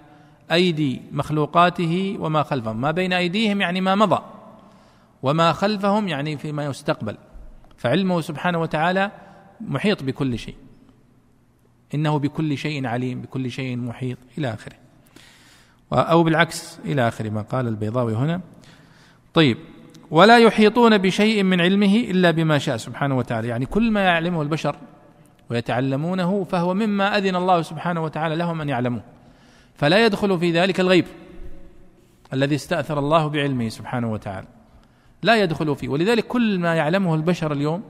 أيدي 0.52 1.02
مخلوقاته 1.12 2.16
وما 2.20 2.42
خلفهم. 2.42 2.80
ما 2.80 2.90
بين 2.90 3.12
أيديهم 3.12 3.60
يعني 3.60 3.80
ما 3.80 3.94
مضى 3.94 4.22
وما 5.22 5.52
خلفهم 5.52 6.08
يعني 6.08 6.36
فيما 6.36 6.64
يستقبل. 6.64 7.16
فعلمه 7.76 8.20
سبحانه 8.20 8.60
وتعالى 8.60 9.10
محيط 9.60 10.02
بكل 10.02 10.38
شيء. 10.38 10.56
إنه 11.94 12.18
بكل 12.18 12.58
شيء 12.58 12.86
عليم 12.86 13.20
بكل 13.20 13.50
شيء 13.50 13.76
محيط 13.76 14.18
إلى 14.38 14.54
آخره. 14.54 14.76
أو 15.92 16.22
بالعكس 16.22 16.78
إلى 16.84 17.08
اخر 17.08 17.30
ما 17.30 17.42
قال 17.42 17.68
البيضاوي 17.68 18.14
هنا. 18.14 18.40
طيب 19.34 19.56
ولا 20.10 20.38
يحيطون 20.38 20.98
بشيء 20.98 21.42
من 21.42 21.60
علمه 21.60 21.96
إلا 21.96 22.30
بما 22.30 22.58
شاء 22.58 22.76
سبحانه 22.76 23.18
وتعالى. 23.18 23.48
يعني 23.48 23.66
كل 23.66 23.90
ما 23.90 24.00
يعلمه 24.00 24.42
البشر 24.42 24.76
ويتعلمونه 25.50 26.44
فهو 26.44 26.74
مما 26.74 27.18
أذن 27.18 27.36
الله 27.36 27.62
سبحانه 27.62 28.04
وتعالى 28.04 28.36
لهم 28.36 28.60
أن 28.60 28.68
يعلموه. 28.68 29.02
فلا 29.74 30.06
يدخل 30.06 30.38
في 30.38 30.52
ذلك 30.52 30.80
الغيب 30.80 31.04
الذي 32.32 32.54
استأثر 32.54 32.98
الله 32.98 33.26
بعلمه 33.26 33.68
سبحانه 33.68 34.12
وتعالى. 34.12 34.46
لا 35.22 35.36
يدخل 35.36 35.76
فيه. 35.76 35.88
ولذلك 35.88 36.26
كل 36.26 36.58
ما 36.58 36.74
يعلمه 36.74 37.14
البشر 37.14 37.52
اليوم 37.52 37.82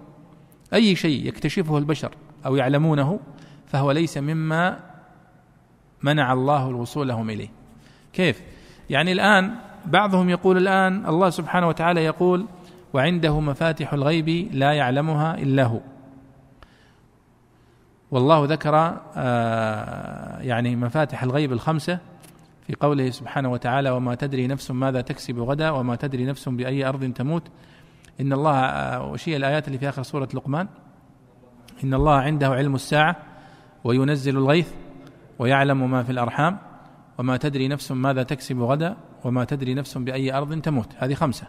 أي 0.75 0.97
شيء 0.97 1.27
يكتشفه 1.27 1.79
البشر 1.79 2.11
أو 2.47 2.57
يعلمونه 2.57 3.21
فهو 3.67 3.91
ليس 3.91 4.19
مما 4.19 4.81
منع 6.03 6.33
الله 6.33 6.69
الوصول 6.69 7.09
لهم 7.09 7.31
إليه. 7.31 7.49
كيف؟ 8.12 8.43
يعني 8.91 9.12
الآن 9.12 9.55
بعضهم 9.87 10.30
يقول 10.30 10.57
الآن 10.57 11.07
الله 11.07 11.30
سبحانه 11.30 11.68
وتعالى 11.68 12.05
يقول 12.05 12.47
وعنده 12.93 13.41
مفاتح 13.41 13.93
الغيب 13.93 14.28
لا 14.53 14.72
يعلمها 14.72 15.34
إلا 15.34 15.64
هو. 15.64 15.80
والله 18.11 18.45
ذكر 18.45 19.01
آه، 19.16 20.41
يعني 20.41 20.76
مفاتح 20.76 21.22
الغيب 21.22 21.53
الخمسة 21.53 21.99
في 22.66 22.74
قوله 22.80 23.11
سبحانه 23.11 23.53
وتعالى 23.53 23.91
وما 23.91 24.14
تدري 24.14 24.47
نفس 24.47 24.70
ماذا 24.70 25.01
تكسب 25.01 25.39
غدا 25.39 25.70
وما 25.70 25.97
تدري 25.97 26.24
نفس 26.24 26.49
بأي 26.49 26.89
أرض 26.89 27.12
تموت. 27.12 27.43
إن 28.20 28.32
الله 28.32 29.03
وشيء 29.03 29.37
الآيات 29.37 29.66
اللي 29.66 29.78
في 29.78 29.89
آخر 29.89 30.03
سورة 30.03 30.28
لقمان؟ 30.34 30.68
إن 31.84 31.95
الله 31.95 32.14
عنده 32.14 32.49
علم 32.49 32.74
الساعة 32.74 33.16
وينزل 33.84 34.37
الغيث 34.37 34.72
ويعلم 35.39 35.91
ما 35.91 36.03
في 36.03 36.12
الأرحام 36.12 36.59
وما 37.18 37.37
تدري 37.37 37.68
نفس 37.68 37.93
ماذا 37.93 38.22
تكسب 38.22 38.61
غدا 38.61 38.97
وما 39.27 39.45
تدري 39.45 39.74
نفس 39.74 39.99
بأي 39.99 40.33
أرض 40.33 40.61
تموت. 40.61 40.95
هذه 40.99 41.14
خمسة. 41.14 41.47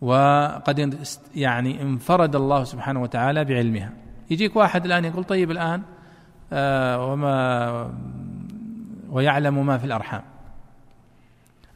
وقد 0.00 1.06
يعني 1.34 1.82
انفرد 1.82 2.36
الله 2.36 2.64
سبحانه 2.64 3.02
وتعالى 3.02 3.44
بعلمها. 3.44 3.92
يجيك 4.30 4.56
واحد 4.56 4.84
الآن 4.84 5.04
يقول 5.04 5.24
طيب 5.24 5.50
الآن 5.50 5.82
آه 6.52 7.12
وما 7.12 7.94
ويعلم 9.10 9.66
ما 9.66 9.78
في 9.78 9.84
الأرحام. 9.84 10.22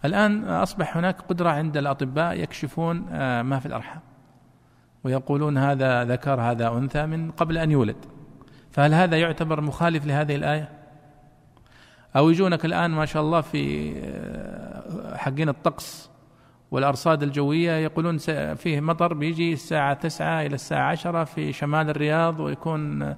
الآن 0.05 0.45
أصبح 0.45 0.97
هناك 0.97 1.21
قدرة 1.21 1.51
عند 1.51 1.77
الأطباء 1.77 2.41
يكشفون 2.41 3.07
آه، 3.11 3.43
ما 3.43 3.59
في 3.59 3.67
الأرحام. 3.67 4.01
ويقولون 5.05 5.59
هذا 5.59 6.05
ذكر 6.05 6.41
هذا 6.41 6.69
أنثى 6.69 7.07
من 7.07 7.31
قبل 7.31 7.59
أن 7.59 7.71
يولد. 7.71 7.97
فهل 8.71 8.95
هذا 8.95 9.17
يعتبر 9.17 9.61
مخالف 9.61 10.07
لهذه 10.07 10.35
الآية؟ 10.35 10.78
أو 12.17 12.31
يجونك 12.31 12.65
الآن 12.65 12.91
ما 12.91 13.07
شاء 13.07 13.23
الله 13.23 13.41
في 13.41 13.93
آه، 14.05 15.17
حقين 15.17 15.49
الطقس 15.49 16.11
والأرصاد 16.71 17.23
الجوية 17.23 17.73
يقولون 17.73 18.19
فيه 18.55 18.81
مطر 18.81 19.15
بيجي 19.15 19.53
الساعة 19.53 19.95
تسعة 19.95 20.41
إلى 20.41 20.55
الساعة 20.55 20.91
عشرة 20.91 21.25
في 21.25 21.53
شمال 21.53 21.91
الرياض 21.91 22.41
ويكون 22.41 23.15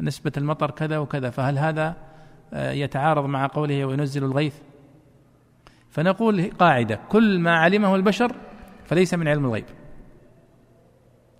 نسبة 0.00 0.32
المطر 0.36 0.70
كذا 0.70 0.98
وكذا. 0.98 1.30
فهل 1.30 1.58
هذا 1.58 1.96
آه، 2.52 2.72
يتعارض 2.72 3.24
مع 3.24 3.46
قوله 3.46 3.84
وينزل 3.84 4.24
الغيث؟ 4.24 4.54
فنقول 5.90 6.50
قاعدة. 6.58 7.00
كل 7.08 7.38
ما 7.38 7.58
علمه 7.58 7.96
البشر 7.96 8.32
فليس 8.84 9.14
من 9.14 9.28
علم 9.28 9.44
الغيب. 9.44 9.64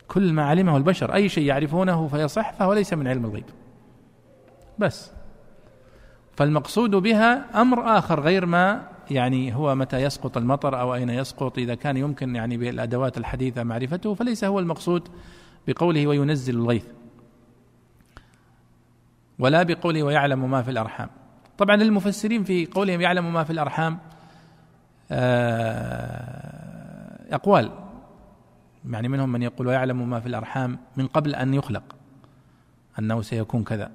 كل 0.08 0.32
ما 0.32 0.44
علمه 0.44 0.76
البشر 0.76 1.14
أي 1.14 1.28
شيء 1.28 1.44
يعرفونه 1.44 2.08
فيصح 2.08 2.52
فهو 2.52 2.72
ليس 2.72 2.92
من 2.92 3.08
علم 3.08 3.24
الغيب. 3.24 3.44
بس. 4.78 5.13
فالمقصود 6.36 6.90
بها 6.90 7.60
أمر 7.60 7.98
آخر 7.98 8.20
غير 8.20 8.46
ما 8.46 8.88
يعني 9.10 9.54
هو 9.54 9.74
متى 9.74 9.96
يسقط 10.02 10.36
المطر 10.36 10.80
أو 10.80 10.94
أين 10.94 11.10
يسقط 11.10 11.58
إذا 11.58 11.74
كان 11.74 11.96
يمكن 11.96 12.36
يعني 12.36 12.56
بالأدوات 12.56 13.18
الحديثة 13.18 13.62
معرفته 13.62 14.14
فليس 14.14 14.44
هو 14.44 14.58
المقصود 14.58 15.08
بقوله 15.68 16.06
وينزل 16.06 16.54
الغيث 16.54 16.86
ولا 19.38 19.62
بقوله 19.62 20.02
ويعلم 20.02 20.50
ما 20.50 20.62
في 20.62 20.70
الأرحام. 20.70 21.08
طبعا 21.58 21.74
المفسرين 21.74 22.44
في 22.44 22.66
قولهم 22.66 23.00
يعلم 23.00 23.32
ما 23.32 23.44
في 23.44 23.50
الأرحام 23.50 23.98
آه، 25.10 26.54
أقوال. 27.34 27.70
يعني 28.90 29.08
منهم 29.08 29.32
من 29.32 29.42
يقول 29.42 29.66
ويعلم 29.66 30.10
ما 30.10 30.20
في 30.20 30.26
الأرحام 30.26 30.78
من 30.96 31.06
قبل 31.06 31.34
أن 31.34 31.54
يخلق 31.54 31.82
أنه 32.98 33.22
سيكون 33.22 33.64
كذا. 33.64 33.90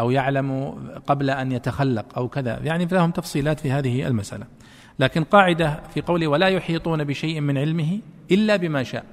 أو 0.00 0.10
يعلم 0.10 0.74
قبل 1.06 1.30
أن 1.30 1.52
يتخلق 1.52 2.18
أو 2.18 2.28
كذا. 2.28 2.58
يعني 2.62 2.84
لهم 2.84 3.10
تفصيلات 3.10 3.60
في 3.60 3.72
هذه 3.72 4.06
المسألة. 4.06 4.46
لكن 4.98 5.24
قاعدة 5.24 5.80
في 5.94 6.00
قوله 6.00 6.26
ولا 6.26 6.48
يحيطون 6.48 7.04
بشيء 7.04 7.40
من 7.40 7.58
علمه 7.58 7.98
إلا 8.30 8.56
بما 8.56 8.82
شاء 8.82 9.04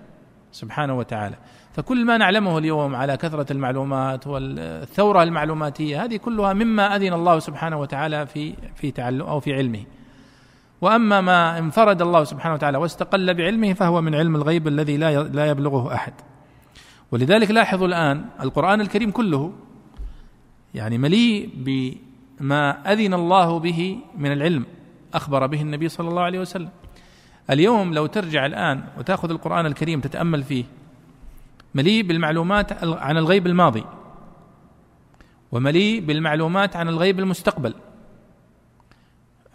سبحانه 0.52 0.98
وتعالى. 0.98 1.36
فكل 1.74 2.06
ما 2.06 2.18
نعلمه 2.18 2.58
اليوم 2.58 2.96
على 2.96 3.18
كثرة 3.18 3.52
المعلومات 3.52 4.28
والثورة 4.28 5.24
المعلوماتية 5.24 6.04
هذه 6.04 6.18
كلها 6.18 6.54
مما 6.54 6.96
أذن 6.96 7.14
الله 7.14 7.40
سبحانه 7.40 7.80
وتعالى 7.80 8.26
في 8.26 8.54
في 8.76 8.92
تعلم 8.92 9.22
أو 9.22 9.40
في 9.40 9.54
علمه. 9.54 9.84
وأما 10.82 11.22
ما 11.22 11.60
انفرد 11.60 12.02
الله 12.02 12.24
سبحانه 12.24 12.56
وتعالى 12.56 12.78
واستقل 12.78 13.34
بعلمه 13.34 13.74
فهو 13.74 14.02
من 14.02 14.16
علم 14.16 14.36
الغيب 14.36 14.68
الذي 14.68 14.98
لا 14.98 15.24
لا 15.24 15.46
يبلغه 15.46 15.94
أحد. 15.94 16.14
ولذلك 17.12 17.52
لاحظوا 17.52 17.88
الآن 17.88 18.26
القرآن 18.42 18.82
الكريم 18.82 19.12
كله 19.12 19.54
يعني 20.76 20.98
مليء 20.98 21.50
بما 21.56 22.94
أذن 22.94 23.14
الله 23.14 23.60
به 23.60 23.98
من 24.18 24.32
العلم 24.32 24.66
أخبر 25.14 25.48
به 25.48 25.62
النبي 25.62 25.90
صلى 25.90 26.10
الله 26.10 26.22
عليه 26.22 26.40
وسلم. 26.40 26.70
اليوم 27.50 27.94
لو 27.94 28.06
ترجع 28.06 28.46
الآن 28.46 28.84
وتأخذ 28.98 29.30
القرآن 29.30 29.66
الكريم 29.66 30.02
تتأمل 30.02 30.44
فيه 30.44 30.64
مليء 31.76 32.04
بالمعلومات 32.04 32.84
عن 32.84 33.18
الغيب 33.18 33.48
الماضي 33.48 33.84
ومليء 35.52 36.06
بالمعلومات 36.06 36.76
عن 36.76 36.90
الغيب 36.90 37.20
المستقبل. 37.20 37.74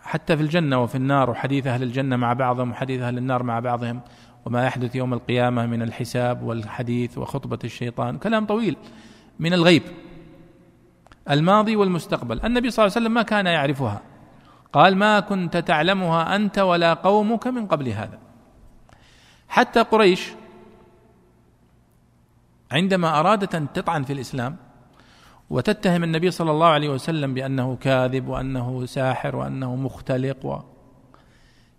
حتى 0.02 0.36
في 0.36 0.42
الجنة 0.42 0.82
وفي 0.82 0.94
النار 0.94 1.30
وحديث 1.30 1.66
أهل 1.66 1.82
الجنة 1.82 2.16
مع 2.16 2.32
بعضهم 2.32 2.70
وحديث 2.70 3.00
أهل 3.00 3.18
النار 3.18 3.42
مع 3.42 3.60
بعضهم 3.60 4.00
وما 4.44 4.66
يحدث 4.66 4.96
يوم 4.96 5.14
القيامة 5.14 5.66
من 5.66 5.82
الحساب 5.82 6.42
والحديث 6.42 7.18
وخطبة 7.18 7.58
الشيطان. 7.64 8.18
كلام 8.18 8.46
طويل 8.46 8.76
من 9.40 9.52
الغيب. 9.52 9.82
الماضي 11.30 11.76
والمستقبل. 11.76 12.40
النبي 12.44 12.70
صلى 12.70 12.84
الله 12.84 12.96
عليه 12.96 13.06
وسلم 13.06 13.14
ما 13.14 13.22
كان 13.22 13.46
يعرفها. 13.46 14.00
قال 14.72 14.96
ما 14.96 15.20
كنت 15.20 15.56
تعلمها 15.56 16.36
أنت 16.36 16.58
ولا 16.58 16.94
قومك 16.94 17.46
من 17.46 17.66
قبل 17.66 17.88
هذا. 17.88 18.18
حتى 19.48 19.80
قريش 19.80 20.32
عندما 22.70 23.20
أرادت 23.20 23.54
أن 23.54 23.72
تطعن 23.72 24.02
في 24.02 24.12
الإسلام 24.12 24.56
وتتهم 25.50 26.04
النبي 26.04 26.30
صلى 26.30 26.50
الله 26.50 26.66
عليه 26.66 26.88
وسلم 26.88 27.34
بأنه 27.34 27.76
كاذب 27.76 28.28
وأنه 28.28 28.86
ساحر 28.86 29.36
وأنه 29.36 29.76
مختلق 29.76 30.46
و 30.46 30.60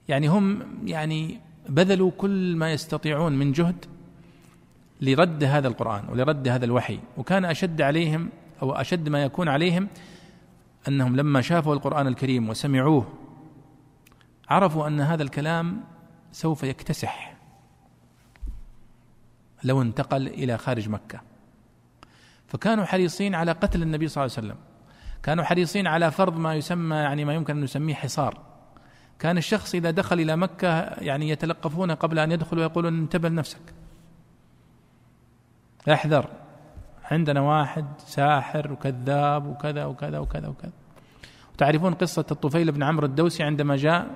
يعني 0.08 0.28
هم 0.28 0.60
يعني 0.86 1.40
بذلوا 1.70 2.12
كل 2.18 2.56
ما 2.56 2.72
يستطيعون 2.72 3.34
من 3.34 3.52
جهد 3.52 3.86
لرد 5.02 5.44
هذا 5.44 5.68
القرآن 5.68 6.04
ولرد 6.10 6.48
هذا 6.48 6.66
الوحي. 6.66 7.00
وكان 7.18 7.46
أشد 7.46 7.82
عليهم 7.82 8.30
أو 8.62 8.72
أشد 8.72 9.10
ما 9.10 9.24
يكون 9.24 9.50
عليهم 9.50 9.88
أنهم 10.88 11.16
لما 11.16 11.42
شافوا 11.42 11.74
القرآن 11.74 12.08
الكريم 12.08 12.50
وسمعوه 12.50 13.14
عرفوا 14.50 14.88
أن 14.88 15.02
هذا 15.02 15.24
الكلام 15.24 15.84
سوف 16.32 16.64
يكتسح 16.64 17.36
لو 19.64 19.82
انتقل 19.82 20.28
إلى 20.28 20.58
خارج 20.58 20.90
مكة. 20.90 21.22
فكانوا 22.48 22.86
حريصين 22.86 23.36
على 23.36 23.52
قتل 23.52 23.82
النبي 23.82 24.08
صلى 24.08 24.24
الله 24.24 24.36
عليه 24.38 24.48
وسلم. 24.48 24.62
كانوا 25.24 25.44
حريصين 25.44 25.88
على 25.88 26.12
فرض 26.12 26.38
ما 26.38 26.56
يسمى 26.56 26.96
يعني 26.96 27.26
ما 27.26 27.34
يمكن 27.34 27.58
أن 27.58 27.64
نسميه 27.64 27.94
حصار. 27.96 28.42
كان 29.20 29.38
الشخص 29.38 29.76
إذا 29.76 29.92
دخل 29.92 30.20
إلى 30.20 30.36
مكة 30.36 30.68
يعني 30.84 31.30
يتلقفون 31.30 31.92
قبل 31.92 32.20
أن 32.20 32.32
يدخل 32.32 32.60
ويقولون 32.60 33.00
انتبه 33.00 33.30
لنفسك. 33.30 33.74
احذر. 35.92 36.43
عندنا 37.14 37.42
واحد 37.42 37.86
ساحر 37.98 38.72
وكذاب 38.72 39.48
وكذا 39.48 39.86
وكذا 39.86 40.18
وكذا 40.18 40.48
وكذا. 40.48 40.72
تعرفون 41.58 41.94
قصة 41.94 42.26
الطفيل 42.32 42.72
بن 42.72 42.84
عمرو 42.84 43.06
الدوسي 43.06 43.44
عندما 43.44 43.76
جاء 43.76 44.08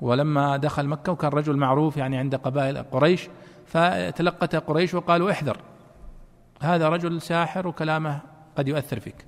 ولما 0.00 0.56
دخل 0.56 0.86
مكة 0.86 1.12
وكان 1.12 1.30
رجل 1.30 1.56
معروف 1.56 1.96
يعني 1.96 2.16
عند 2.16 2.34
قبائل 2.34 2.82
قريش 2.82 3.28
فتلقته 3.66 4.58
قريش 4.58 4.94
وقالوا 4.94 5.30
احذر 5.30 5.56
هذا 6.62 6.88
رجل 6.88 7.22
ساحر 7.22 7.68
وكلامه 7.68 8.20
قد 8.56 8.68
يؤثر 8.68 9.00
فيك. 9.00 9.26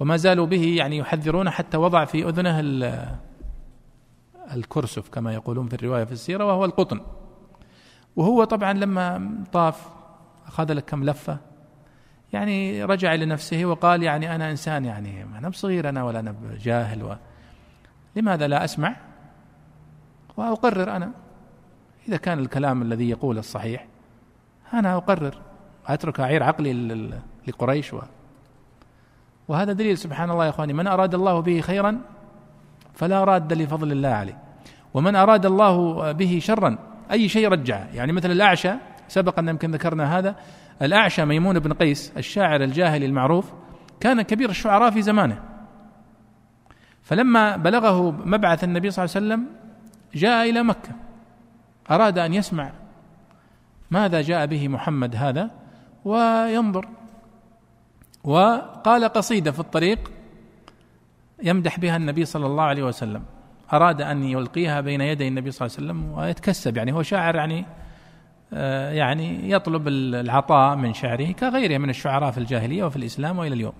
وما 0.00 0.16
زالوا 0.16 0.46
به 0.46 0.74
يعني 0.76 0.96
يحذرون 0.96 1.50
حتى 1.50 1.76
وضع 1.76 2.04
في 2.04 2.28
أذنه 2.28 2.60
الكرسف 4.52 5.08
كما 5.08 5.34
يقولون 5.34 5.68
في 5.68 5.74
الرواية 5.74 6.04
في 6.04 6.12
السيرة 6.12 6.44
وهو 6.44 6.64
القطن. 6.64 7.00
وهو 8.16 8.44
طبعا 8.44 8.72
لما 8.72 9.30
طاف 9.52 9.88
أخذ 10.46 10.72
لك 10.72 10.84
كم 10.84 11.04
لفة 11.04 11.38
يعني 12.32 12.84
رجع 12.84 13.14
لنفسه 13.14 13.64
وقال 13.64 14.02
يعني 14.02 14.34
أنا 14.34 14.50
إنسان 14.50 14.84
يعني 14.84 15.26
أنا 15.38 15.48
بصغير 15.48 15.88
أنا 15.88 16.04
ولا 16.04 16.20
أنا 16.20 16.34
جاهل 16.62 17.02
و 17.02 17.16
لماذا 18.16 18.48
لا 18.48 18.64
أسمع؟ 18.64 18.96
وأقرر 20.36 20.96
أنا. 20.96 21.10
إذا 22.08 22.16
كان 22.16 22.38
الكلام 22.38 22.82
الذي 22.82 23.10
يقول 23.10 23.38
الصحيح 23.38 23.86
أنا 24.74 24.96
أقرر. 24.96 25.34
أترك 25.86 26.20
أعير 26.20 26.42
عقلي 26.42 26.72
لقريش 27.48 27.94
و 27.94 28.00
وهذا 29.48 29.72
دليل 29.72 29.98
سبحان 29.98 30.30
الله 30.30 30.44
يا 30.44 30.50
إخواني. 30.50 30.72
من 30.72 30.86
أراد 30.86 31.14
الله 31.14 31.40
به 31.40 31.60
خيرا 31.60 32.00
فلا 32.94 33.24
راد 33.24 33.52
لفضل 33.52 33.92
الله 33.92 34.08
عليه. 34.08 34.38
ومن 34.94 35.16
أراد 35.16 35.46
الله 35.46 36.12
به 36.12 36.38
شرا 36.42 36.78
أي 37.10 37.28
شيء 37.28 37.48
رجعه. 37.48 37.86
يعني 37.94 38.12
مثل 38.12 38.30
الأعشى 38.30 38.72
سبق 39.08 39.38
أن 39.38 39.48
يمكن 39.48 39.70
ذكرنا 39.70 40.18
هذا. 40.18 40.34
الأعشى 40.82 41.24
ميمون 41.24 41.58
بن 41.58 41.72
قيس 41.72 42.12
الشاعر 42.16 42.64
الجاهلي 42.64 43.06
المعروف 43.06 43.52
كان 44.00 44.22
كبير 44.22 44.50
الشعراء 44.50 44.90
في 44.90 45.02
زمانه. 45.02 45.42
فلما 47.02 47.56
بلغه 47.56 48.10
مبعث 48.10 48.64
النبي 48.64 48.90
صلى 48.90 49.04
الله 49.04 49.16
عليه 49.16 49.26
وسلم 49.26 49.46
جاء 50.14 50.50
إلى 50.50 50.62
مكة. 50.62 50.90
أراد 51.90 52.18
أن 52.18 52.34
يسمع 52.34 52.72
ماذا 53.90 54.20
جاء 54.20 54.46
به 54.46 54.68
محمد 54.68 55.16
هذا 55.16 55.50
وينظر. 56.04 56.88
وقال 58.24 59.04
قصيدة 59.04 59.50
في 59.52 59.60
الطريق 59.60 60.10
يمدح 61.42 61.78
بها 61.78 61.96
النبي 61.96 62.24
صلى 62.24 62.46
الله 62.46 62.64
عليه 62.64 62.82
وسلم. 62.82 63.22
أراد 63.72 64.02
أن 64.02 64.22
يلقيها 64.24 64.80
بين 64.80 65.00
يدي 65.00 65.28
النبي 65.28 65.50
صلى 65.50 65.66
الله 65.66 65.78
عليه 65.78 65.86
وسلم 65.86 66.18
ويتكسب 66.18 66.76
يعني 66.76 66.92
هو 66.92 67.02
شاعر 67.02 67.36
يعني 67.36 67.66
يعني 68.92 69.50
يطلب 69.50 69.88
العطاء 69.88 70.76
من 70.76 70.94
شعره 70.94 71.32
كغيره 71.32 71.78
من 71.78 71.90
الشعراء 71.90 72.30
في 72.30 72.38
الجاهلية 72.38 72.84
وفي 72.84 72.96
الإسلام 72.96 73.38
وإلى 73.38 73.54
اليوم. 73.54 73.72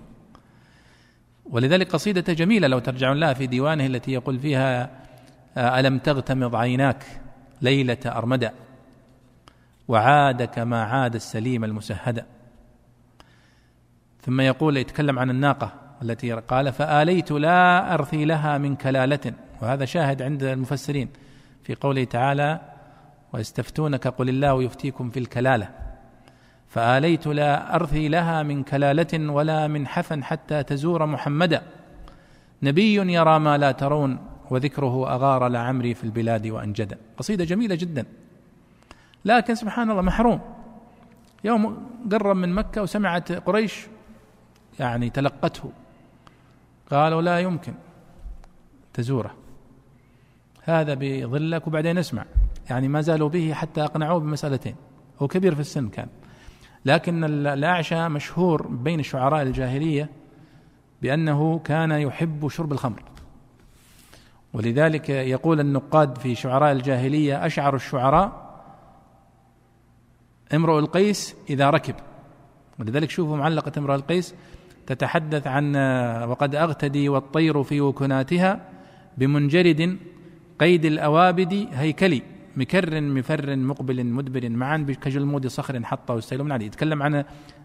ولذلك 1.45 1.91
قصيدة 1.91 2.33
جميلة 2.33 2.67
لو 2.67 2.79
ترجعون 2.79 3.17
لها 3.17 3.33
في 3.33 3.47
ديوانه 3.47 3.85
التي 3.85 4.11
يقول 4.11 4.39
فيها 4.39 4.89
آه، 5.57 5.79
ألم 5.79 5.97
تغتمض 5.97 6.55
عيناك 6.55 7.05
ليلة 7.61 7.97
أرمدة 8.05 8.53
وعاد 9.87 10.43
كما 10.43 10.83
عاد 10.83 11.15
السليم 11.15 11.63
المسهدة 11.63 12.25
ثم 14.21 14.41
يقول 14.41 14.77
يتكلم 14.77 15.19
عن 15.19 15.29
الناقة 15.29 15.73
التي 16.01 16.31
قال 16.31 16.73
فآليت 16.73 17.31
لا 17.31 17.93
أرثي 17.93 18.25
لها 18.25 18.57
من 18.57 18.75
كلالة. 18.75 19.33
وهذا 19.61 19.85
شاهد 19.85 20.21
عند 20.21 20.43
المفسرين 20.43 21.09
في 21.63 21.75
قوله 21.75 22.03
تعالى 22.03 22.59
ويستفتونك 23.33 24.07
قل 24.07 24.29
الله 24.29 24.63
يفتيكم 24.63 25.09
في 25.09 25.19
الكلالة. 25.19 25.69
فآليت 26.67 27.27
لا 27.27 27.75
أرثي 27.75 28.07
لها 28.07 28.43
من 28.43 28.63
كلالة 28.63 29.31
ولا 29.31 29.67
من 29.67 29.87
حفن 29.87 30.23
حتى 30.23 30.63
تزور 30.63 31.05
محمدا. 31.05 31.61
نبي 32.63 32.93
يرى 32.93 33.39
ما 33.39 33.57
لا 33.57 33.71
ترون 33.71 34.17
وذكره 34.49 35.15
أغار 35.15 35.47
لعمري 35.47 35.93
في 35.93 36.03
البلاد 36.03 36.47
وأنجدا. 36.47 36.97
قصيدة 37.17 37.45
جميلة 37.45 37.75
جدا. 37.75 38.05
لكن 39.25 39.55
سبحان 39.55 39.91
الله 39.91 40.01
محروم. 40.01 40.41
يوم 41.43 41.89
قرب 42.11 42.35
من 42.35 42.53
مكة 42.53 42.81
وسمعت 42.81 43.31
قريش 43.31 43.87
يعني 44.79 45.09
تلقته. 45.09 45.71
قالوا 46.91 47.21
لا 47.21 47.39
يمكن 47.39 47.73
تزوره. 48.93 49.35
هذا 50.63 50.93
بظلك 50.93 51.67
وبعدين 51.67 51.97
اسمع. 51.97 52.25
يعني 52.69 52.87
ما 52.87 53.01
زالوا 53.01 53.29
به 53.29 53.53
حتى 53.53 53.83
أقنعوه 53.83 54.19
بمسألتين. 54.19 54.75
هو 55.19 55.27
كبير 55.27 55.55
في 55.55 55.61
السن 55.61 55.89
كان. 55.89 56.07
لكن 56.85 57.23
الأعشى 57.23 58.09
مشهور 58.09 58.67
بين 58.67 59.03
شعراء 59.03 59.41
الجاهلية 59.41 60.09
بأنه 61.01 61.59
كان 61.59 61.91
يحب 61.91 62.47
شرب 62.47 62.71
الخمر. 62.71 63.03
ولذلك 64.53 65.09
يقول 65.09 65.59
النقاد 65.59 66.17
في 66.17 66.35
شعراء 66.35 66.71
الجاهلية 66.71 67.45
أشعر 67.45 67.75
الشعراء 67.75 68.49
امرؤ 70.53 70.79
القيس 70.79 71.35
إذا 71.49 71.69
ركب. 71.69 71.95
ولذلك 72.79 73.09
شوفوا 73.09 73.37
معلقة 73.37 73.71
امرؤ 73.77 73.95
القيس 73.95 74.35
تتحدث 74.87 75.47
عن 75.47 75.75
وقد 76.29 76.55
أغتدي 76.55 77.09
والطير 77.09 77.63
في 77.63 77.81
وكناتها 77.81 78.69
بمنجرد 79.17 79.97
قيد 80.59 80.85
الأوابد 80.85 81.67
هيكلي. 81.71 82.21
مكر 82.57 83.01
مفر 83.01 83.55
مقبل 83.55 84.05
مدبر 84.05 84.49
معا 84.49 84.77
كجلمود 85.01 85.47
صخر 85.47 85.83
حطه 85.83 86.17
السيل 86.17 86.43
من 86.43 86.51
عليه 86.51 86.65
يتكلم 86.65 87.03
عن 87.03 87.23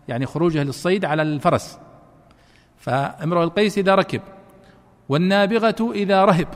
يعني 0.09 0.27
خروجه 0.27 0.63
للصيد 0.63 1.05
على 1.05 1.23
الفرس. 1.23 1.79
فامرؤ 2.79 3.43
القيس 3.43 3.79
إذا 3.79 3.95
ركب 3.95 4.21
والنابغة 5.09 5.93
إذا 5.95 6.25
رهب. 6.25 6.49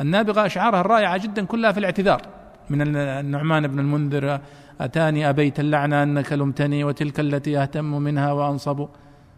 النابغة 0.00 0.46
أشعارها 0.46 0.80
الرائعة 0.80 1.16
جدا 1.16 1.44
كلها 1.44 1.72
في 1.72 1.78
الاعتذار. 1.78 2.22
من 2.70 2.96
النعمان 2.96 3.66
بن 3.66 3.78
المنذر 3.78 4.40
أتاني 4.80 5.28
أبيت 5.28 5.60
اللعنة 5.60 6.02
أنك 6.02 6.32
لمتني 6.32 6.84
وتلك 6.84 7.20
التي 7.20 7.58
أهتم 7.58 7.84
منها 7.84 8.32
وأنصب. 8.32 8.88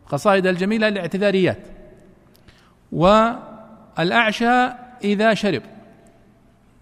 قصائد 0.07 0.47
الجميلة 0.47 0.89
الاعتذاريات. 0.89 1.67
والأعشى 2.93 4.69
إذا 5.05 5.35
شرب. 5.35 5.63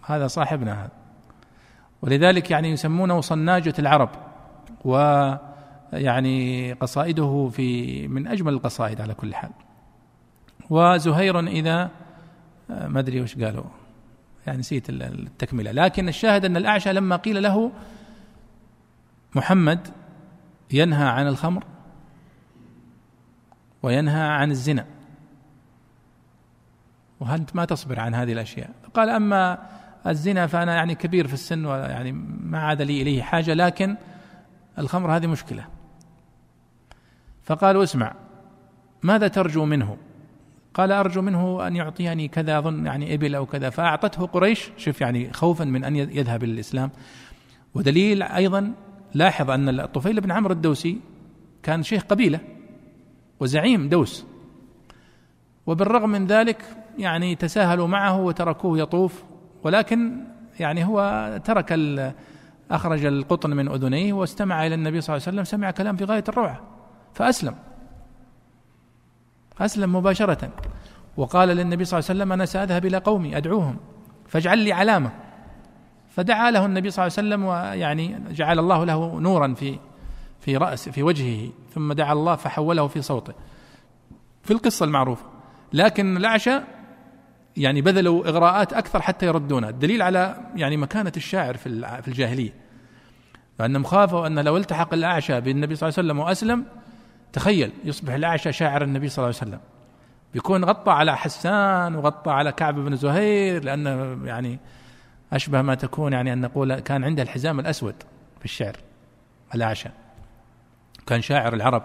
هذا 0.02 0.26
صاحبنا 0.26 0.72
هذا. 0.72 0.97
ولذلك 2.02 2.50
يعني 2.50 2.70
يسمونه 2.70 3.20
صناجة 3.20 3.74
العرب 3.78 4.10
ويعني 4.84 6.72
قصائده 6.72 7.50
في 7.52 8.08
من 8.08 8.26
أجمل 8.26 8.52
القصائد 8.52 9.00
على 9.00 9.14
كل 9.14 9.34
حال. 9.34 9.50
وزهير 10.70 11.40
إذا 11.40 11.90
ما 12.68 13.00
أدري 13.00 13.20
وش 13.20 13.38
قالوا 13.38 13.64
يعني 14.46 14.58
نسيت 14.58 14.90
التكملة. 14.90 15.72
لكن 15.72 16.08
الشاهد 16.08 16.44
أن 16.44 16.56
الأعشى 16.56 16.92
لما 16.92 17.16
قيل 17.16 17.42
له 17.42 17.72
محمد 19.34 19.88
ينهى 20.72 21.08
عن 21.08 21.26
الخمر 21.26 21.64
وينهى 23.82 24.22
عن 24.22 24.50
الزنا. 24.50 24.86
وهل 27.20 27.44
ما 27.54 27.64
تصبر 27.64 28.00
عن 28.00 28.14
هذه 28.14 28.32
الأشياء؟ 28.32 28.70
قال 28.94 29.08
أما 29.08 29.58
الزنا 30.06 30.46
فأنا 30.46 30.74
يعني 30.74 30.94
كبير 30.94 31.26
في 31.26 31.34
السن 31.34 31.66
ويعني 31.66 32.12
ما 32.42 32.58
عاد 32.58 32.82
لي 32.82 33.02
إليه 33.02 33.22
حاجة 33.22 33.54
لكن 33.54 33.96
الخمر 34.78 35.16
هذه 35.16 35.26
مشكلة. 35.26 35.66
فقالوا 37.42 37.82
اسمع 37.82 38.14
ماذا 39.02 39.28
ترجو 39.28 39.64
منه؟ 39.64 39.96
قال 40.74 40.92
أرجو 40.92 41.22
منه 41.22 41.66
أن 41.66 41.76
يعطيني 41.76 42.28
كذا 42.28 42.58
أظن 42.58 42.86
يعني 42.86 43.14
إبل 43.14 43.34
أو 43.34 43.46
كذا 43.46 43.70
فأعطته 43.70 44.26
قريش 44.26 44.70
شوف 44.76 45.00
يعني 45.00 45.32
خوفا 45.32 45.64
من 45.64 45.84
أن 45.84 45.96
يذهب 45.96 46.44
للإسلام. 46.44 46.90
ودليل 47.74 48.22
أيضا 48.22 48.72
لاحظ 49.14 49.50
أن 49.50 49.80
الطفيل 49.80 50.20
بن 50.20 50.30
عمرو 50.30 50.52
الدوسي 50.52 51.00
كان 51.62 51.82
شيخ 51.82 52.02
قبيلة 52.02 52.40
وزعيم 53.40 53.88
دوس. 53.88 54.26
وبالرغم 55.66 56.10
من 56.10 56.26
ذلك 56.26 56.64
يعني 56.98 57.34
تساهلوا 57.34 57.86
معه 57.86 58.20
وتركوه 58.20 58.78
يطوف. 58.78 59.24
ولكن 59.64 60.24
يعني 60.60 60.84
هو 60.84 61.40
ترك 61.44 61.72
أخرج 62.70 63.04
القطن 63.04 63.50
من 63.50 63.68
أذنيه 63.68 64.12
واستمع 64.12 64.66
إلى 64.66 64.74
النبي 64.74 65.00
صلى 65.00 65.16
الله 65.16 65.26
عليه 65.26 65.36
وسلم 65.36 65.44
سمع 65.44 65.70
كلام 65.70 65.96
في 65.96 66.04
غاية 66.04 66.24
الروعة 66.28 66.60
فأسلم. 67.14 67.54
أسلم 69.60 69.96
مباشرة. 69.96 70.50
وقال 71.16 71.48
للنبي 71.48 71.84
صلى 71.84 71.98
الله 71.98 72.10
عليه 72.10 72.18
وسلم 72.18 72.32
أنا 72.32 72.44
سأذهب 72.44 72.86
إلى 72.86 72.96
قومي 72.96 73.36
أدعوهم 73.36 73.76
فاجعل 74.26 74.58
لي 74.58 74.72
علامة. 74.72 75.10
فدعا 76.08 76.50
له 76.50 76.66
النبي 76.66 76.90
صلى 76.90 77.06
الله 77.06 77.18
عليه 77.18 77.28
وسلم 77.28 77.44
ويعني 77.44 78.20
جعل 78.30 78.58
الله 78.58 78.84
له 78.84 79.20
نورا 79.20 79.54
في 79.54 79.78
في 80.40 80.56
رأس 80.56 80.88
في 80.88 81.02
وجهه 81.02 81.50
ثم 81.74 81.92
دعا 81.92 82.12
الله 82.12 82.36
فحوله 82.36 82.86
في 82.86 83.02
صوته. 83.02 83.32
في 84.42 84.50
القصة 84.50 84.84
المعروفة. 84.84 85.24
لكن 85.72 86.16
الأعشى 86.16 86.60
يعني 87.58 87.80
بذلوا 87.80 88.28
إغراءات 88.28 88.72
أكثر 88.72 89.02
حتى 89.02 89.26
يردونه 89.26 89.68
الدليل 89.68 90.02
على 90.02 90.36
يعني 90.56 90.76
مكانة 90.76 91.12
الشاعر 91.16 91.56
في 91.56 92.00
في 92.02 92.08
الجاهلية. 92.08 92.54
فأنهم 93.58 93.84
خافوا 93.84 94.26
أن 94.26 94.38
لو 94.38 94.56
التحق 94.56 94.94
الأعشى 94.94 95.40
بالنبي 95.40 95.74
صلى 95.74 95.88
الله 95.88 95.98
عليه 95.98 96.08
وسلم 96.08 96.18
وأسلم 96.18 96.64
تخيل 97.32 97.72
يصبح 97.84 98.12
الأعشى 98.12 98.52
شاعر 98.52 98.82
النبي 98.82 99.08
صلى 99.08 99.24
الله 99.24 99.38
عليه 99.40 99.50
وسلم. 99.50 99.60
بيكون 100.34 100.64
غطى 100.64 100.90
على 100.90 101.16
حسان 101.16 101.94
وغطى 101.94 102.30
على 102.30 102.52
كعب 102.52 102.74
بن 102.74 102.96
زهير 102.96 103.64
لأنه 103.64 104.26
يعني 104.26 104.58
أشبه 105.32 105.62
ما 105.62 105.74
تكون 105.74 106.12
يعني 106.12 106.32
أن 106.32 106.40
نقول 106.40 106.78
كان 106.78 107.04
عنده 107.04 107.22
الحزام 107.22 107.60
الأسود 107.60 107.94
في 108.38 108.44
الشعر 108.44 108.76
الأعشى. 109.54 109.88
كان 111.06 111.22
شاعر 111.22 111.54
العرب 111.54 111.82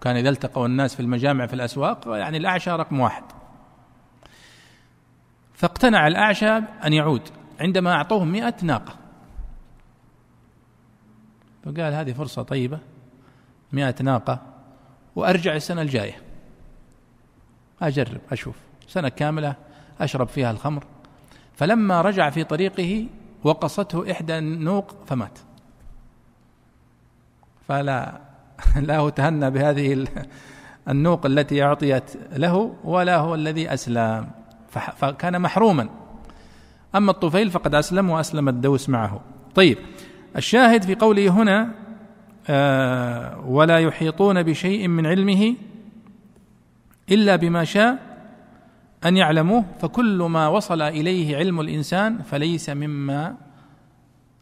كان 0.00 0.16
إذا 0.16 0.28
التقوا 0.28 0.66
الناس 0.66 0.94
في 0.94 1.00
المجامع 1.00 1.46
في 1.46 1.54
الأسواق 1.54 2.08
يعني 2.08 2.36
الأعشى 2.36 2.70
رقم 2.70 3.00
واحد. 3.00 3.24
فاقتنع 5.54 6.06
الأعشى 6.06 6.50
أن 6.84 6.92
يعود 6.92 7.22
عندما 7.60 7.92
أعطوه 7.92 8.24
مئة 8.24 8.54
ناقة. 8.62 8.94
فقال 11.64 11.94
هذه 11.94 12.12
فرصة 12.12 12.42
طيبة 12.42 12.78
مئة 13.72 13.94
ناقة 14.02 14.42
وأرجع 15.16 15.56
السنة 15.56 15.82
الجاية. 15.82 16.16
أجرب 17.82 18.20
أشوف. 18.32 18.56
سنة 18.88 19.08
كاملة 19.08 19.54
أشرب 20.00 20.28
فيها 20.28 20.50
الخمر. 20.50 20.84
فلما 21.54 22.00
رجع 22.00 22.30
في 22.30 22.44
طريقه 22.44 23.06
وقصته 23.44 24.12
إحدى 24.12 24.38
النوق 24.38 24.94
فمات. 25.06 25.38
فلا 27.68 28.20
لا 28.88 29.10
تهنى 29.10 29.50
بهذه 29.50 30.06
النوق 30.88 31.26
التي 31.26 31.62
أعطيت 31.62 32.16
له 32.32 32.76
ولا 32.84 33.16
هو 33.16 33.34
الذي 33.34 33.74
أسلم. 33.74 34.43
فكان 34.78 35.42
محروما. 35.42 35.88
أما 36.94 37.10
الطفيل 37.10 37.50
فقد 37.50 37.74
أسلم 37.74 38.10
وأسلم 38.10 38.48
الدوس 38.48 38.88
معه. 38.88 39.20
طيب 39.54 39.78
الشاهد 40.36 40.82
في 40.82 40.94
قوله 40.94 41.28
هنا 41.28 41.70
آه 42.48 43.40
ولا 43.46 43.78
يحيطون 43.78 44.42
بشيء 44.42 44.88
من 44.88 45.06
علمه 45.06 45.54
إلا 47.10 47.36
بما 47.36 47.64
شاء 47.64 47.98
أن 49.04 49.16
يعلموه 49.16 49.64
فكل 49.80 50.22
ما 50.22 50.48
وصل 50.48 50.82
إليه 50.82 51.36
علم 51.36 51.60
الإنسان 51.60 52.22
فليس 52.22 52.70
مما 52.70 53.36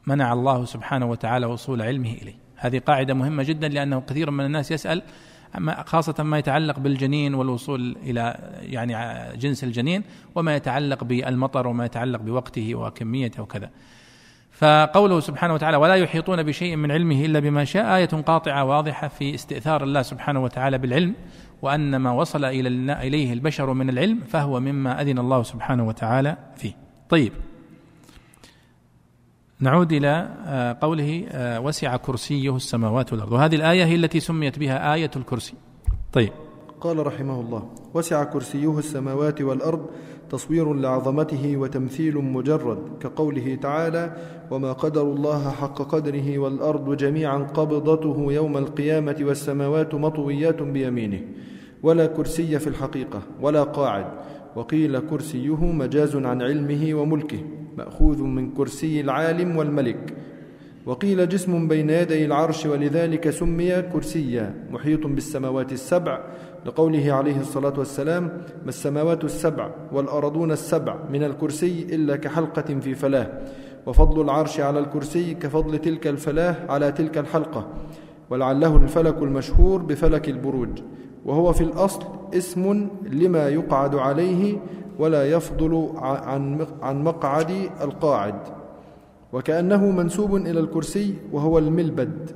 منع 0.07 0.33
الله 0.33 0.65
سبحانه 0.65 1.07
وتعالى 1.07 1.47
وصول 1.47 1.83
علمه 1.83 2.13
إليه. 2.13 2.35
هذه 2.57 2.79
قاعدة 2.79 3.15
مهمة 3.15 3.43
جدا 3.43 3.69
لأنه 3.69 4.01
كثير 4.01 4.31
من 4.31 4.45
الناس 4.45 4.71
يسأل 4.71 5.03
خاصة 5.87 6.23
ما 6.23 6.39
يتعلق 6.39 6.79
بالجنين 6.79 7.35
والوصول 7.35 7.97
إلى 8.03 8.37
يعني 8.63 8.97
جنس 9.37 9.65
الجنين 9.65 10.03
وما 10.35 10.57
يتعلق 10.57 11.05
بالمطر 11.05 11.67
وما 11.67 11.85
يتعلق 11.85 12.21
بوقته 12.21 12.75
وكميته 12.75 13.43
وكذا. 13.43 13.71
فقوله 14.53 15.21
سبحانه 15.21 15.55
وتعالى 15.55 15.77
ولا 15.77 15.95
يحيطون 15.95 16.43
بشيء 16.43 16.77
من 16.77 16.91
علمه 16.93 17.25
إلا 17.25 17.41
بما 17.41 17.65
شاء 17.65 17.97
آية 17.97 18.07
قاطعة 18.07 18.65
واضحة 18.65 19.09
في 19.09 19.35
استئثار 19.35 19.85
الله 19.85 20.03
سبحانه 20.03 20.45
وتعالى 20.45 20.79
بالعلم 20.79 21.15
وأن 21.63 21.97
ما 21.97 22.13
وصل 22.13 22.45
إليه 22.45 23.33
البشر 23.33 23.73
من 23.73 23.89
العلم 23.89 24.21
فهو 24.21 24.61
مما 24.61 25.01
أذن 25.03 25.19
الله 25.19 25.43
سبحانه 25.43 25.87
وتعالى 25.87 26.37
فيه. 26.57 26.73
طيب. 27.09 27.33
نعود 29.63 29.93
إلى 29.93 30.29
آه، 30.47 30.77
قوله 30.81 31.25
آه، 31.31 31.61
وسع 31.61 31.97
كرسيه 31.97 32.57
السماوات 32.57 33.13
والأرض. 33.13 33.33
وهذه 33.33 33.55
الآية 33.55 33.85
هي 33.85 33.95
التي 33.95 34.21
سميت 34.21 34.59
بها 34.59 34.95
آية 34.95 35.11
الكرسي. 35.17 35.55
طيب. 36.13 36.33
قال 36.81 37.07
رحمه 37.07 37.41
الله 37.41 37.63
وسع 37.95 38.25
كرسيه 38.25 38.79
السماوات 38.79 39.43
والأرض 39.43 39.87
تصوير 40.31 40.75
لعظمته 40.75 41.57
وتمثيل 41.57 42.19
مجرد 42.19 42.79
كقوله 43.01 43.55
تعالى 43.55 44.17
وما 44.51 44.73
قدر 44.73 45.03
الله 45.03 45.51
حق 45.51 45.83
قدره 45.83 46.39
والأرض 46.39 46.97
جميعا 46.97 47.39
قبضته 47.39 48.27
يوم 48.33 48.57
القيامة 48.57 49.17
والسماوات 49.21 49.95
مطويات 49.95 50.63
بيمينه. 50.63 51.21
ولا 51.83 52.07
كرسي 52.07 52.59
في 52.59 52.67
الحقيقة 52.67 53.23
ولا 53.41 53.63
قاعد. 53.63 54.07
وقيل 54.57 54.99
كرسيه 54.99 55.65
مجاز 55.65 56.17
عن 56.17 56.43
علمه 56.43 56.95
وملكه. 56.95 57.62
مأخوذ 57.79 58.23
من 58.23 58.51
كرسي 58.51 59.01
العالم 59.01 59.57
والملك. 59.57 60.15
وقيل 60.87 61.29
جسم 61.29 61.69
بين 61.69 61.91
يدي 61.91 62.25
العرش 62.25 62.67
ولذلك 62.67 63.31
سمي 63.31 63.83
كرسيا. 63.83 64.55
محيط 64.71 65.07
بالسماوات 65.07 65.73
السبع. 65.73 66.21
لقوله 66.67 67.13
عليه 67.13 67.41
الصلاة 67.41 67.79
والسلام 67.79 68.25
ما 68.63 68.69
السماوات 68.69 69.25
السبع 69.25 69.71
والأرضون 69.93 70.53
السبع 70.53 70.97
من 71.13 71.23
الكرسي 71.23 71.87
إلا 71.93 72.17
كحلقة 72.17 72.81
في 72.81 72.95
فلاه. 72.95 73.31
وفضل 73.87 74.21
العرش 74.21 74.61
على 74.61 74.79
الكرسي 74.79 75.35
كفضل 75.35 75.79
تلك 75.79 76.07
الفلاه 76.07 76.57
على 76.69 76.93
تلك 76.93 77.19
الحلقة. 77.19 77.69
ولعله 78.31 78.77
الفلك 78.77 79.23
المشهور 79.23 79.83
بفلك 79.83 80.29
البروج. 80.29 80.83
وهو 81.25 81.53
في 81.53 81.61
الأصل 81.61 82.05
اسم 82.35 82.89
لما 83.11 83.49
يقعد 83.49 83.95
عليه 83.95 84.59
ولا 84.99 85.31
يفضل 85.31 85.93
عن 86.83 87.05
مقعد 87.05 87.51
القاعد 87.81 88.35
وكأنه 89.33 89.91
منسوب 89.91 90.37
إلى 90.37 90.61
الكرسي 90.61 91.15
وهو 91.33 91.59
الملبد 91.59 92.31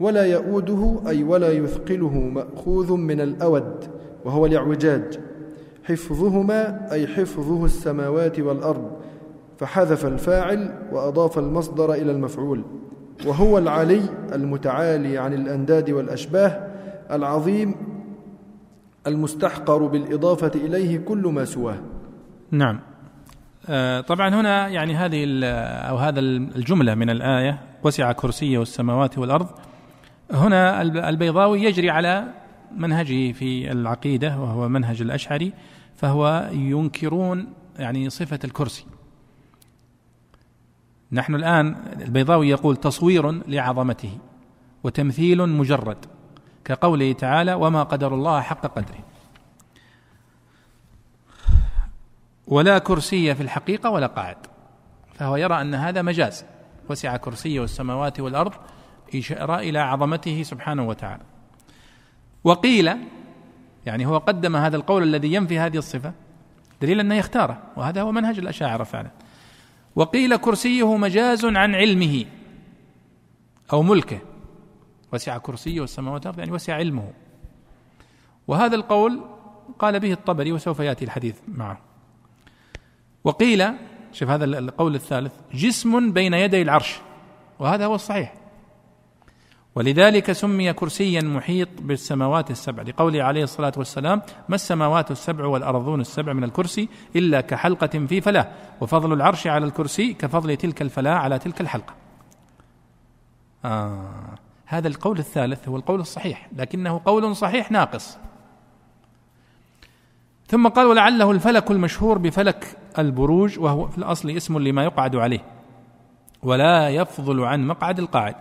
ولا 0.00 0.24
يؤوده 0.24 1.00
أي 1.06 1.22
ولا 1.24 1.52
يثقله 1.52 2.14
مأخوذ 2.18 2.92
من 2.92 3.20
الأود 3.20 3.84
وهو 4.24 4.46
الإعوجاج 4.46 5.20
حفظهما 5.84 6.92
أي 6.92 7.06
حفظه 7.06 7.64
السماوات 7.64 8.40
والأرض 8.40 8.90
فحذف 9.58 10.06
الفاعل 10.06 10.74
وأضاف 10.92 11.38
المصدر 11.38 11.92
إلى 11.92 12.12
المفعول 12.12 12.62
وهو 13.26 13.58
العلي 13.58 14.02
المتعالي 14.32 15.18
عن 15.18 15.34
الأنداد 15.34 15.90
والأشباه 15.90 16.66
العظيم 17.10 17.74
المستحقر 19.06 19.86
بالإضافة 19.86 20.52
إليه 20.54 20.98
كل 20.98 21.18
ما 21.18 21.44
سواه. 21.44 21.78
نعم. 22.50 22.80
آه، 23.68 24.00
طبعا 24.00 24.28
هنا 24.28 24.68
يعني 24.68 24.94
هذه 24.94 25.44
أو 25.88 25.96
هذا 25.96 26.20
الجملة 26.20 26.94
من 26.94 27.10
الآية 27.10 27.60
وسع 27.82 28.12
كرسيه 28.12 28.62
السماوات 28.62 29.18
والأرض. 29.18 29.48
هنا 30.32 30.82
البيضاوي 30.82 31.62
يجري 31.62 31.90
على 31.90 32.24
منهجه 32.76 33.32
في 33.32 33.72
العقيدة 33.72 34.38
وهو 34.38 34.68
منهج 34.68 35.02
الأشعري 35.02 35.52
فهو 35.96 36.48
ينكرون 36.52 37.52
يعني 37.78 38.10
صفة 38.10 38.38
الكرسي. 38.44 38.84
نحن 41.12 41.34
الآن 41.34 41.76
البيضاوي 42.00 42.48
يقول 42.48 42.76
تصوير 42.76 43.48
لعظمته 43.48 44.18
وتمثيل 44.84 45.48
مجرد. 45.48 46.06
كقوله 46.64 47.12
تعالى 47.12 47.54
وما 47.54 47.82
قدر 47.82 48.14
الله 48.14 48.40
حق 48.40 48.66
قدره. 48.66 49.04
ولا 52.46 52.78
كرسي 52.78 53.34
في 53.34 53.42
الحقيقة 53.42 53.90
ولا 53.90 54.06
قاعد. 54.06 54.36
فهو 55.14 55.36
يرى 55.36 55.60
أن 55.60 55.74
هذا 55.74 56.02
مجاز. 56.02 56.44
وسع 56.88 57.16
كرسيه 57.16 57.64
السماوات 57.64 58.20
والأرض 58.20 58.52
إشارة 59.14 59.58
إلى 59.58 59.78
عظمته 59.78 60.42
سبحانه 60.42 60.88
وتعالى. 60.88 61.22
وقيل 62.44 62.96
يعني 63.86 64.06
هو 64.06 64.18
قدم 64.18 64.56
هذا 64.56 64.76
القول 64.76 65.02
الذي 65.02 65.34
ينفي 65.34 65.58
هذه 65.58 65.76
الصفة 65.76 66.12
دليل 66.82 67.00
أنه 67.00 67.14
يختاره 67.14 67.62
وهذا 67.76 68.02
هو 68.02 68.12
منهج 68.12 68.38
الأشاعرة 68.38 68.84
فعلا. 68.84 69.10
وقيل 69.96 70.36
كرسيه 70.36 70.96
مجاز 70.96 71.44
عن 71.44 71.74
علمه 71.74 72.24
أو 73.72 73.82
ملكه. 73.82 74.18
وسع 75.12 75.38
كرسيه 75.38 75.84
السماوات 75.84 76.20
والأرض 76.20 76.38
يعني 76.38 76.52
وسع 76.52 76.74
علمه. 76.74 77.12
وهذا 78.48 78.76
القول 78.76 79.20
قال 79.78 80.00
به 80.00 80.12
الطبري 80.12 80.52
وسوف 80.52 80.80
يأتي 80.80 81.04
الحديث 81.04 81.36
معه. 81.48 81.78
وقيل 83.24 83.64
شوف 84.12 84.30
هذا 84.30 84.44
القول 84.44 84.94
الثالث 84.94 85.32
جسم 85.54 86.12
بين 86.12 86.34
يدي 86.34 86.62
العرش. 86.62 87.00
وهذا 87.58 87.86
هو 87.86 87.94
الصحيح. 87.94 88.34
ولذلك 89.74 90.32
سمي 90.32 90.72
كرسيا 90.72 91.20
محيط 91.20 91.68
بالسماوات 91.80 92.50
السبع. 92.50 92.82
لقوله 92.82 93.22
عليه 93.22 93.42
الصلاة 93.44 93.72
والسلام 93.76 94.22
ما 94.48 94.54
السماوات 94.54 95.10
السبع 95.10 95.44
والأرضون 95.44 96.00
السبع 96.00 96.32
من 96.32 96.44
الكرسي 96.44 96.88
إلا 97.16 97.40
كحلقة 97.40 98.06
في 98.06 98.20
فلاة. 98.20 98.52
وفضل 98.80 99.12
العرش 99.12 99.46
على 99.46 99.66
الكرسي 99.66 100.14
كفضل 100.14 100.56
تلك 100.56 100.82
الفلاة 100.82 101.14
على 101.14 101.38
تلك 101.38 101.60
الحلقة. 101.60 101.94
آه. 103.64 104.34
هذا 104.70 104.88
القول 104.88 105.18
الثالث 105.18 105.68
هو 105.68 105.76
القول 105.76 106.00
الصحيح 106.00 106.48
لكنه 106.56 107.00
قول 107.04 107.36
صحيح 107.36 107.70
ناقص. 107.70 108.18
ثم 110.46 110.68
قال 110.68 110.86
ولعله 110.86 111.30
الفلك 111.30 111.70
المشهور 111.70 112.18
بفلك 112.18 112.78
البروج 112.98 113.58
وهو 113.58 113.88
في 113.88 113.98
الأصل 113.98 114.30
اسم 114.30 114.58
لما 114.58 114.84
يقعد 114.84 115.16
عليه 115.16 115.44
ولا 116.42 116.88
يفضل 116.88 117.44
عن 117.44 117.66
مقعد 117.66 117.98
القاعد. 117.98 118.34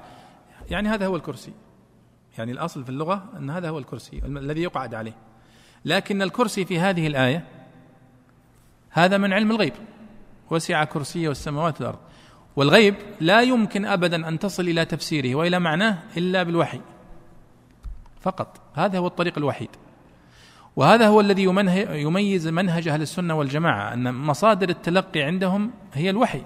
يعني 0.69 0.89
هذا 0.89 1.07
هو 1.07 1.15
الكرسي. 1.15 1.53
يعني 2.37 2.51
الأصل 2.51 2.83
في 2.83 2.89
اللغة 2.89 3.23
أن 3.37 3.49
هذا 3.49 3.69
هو 3.69 3.79
الكرسي 3.79 4.21
الذي 4.25 4.63
يقعد 4.63 4.95
عليه. 4.95 5.15
لكن 5.85 6.21
الكرسي 6.21 6.65
في 6.65 6.79
هذه 6.79 7.07
الآية 7.07 7.45
هذا 8.89 9.17
من 9.17 9.33
علم 9.33 9.51
الغيب. 9.51 9.73
وسع 10.51 10.83
كرسيه 10.83 11.31
السماوات 11.31 11.81
والأرض. 11.81 11.99
والغيب 12.59 12.95
لا 13.19 13.41
يمكن 13.41 13.85
أبدا 13.85 14.27
أن 14.27 14.39
تصل 14.39 14.63
إلى 14.63 14.85
تفسيره 14.85 15.35
وإلى 15.35 15.59
معناه 15.59 15.97
إلا 16.17 16.43
بالوحي. 16.43 16.81
فقط. 18.21 18.61
هذا 18.73 18.97
هو 18.97 19.07
الطريق 19.07 19.37
الوحيد. 19.37 19.69
وهذا 20.75 21.07
هو 21.07 21.21
الذي 21.21 21.43
يميز 21.89 22.47
منهج 22.47 22.87
أهل 22.87 23.01
السنة 23.01 23.33
والجماعة 23.33 23.93
أن 23.93 24.13
مصادر 24.13 24.69
التلقي 24.69 25.21
عندهم 25.21 25.71
هي 25.93 26.09
الوحي. 26.09 26.41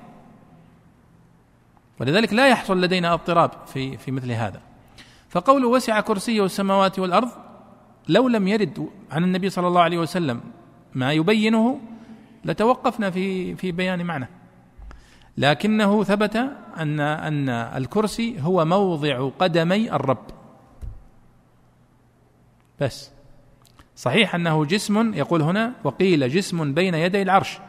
ولذلك 1.99 2.33
لا 2.33 2.47
يحصل 2.47 2.81
لدينا 2.81 3.13
اضطراب 3.13 3.51
في 3.65 3.97
في 3.97 4.11
مثل 4.11 4.31
هذا. 4.31 4.61
فقول 5.29 5.65
وسع 5.65 6.01
كرسيه 6.01 6.45
السماوات 6.45 6.99
والأرض 6.99 7.29
لو 8.09 8.27
لم 8.27 8.47
يرد 8.47 8.89
عن 9.11 9.23
النبي 9.23 9.49
صلى 9.49 9.67
الله 9.67 9.81
عليه 9.81 9.97
وسلم 9.97 10.41
ما 10.93 11.13
يبينه 11.13 11.79
لتوقفنا 12.45 13.09
في 13.09 13.55
في 13.55 13.71
بيان 13.71 14.05
معنى. 14.05 14.42
لكنه 15.37 16.03
ثبت 16.03 16.35
أن 16.77 16.99
أن 16.99 17.49
الكرسي 17.49 18.41
هو 18.41 18.65
موضع 18.65 19.29
قدمي 19.39 19.91
الرب. 19.91 20.25
بس. 22.81 23.11
صحيح 23.95 24.35
أنه 24.35 24.65
جسم 24.65 25.13
يقول 25.13 25.41
هنا 25.41 25.73
وقيل 25.83 26.29
جسم 26.29 26.73
بين 26.73 26.93
يدي 26.93 27.21
العرش 27.21 27.59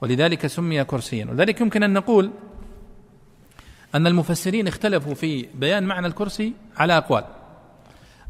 ولذلك 0.00 0.46
سمي 0.46 0.84
كرسيا. 0.84 1.26
ولذلك 1.26 1.60
يمكن 1.60 1.82
أن 1.82 1.92
نقول 1.92 2.30
أن 3.94 4.06
المفسرين 4.06 4.68
اختلفوا 4.68 5.14
في 5.14 5.48
بيان 5.54 5.82
معنى 5.82 6.06
الكرسي 6.06 6.52
على 6.76 6.96
أقوال. 6.96 7.24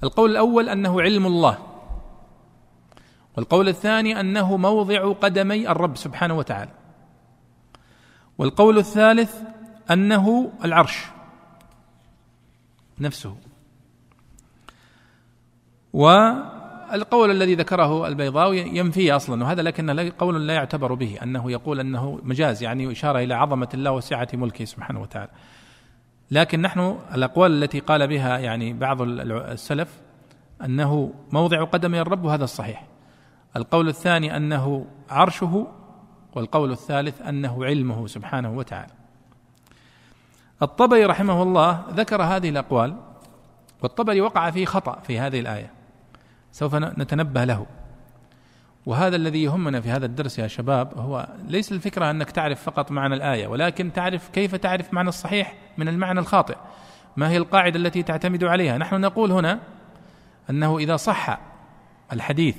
القول 0.02 0.30
الأول 0.30 0.68
أنه 0.68 1.00
علم 1.02 1.26
الله 1.26 1.58
والقول 3.36 3.68
الثاني 3.68 4.20
أنه 4.20 4.56
موضع 4.56 5.12
قدمي 5.12 5.68
الرب 5.68 5.96
سبحانه 5.96 6.34
وتعالى. 6.34 6.70
والقول 8.38 8.78
الثالث 8.78 9.36
أنه 9.90 10.52
العرش 10.64 11.06
نفسه 13.00 13.36
والقول 15.92 17.30
الذي 17.30 17.54
ذكره 17.54 18.06
البيضاوي 18.06 18.58
ينفي 18.58 19.12
أصلا 19.12 19.44
وهذا 19.44 19.62
لكن 19.62 20.10
قول 20.10 20.46
لا 20.46 20.54
يعتبر 20.54 20.94
به 20.94 21.18
أنه 21.22 21.50
يقول 21.50 21.80
أنه 21.80 22.20
مجاز 22.22 22.62
يعني 22.62 22.92
إشارة 22.92 23.18
إلى 23.18 23.34
عظمة 23.34 23.68
الله 23.74 23.90
وسعة 23.90 24.28
ملكه 24.34 24.64
سبحانه 24.64 25.00
وتعالى. 25.00 25.30
لكن 26.30 26.62
نحن 26.62 26.98
الأقوال 27.14 27.62
التي 27.62 27.80
قال 27.80 28.08
بها 28.08 28.38
يعني 28.38 28.72
بعض 28.72 29.02
السلف 29.02 30.00
أنه 30.64 31.14
موضع 31.32 31.64
قدمي 31.64 32.00
الرب 32.00 32.24
وهذا 32.24 32.44
الصحيح. 32.44 32.86
القول 33.56 33.88
الثاني 33.88 34.36
أنه 34.36 34.86
عرشه 35.10 35.66
والقول 36.34 36.72
الثالث 36.72 37.22
أنه 37.22 37.64
علمه 37.64 38.06
سبحانه 38.06 38.52
وتعالى. 38.52 38.92
الطبري 40.62 41.04
رحمه 41.04 41.42
الله 41.42 41.84
ذكر 41.90 42.22
هذه 42.22 42.48
الأقوال 42.48 42.96
والطبري 43.82 44.20
وقع 44.20 44.50
في 44.50 44.66
خطأ 44.66 45.00
في 45.00 45.18
هذه 45.18 45.40
الآية. 45.40 45.70
سوف 46.52 46.74
نتنبه 46.74 47.44
له. 47.44 47.66
وهذا 48.86 49.16
الذي 49.16 49.42
يهمنا 49.42 49.80
في 49.80 49.90
هذا 49.90 50.06
الدرس 50.06 50.38
يا 50.38 50.46
شباب 50.46 50.98
هو 50.98 51.28
ليس 51.48 51.72
الفكرة 51.72 52.10
أنك 52.10 52.30
تعرف 52.30 52.62
فقط 52.62 52.90
معنى 52.90 53.14
الآية 53.14 53.46
ولكن 53.46 53.92
تعرف 53.92 54.28
كيف 54.28 54.54
تعرف 54.54 54.94
معنى 54.94 55.08
الصحيح 55.08 55.54
من 55.78 55.88
المعنى 55.88 56.20
الخاطئ 56.20 56.56
ما 57.16 57.30
هي 57.30 57.36
القاعدة 57.36 57.78
التي 57.78 58.02
تعتمد 58.02 58.44
عليها 58.44 58.78
نحن 58.78 59.00
نقول 59.00 59.32
هنا 59.32 59.60
أنه 60.50 60.78
إذا 60.78 60.96
صح 60.96 61.38
الحديث 62.12 62.56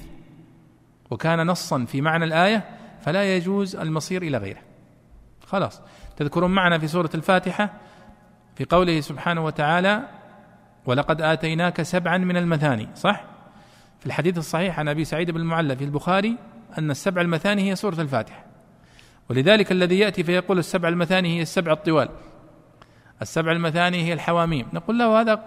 وكان 1.12 1.48
نصا 1.48 1.86
في 1.86 2.02
معنى 2.02 2.26
الآية 2.26 2.64
فلا 3.04 3.36
يجوز 3.36 3.76
المصير 3.76 4.22
إلى 4.22 4.38
غيره. 4.38 4.62
خلاص. 5.46 5.82
تذكرون 6.18 6.52
معنا 6.52 6.78
في 6.78 6.88
سورة 6.88 7.10
الفاتحة 7.16 7.74
في 8.56 8.66
قوله 8.66 9.02
سبحانه 9.02 9.46
وتعالى 9.46 10.04
ولقد 10.86 11.22
آتيناك 11.22 11.82
سبعا 11.82 12.18
من 12.18 12.38
المثاني 12.38 12.90
صح؟ 12.96 13.24
في 14.00 14.06
الحديث 14.06 14.38
الصحيح 14.38 14.80
عن 14.80 14.88
أبي 14.88 15.06
سعيد 15.06 15.32
بن 15.32 15.40
المعلى 15.40 15.76
في 15.76 15.84
البخاري 15.84 16.38
أن 16.78 16.92
السبع 16.92 17.22
المثاني 17.22 17.72
هي 17.72 17.76
سورة 17.76 18.02
الفاتحة. 18.02 18.46
ولذلك 19.30 19.72
الذي 19.72 20.00
يأتي 20.00 20.24
فيقول 20.24 20.60
السبع 20.60 20.90
المثاني 20.90 21.38
هي 21.38 21.42
السبع 21.42 21.72
الطوال. 21.72 22.10
السبع 23.22 23.52
المثاني 23.52 24.04
هي 24.04 24.14
الحواميم. 24.14 24.68
نقول 24.74 25.00
له 25.00 25.22
هذا 25.22 25.46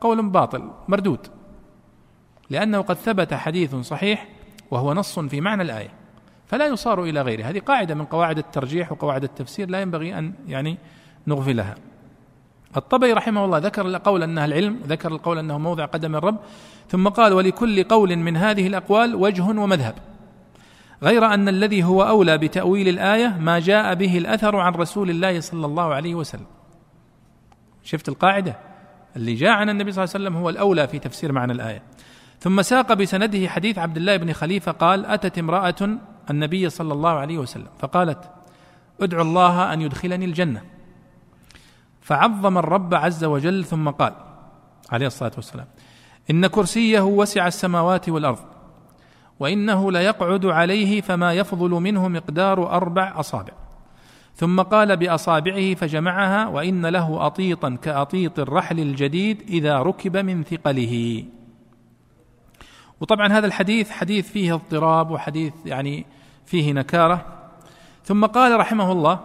قول 0.00 0.30
باطل 0.30 0.70
مردود. 0.88 1.26
لأنه 2.50 2.80
قد 2.80 2.96
ثبت 2.96 3.34
حديث 3.34 3.74
صحيح 3.74 4.28
وهو 4.70 4.94
نص 4.94 5.18
في 5.18 5.40
معنى 5.40 5.62
الآية. 5.62 5.97
فلا 6.48 6.66
يصار 6.66 7.04
إلى 7.04 7.22
غيره. 7.22 7.44
هذه 7.44 7.58
قاعدة 7.58 7.94
من 7.94 8.04
قواعد 8.04 8.38
الترجيح 8.38 8.92
وقواعد 8.92 9.24
التفسير 9.24 9.70
لا 9.70 9.80
ينبغي 9.80 10.18
أن 10.18 10.32
يعني 10.46 10.78
نغفلها 11.26 11.74
الطبري 12.76 13.12
رحمه 13.12 13.44
الله 13.44 13.58
ذكر 13.58 13.86
القول 13.86 14.22
انها 14.22 14.44
العلم 14.44 14.80
ذكر 14.86 15.12
القول 15.12 15.38
أنه 15.38 15.58
موضع 15.58 15.84
قدم 15.84 16.16
الرب 16.16 16.36
ثم 16.88 17.08
قال 17.08 17.32
ولكل 17.32 17.84
قول 17.84 18.16
من 18.16 18.36
هذه 18.36 18.66
الأقوال 18.66 19.14
وجه 19.14 19.42
ومذهب. 19.42 19.94
غير 21.02 21.26
أن 21.26 21.48
الذي 21.48 21.84
هو 21.84 22.02
أولى 22.02 22.38
بتأويل 22.38 22.88
الآية 22.88 23.38
ما 23.40 23.58
جاء 23.58 23.94
به 23.94 24.18
الأثر 24.18 24.56
عن 24.56 24.72
رسول 24.72 25.10
الله 25.10 25.40
صلى 25.40 25.66
الله 25.66 25.94
عليه 25.94 26.14
وسلم. 26.14 26.46
شفت 27.84 28.08
القاعدة؟ 28.08 28.56
اللي 29.16 29.34
جاء 29.34 29.50
عن 29.50 29.70
النبي 29.70 29.92
صلى 29.92 30.04
الله 30.04 30.14
عليه 30.14 30.24
وسلم 30.24 30.36
هو 30.36 30.48
الأولى 30.48 30.88
في 30.88 30.98
تفسير 30.98 31.32
معنى 31.32 31.52
الآية. 31.52 31.82
ثم 32.40 32.62
ساق 32.62 32.92
بسنده 32.92 33.48
حديث 33.48 33.78
عبد 33.78 33.96
الله 33.96 34.16
بن 34.16 34.32
خليفة 34.32 34.72
قال 34.72 35.06
أتت 35.06 35.38
امرأة 35.38 35.98
النبي 36.30 36.70
صلى 36.70 36.92
الله 36.92 37.10
عليه 37.10 37.38
وسلم 37.38 37.68
فقالت 37.78 38.30
ادعو 39.00 39.22
الله 39.22 39.72
أن 39.72 39.80
يدخلني 39.80 40.24
الجنة. 40.24 40.62
فعظم 42.00 42.58
الرب 42.58 42.94
عز 42.94 43.24
وجل 43.24 43.64
ثم 43.64 43.88
قال 43.90 44.12
عليه 44.90 45.06
الصلاة 45.06 45.32
والسلام 45.36 45.66
إن 46.30 46.46
كرسيه 46.46 47.00
وسع 47.00 47.46
السماوات 47.46 48.08
والأرض 48.08 48.38
وإنه 49.40 49.92
ليقعد 49.92 50.46
عليه 50.46 51.00
فما 51.00 51.32
يفضل 51.32 51.70
منه 51.70 52.08
مقدار 52.08 52.70
أربع 52.72 53.20
أصابع. 53.20 53.52
ثم 54.34 54.60
قال 54.60 54.96
بأصابعه 54.96 55.74
فجمعها 55.74 56.46
وإن 56.48 56.86
له 56.86 57.26
أطيطا 57.26 57.78
كأطيط 57.82 58.38
الرحل 58.38 58.80
الجديد 58.80 59.42
إذا 59.48 59.78
ركب 59.78 60.16
من 60.16 60.44
ثقله. 60.44 61.24
وطبعا 63.00 63.28
هذا 63.32 63.46
الحديث 63.46 63.90
حديث 63.90 64.32
فيه 64.32 64.54
اضطراب 64.54 65.10
وحديث 65.10 65.52
يعني 65.66 66.06
فيه 66.48 66.72
نكارة. 66.72 67.24
ثم 68.04 68.26
قال 68.26 68.60
رحمه 68.60 68.92
الله 68.92 69.20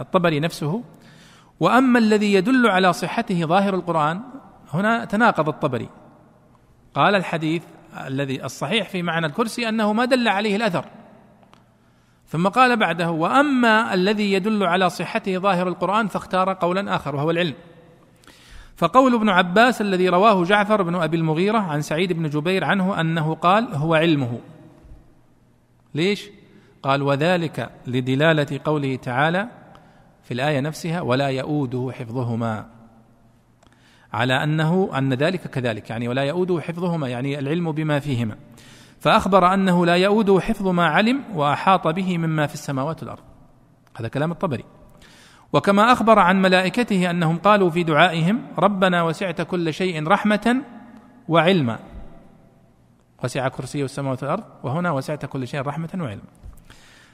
الطبري 0.00 0.40
نفسه 0.40 0.82
وأما 1.60 1.98
الذي 1.98 2.34
يدل 2.34 2.66
على 2.66 2.92
صحته 2.92 3.44
ظاهر 3.44 3.74
القرآن 3.74 4.20
هنا 4.72 5.04
تناقض 5.04 5.48
الطبري. 5.48 5.88
قال 6.94 7.14
الحديث 7.14 7.62
الذي 8.06 8.44
الصحيح 8.44 8.88
في 8.88 9.02
معنى 9.02 9.26
الكرسي 9.26 9.68
أنه 9.68 9.92
ما 9.92 10.04
دل 10.04 10.28
عليه 10.28 10.56
الأثر. 10.56 10.84
ثم 12.28 12.48
قال 12.48 12.76
بعده 12.76 13.10
وأما 13.10 13.94
الذي 13.94 14.32
يدل 14.32 14.62
على 14.62 14.90
صحته 14.90 15.38
ظاهر 15.38 15.68
القرآن 15.68 16.08
فاختار 16.08 16.52
قولا 16.52 16.96
آخر 16.96 17.16
وهو 17.16 17.30
العلم. 17.30 17.54
فقول 18.76 19.14
ابن 19.14 19.28
عباس 19.28 19.80
الذي 19.80 20.08
رواه 20.08 20.44
جعفر 20.44 20.82
بن 20.82 20.94
أبي 20.94 21.16
المغيرة 21.16 21.58
عن 21.58 21.80
سعيد 21.80 22.12
بن 22.12 22.28
جبير 22.28 22.64
عنه 22.64 23.00
أنه 23.00 23.34
قال 23.34 23.74
هو 23.74 23.94
علمه. 23.94 24.38
ليش؟ 25.94 26.30
قال 26.82 27.02
وذلك 27.02 27.70
لدلالة 27.86 28.60
قوله 28.64 28.96
تعالى 28.96 29.48
في 30.22 30.34
الآية 30.34 30.60
نفسها 30.60 31.00
ولا 31.00 31.28
يؤوده 31.28 31.92
حفظهما. 31.92 32.66
على 34.12 34.42
أنه 34.42 34.90
أن 34.98 35.14
ذلك 35.14 35.40
كذلك 35.40 35.90
يعني 35.90 36.08
ولا 36.08 36.22
يؤوده 36.22 36.60
حفظهما 36.60 37.08
يعني 37.08 37.38
العلم 37.38 37.72
بما 37.72 38.00
فيهما. 38.00 38.36
فأخبر 39.00 39.54
أنه 39.54 39.86
لا 39.86 39.94
يؤوده 39.94 40.40
حفظ 40.40 40.68
ما 40.68 40.86
علم 40.86 41.24
وأحاط 41.34 41.88
به 41.88 42.18
مما 42.18 42.46
في 42.46 42.54
السماوات 42.54 43.02
والأرض. 43.02 43.22
هذا 43.96 44.08
كلام 44.08 44.30
الطبري. 44.32 44.64
وكما 45.52 45.92
أخبر 45.92 46.18
عن 46.18 46.42
ملائكته 46.42 47.10
أنهم 47.10 47.38
قالوا 47.38 47.70
في 47.70 47.82
دعائهم 47.82 48.42
ربنا 48.58 49.02
وسعت 49.02 49.40
كل 49.40 49.74
شيء 49.74 50.08
رحمة 50.08 50.56
وعلما. 51.28 51.78
وسع 53.24 53.48
كرسيه 53.48 53.84
السماوات 53.84 54.22
والأرض 54.22 54.44
وهنا 54.62 54.90
وسعت 54.90 55.26
كل 55.26 55.48
شيء 55.48 55.60
رحمة 55.60 55.88
وعلما 56.00 56.22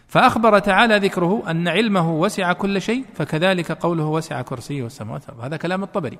فأخبر 0.07 0.59
تعالى 0.59 0.99
ذكره 0.99 1.51
أن 1.51 1.69
علمه 1.69 2.13
وسع 2.13 2.53
كل 2.53 2.81
شيء 2.81 3.05
فكذلك 3.15 3.73
قوله 3.73 4.05
وسع 4.05 4.43
كرسيه 4.43 4.87
السماوات 4.87 5.23
والأرض. 5.29 5.45
هذا 5.45 5.57
كلام 5.57 5.83
الطبري. 5.83 6.19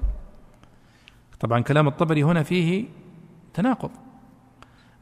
طبعا 1.41 1.61
كلام 1.61 1.89
الطبري 1.89 2.23
هنا 2.23 2.43
فيه 2.43 2.85
تناقض. 3.55 3.91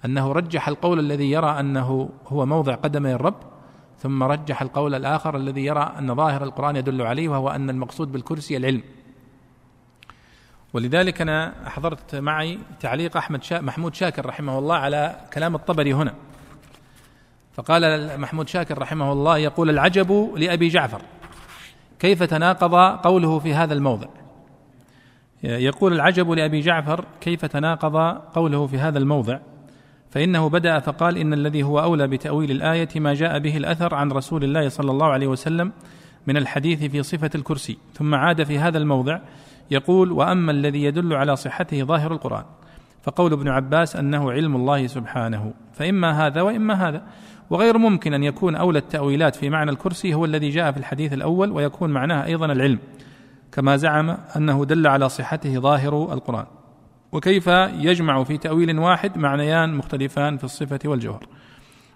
أنه 0.05 0.33
رجح 0.33 0.69
القول 0.69 0.99
الذي 0.99 1.31
يرى 1.31 1.61
أنه 1.61 2.11
هو 2.27 2.47
موضع 2.47 2.75
قدمي 2.75 3.13
الرب 3.13 3.41
ثم 3.99 4.23
رجح 4.23 4.63
القول 4.63 4.95
الآخر 4.95 5.37
الذي 5.37 5.65
يرى 5.65 5.93
أن 5.99 6.15
ظاهر 6.15 6.45
القرآن 6.45 6.77
يدل 6.77 7.03
عليه 7.03 7.29
وهو 7.29 7.49
أن 7.49 7.71
المقصود 7.71 8.13
بالكرسي 8.13 8.57
العلم. 8.57 8.83
ولذلك 10.73 11.21
أنا 11.21 11.55
حضرت 11.67 12.15
معي 12.15 12.59
تعليق 12.81 13.17
أحمد 13.17 13.43
شا 13.43 13.61
محمود 13.61 13.95
شاكر 13.95 14.27
رحمه 14.27 14.59
الله 14.59 14.77
على 14.77 15.17
كلام 15.35 15.55
الطبري 15.55 15.95
هنا. 15.95 16.15
فقال 17.53 18.21
محمود 18.21 18.49
شاكر 18.49 18.79
رحمه 18.79 19.13
الله 19.13 19.39
يقول 19.39 19.71
العجب 19.71 20.33
لأبي 20.37 20.69
جعفر. 20.69 21.03
كيف 21.99 22.23
تناقض 22.23 22.75
قوله 22.99 23.39
في 23.39 23.55
هذا 23.55 23.75
الموضع؟ 23.75 24.07
يقول 25.43 25.93
العجب 25.93 26.31
لأبي 26.31 26.61
جعفر 26.61 27.05
كيف 27.21 27.45
تناقض 27.45 27.97
قوله 28.35 28.67
في 28.67 28.79
هذا 28.79 28.99
الموضع؟ 28.99 29.39
فإنه 30.11 30.49
بدأ 30.49 30.79
فقال 30.79 31.19
إن 31.19 31.33
الذي 31.33 31.63
هو 31.63 31.81
أولى 31.81 32.07
بتأويل 32.07 32.51
الآية 32.51 32.89
ما 32.97 33.15
جاء 33.15 33.39
به 33.39 33.57
الأثر 33.57 33.95
عن 33.95 34.13
رسول 34.13 34.45
الله 34.45 34.69
صلى 34.69 34.91
الله 34.91 35.07
عليه 35.07 35.27
وسلم 35.27 35.73
من 36.27 36.37
الحديث 36.37 36.85
في 36.85 37.03
صفة 37.03 37.31
الكرسي. 37.35 37.79
ثم 37.95 38.15
عاد 38.15 38.43
في 38.43 38.59
هذا 38.59 38.79
الموضع 38.79 39.21
يقول 39.71 40.13
وأما 40.13 40.53
الذي 40.53 40.83
يدل 40.83 41.15
على 41.15 41.37
صحته 41.37 41.83
ظاهر 41.83 42.13
القرآن 42.13 42.45
فقول 43.03 43.33
ابن 43.33 43.49
عباس 43.49 43.97
أنه 43.97 44.33
علم 44.33 44.57
الله 44.57 44.87
سبحانه 44.87 45.53
فإما 45.73 46.27
هذا 46.27 46.43
وإما 46.43 46.89
هذا. 46.89 47.03
وغير 47.51 47.79
ممكن 47.79 48.15
أن 48.15 48.25
يكون 48.25 48.57
أولى 48.57 48.79
التأويلات 48.79 49.37
في 49.37 49.51
معنى 49.51 49.71
الكرسي 49.71 50.15
هو 50.15 50.25
الذي 50.25 50.51
جاء 50.51 50.73
في 50.73 50.79
الحديث 50.79 51.13
الأول 51.13 51.51
ويكون 51.51 51.91
معناه 51.91 52.25
أيضا 52.25 52.47
العلم 52.47 52.79
كما 53.53 53.77
زعم 53.77 54.17
أنه 54.37 54.65
دل 54.65 54.87
على 54.87 55.09
صحته 55.09 55.59
ظاهر 55.59 56.13
القرآن. 56.13 56.47
وكيف 57.13 57.47
يجمع 57.73 58.25
في 58.25 58.39
تأويل 58.39 58.79
واحد 58.79 59.19
معنيان 59.19 59.75
مختلفان 59.75 60.37
في 60.37 60.45
الصفة 60.45 60.79
والجوهر. 60.85 61.27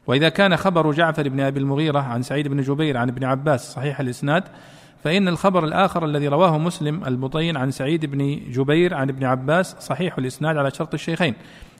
وإذا 0.06 0.28
كان 0.28 0.56
خبر 0.56 0.90
جعفر 0.90 1.28
بن 1.28 1.40
أبي 1.40 1.60
المغيرة 1.60 1.98
عن 1.98 2.22
سعيد 2.22 2.48
بن 2.48 2.60
جبير 2.60 2.96
عن 2.96 3.08
ابن 3.08 3.24
عباس 3.24 3.72
صحيح 3.72 4.00
الإسناد 4.00 4.44
فإن 5.04 5.28
الخبر 5.28 5.64
الآخر 5.64 6.04
الذي 6.04 6.28
رواه 6.28 6.58
مسلم 6.58 7.04
البطين 7.04 7.56
عن 7.56 7.70
سعيد 7.70 8.06
بن 8.06 8.40
جبير 8.50 8.94
عن 8.94 9.08
ابن 9.08 9.24
عباس 9.24 9.76
صحيح 9.80 10.18
الإسناد 10.18 10.56
على 10.56 10.70
شرط 10.70 10.94
الشيخين 10.94 11.34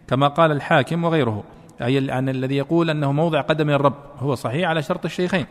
كما 0.08 0.28
قال 0.28 0.52
الحاكم 0.52 1.04
وغيره 1.04 1.44
أي 1.82 2.10
عن 2.10 2.28
الذي 2.28 2.56
يقول 2.56 2.90
أنه 2.90 3.12
موضع 3.12 3.40
قدم 3.40 3.70
الرب 3.70 3.94
هو 4.18 4.34
صحيح 4.34 4.68
على 4.68 4.82
شرط 4.82 5.04
الشيخين 5.04 5.46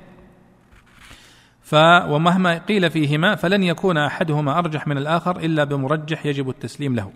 ف 1.61 1.76
ومهما 2.09 2.57
قيل 2.57 2.89
فيهما 2.89 3.36
فلن 3.36 3.63
يكون 3.63 3.97
أحدهما 3.97 4.57
أرجح 4.57 4.88
من 4.88 4.97
الآخر 4.97 5.39
إلا 5.39 5.63
بمرجح 5.63 6.26
يجب 6.26 6.49
التسليم 6.49 6.95
له. 6.95 7.11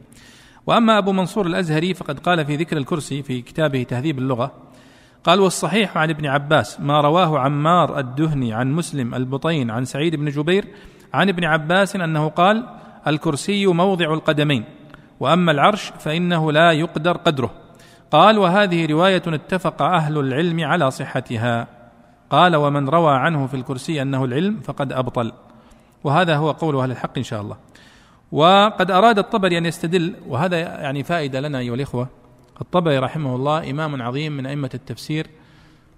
وأما 0.68 0.97
أبو 0.97 1.12
منصور 1.12 1.47
الأزهري 1.47 1.93
فقد 1.93 2.20
قال 2.20 2.45
في 2.45 2.56
ذكر 2.56 2.78
الكرسي 2.78 3.24
في 3.24 3.41
كتابه 3.41 3.84
تهذيب 3.84 4.20
اللغة 4.20 4.64
قال 5.26 5.40
والصحيح 5.40 5.98
عن 5.98 6.10
ابن 6.10 6.26
عباس 6.26 6.80
ما 6.80 7.02
رواه 7.02 7.40
عمار 7.40 8.00
الدهني 8.00 8.54
عن 8.54 8.72
مسلم 8.72 9.16
البطين 9.16 9.72
عن 9.72 9.86
سعيد 9.86 10.16
بن 10.16 10.30
جبير 10.30 10.66
عن 11.14 11.30
ابن 11.30 11.44
عباس 11.44 11.96
أنه 11.96 12.30
قال 12.30 12.66
الكرسي 13.08 13.66
موضع 13.66 14.14
القدمين 14.14 14.64
وأما 15.20 15.52
العرش 15.52 15.94
فإنه 16.00 16.52
لا 16.52 16.72
يقدر 16.72 17.18
قدره. 17.18 17.52
قال 18.12 18.38
وهذه 18.38 18.86
رواية 18.86 19.22
اتفق 19.28 19.82
أهل 19.82 20.18
العلم 20.18 20.64
على 20.64 20.92
صحتها. 20.92 21.68
قال 22.30 22.56
ومن 22.56 22.90
روى 22.90 23.16
عنه 23.16 23.48
في 23.48 23.54
الكرسي 23.54 24.02
أنه 24.02 24.26
العلم 24.26 24.60
فقد 24.64 24.94
أبطل. 24.94 25.32
وهذا 26.04 26.36
هو 26.36 26.52
قول 26.52 26.76
أهل 26.76 26.92
الحق 26.92 27.18
إن 27.18 27.24
شاء 27.24 27.42
الله. 27.42 27.58
وقد 28.32 28.92
أراد 28.92 29.20
الطبري 29.20 29.58
أن 29.58 29.66
يستدل 29.66 30.16
وهذا 30.28 30.58
يعني 30.58 31.04
فائدة 31.04 31.40
لنا 31.40 31.60
أيها 31.60 31.76
الإخوة 31.76 32.25
الطبري 32.62 32.97
رحمه 32.97 33.36
الله 33.36 33.70
إمام 33.72 34.01
عظيم 34.01 34.32
من 34.32 34.45
أئمة 34.45 34.70
التفسير 34.74 35.28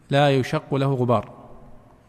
لا 0.10 0.36
يشق 0.36 0.76
له 0.76 0.94
غبار 0.94 1.34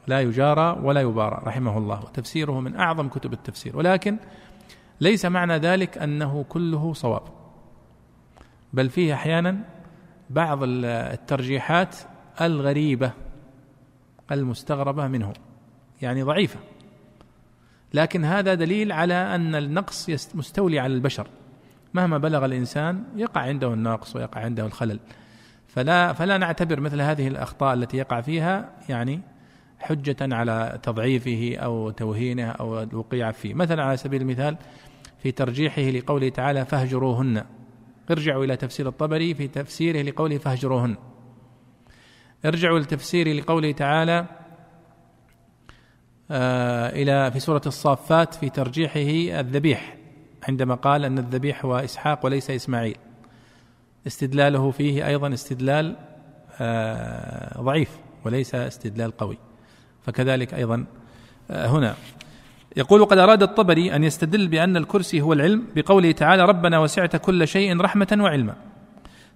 لا 0.06 0.20
يجارى 0.20 0.78
ولا 0.82 1.00
يبارى 1.00 1.42
رحمه 1.44 1.78
الله 1.78 2.00
وتفسيره 2.00 2.60
من 2.60 2.76
أعظم 2.76 3.08
كتب 3.08 3.32
التفسير 3.32 3.76
ولكن 3.76 4.16
ليس 5.00 5.24
معنى 5.24 5.56
ذلك 5.56 5.98
أنه 5.98 6.44
كله 6.48 6.92
صواب 6.92 7.22
بل 8.72 8.90
فيه 8.90 9.14
أحيانا 9.14 9.58
بعض 10.30 10.58
الترجيحات 10.62 11.96
الغريبة 12.40 13.12
المستغربة 14.32 15.06
منه 15.06 15.32
يعني 16.02 16.22
ضعيفة 16.22 16.58
لكن 17.94 18.24
هذا 18.24 18.54
دليل 18.54 18.92
على 18.92 19.14
أن 19.14 19.54
النقص 19.54 20.10
مستولي 20.34 20.78
على 20.78 20.94
البشر. 20.94 21.26
مهما 21.94 22.18
بلغ 22.18 22.44
الإنسان 22.44 23.04
يقع 23.16 23.40
عنده 23.40 23.74
النقص 23.74 24.16
ويقع 24.16 24.40
عنده 24.40 24.66
الخلل. 24.66 25.00
فلا 25.68 26.12
فلا 26.12 26.38
نعتبر 26.38 26.80
مثل 26.80 27.00
هذه 27.00 27.28
الأخطاء 27.28 27.74
التي 27.74 27.96
يقع 27.96 28.20
فيها 28.20 28.70
يعني 28.88 29.20
حجة 29.78 30.16
على 30.20 30.78
تضعيفه 30.82 31.56
أو 31.56 31.90
توهينه 31.90 32.50
أو 32.50 32.82
الوقيع 32.82 33.30
فيه، 33.30 33.54
مثلا 33.54 33.82
على 33.82 33.96
سبيل 33.96 34.22
المثال 34.22 34.56
في 35.18 35.32
ترجيحه 35.32 35.82
لقوله 35.82 36.28
تعالى 36.28 36.64
فاهجروهن. 36.64 37.44
ارجعوا 38.10 38.44
إلى 38.44 38.56
تفسير 38.56 38.88
الطبري 38.88 39.34
في 39.34 39.48
تفسيره 39.48 40.02
لقوله 40.02 40.38
فاهجروهن. 40.38 40.96
ارجعوا 42.44 42.78
لتفسير 42.78 43.32
لقوله 43.36 43.72
تعالى 43.72 44.26
آه 46.30 46.88
إلى 46.88 47.30
في 47.30 47.40
سورة 47.40 47.62
الصافات 47.66 48.34
في 48.34 48.50
ترجيحه 48.50 49.40
الذبيح. 49.40 49.97
عندما 50.48 50.74
قال 50.74 51.04
أن 51.04 51.18
الذبيح 51.18 51.64
هو 51.64 51.76
إسحاق 51.76 52.24
وليس 52.24 52.50
إسماعيل. 52.50 52.96
استدلاله 54.06 54.70
فيه 54.70 55.06
أيضا 55.06 55.34
استدلال 55.34 55.96
آه 56.60 57.62
ضعيف 57.62 57.98
وليس 58.24 58.54
استدلال 58.54 59.16
قوي. 59.16 59.38
فكذلك 60.02 60.54
أيضا 60.54 60.84
آه 61.50 61.66
هنا. 61.66 61.94
يقول 62.76 63.04
قد 63.04 63.18
أراد 63.18 63.42
الطبري 63.42 63.96
أن 63.96 64.04
يستدل 64.04 64.48
بأن 64.48 64.76
الكرسي 64.76 65.20
هو 65.20 65.32
العلم 65.32 65.66
بقوله 65.76 66.12
تعالى 66.12 66.44
ربنا 66.44 66.78
وسعت 66.78 67.16
كل 67.16 67.48
شيء 67.48 67.80
رحمة 67.80 68.18
وعلما 68.20 68.54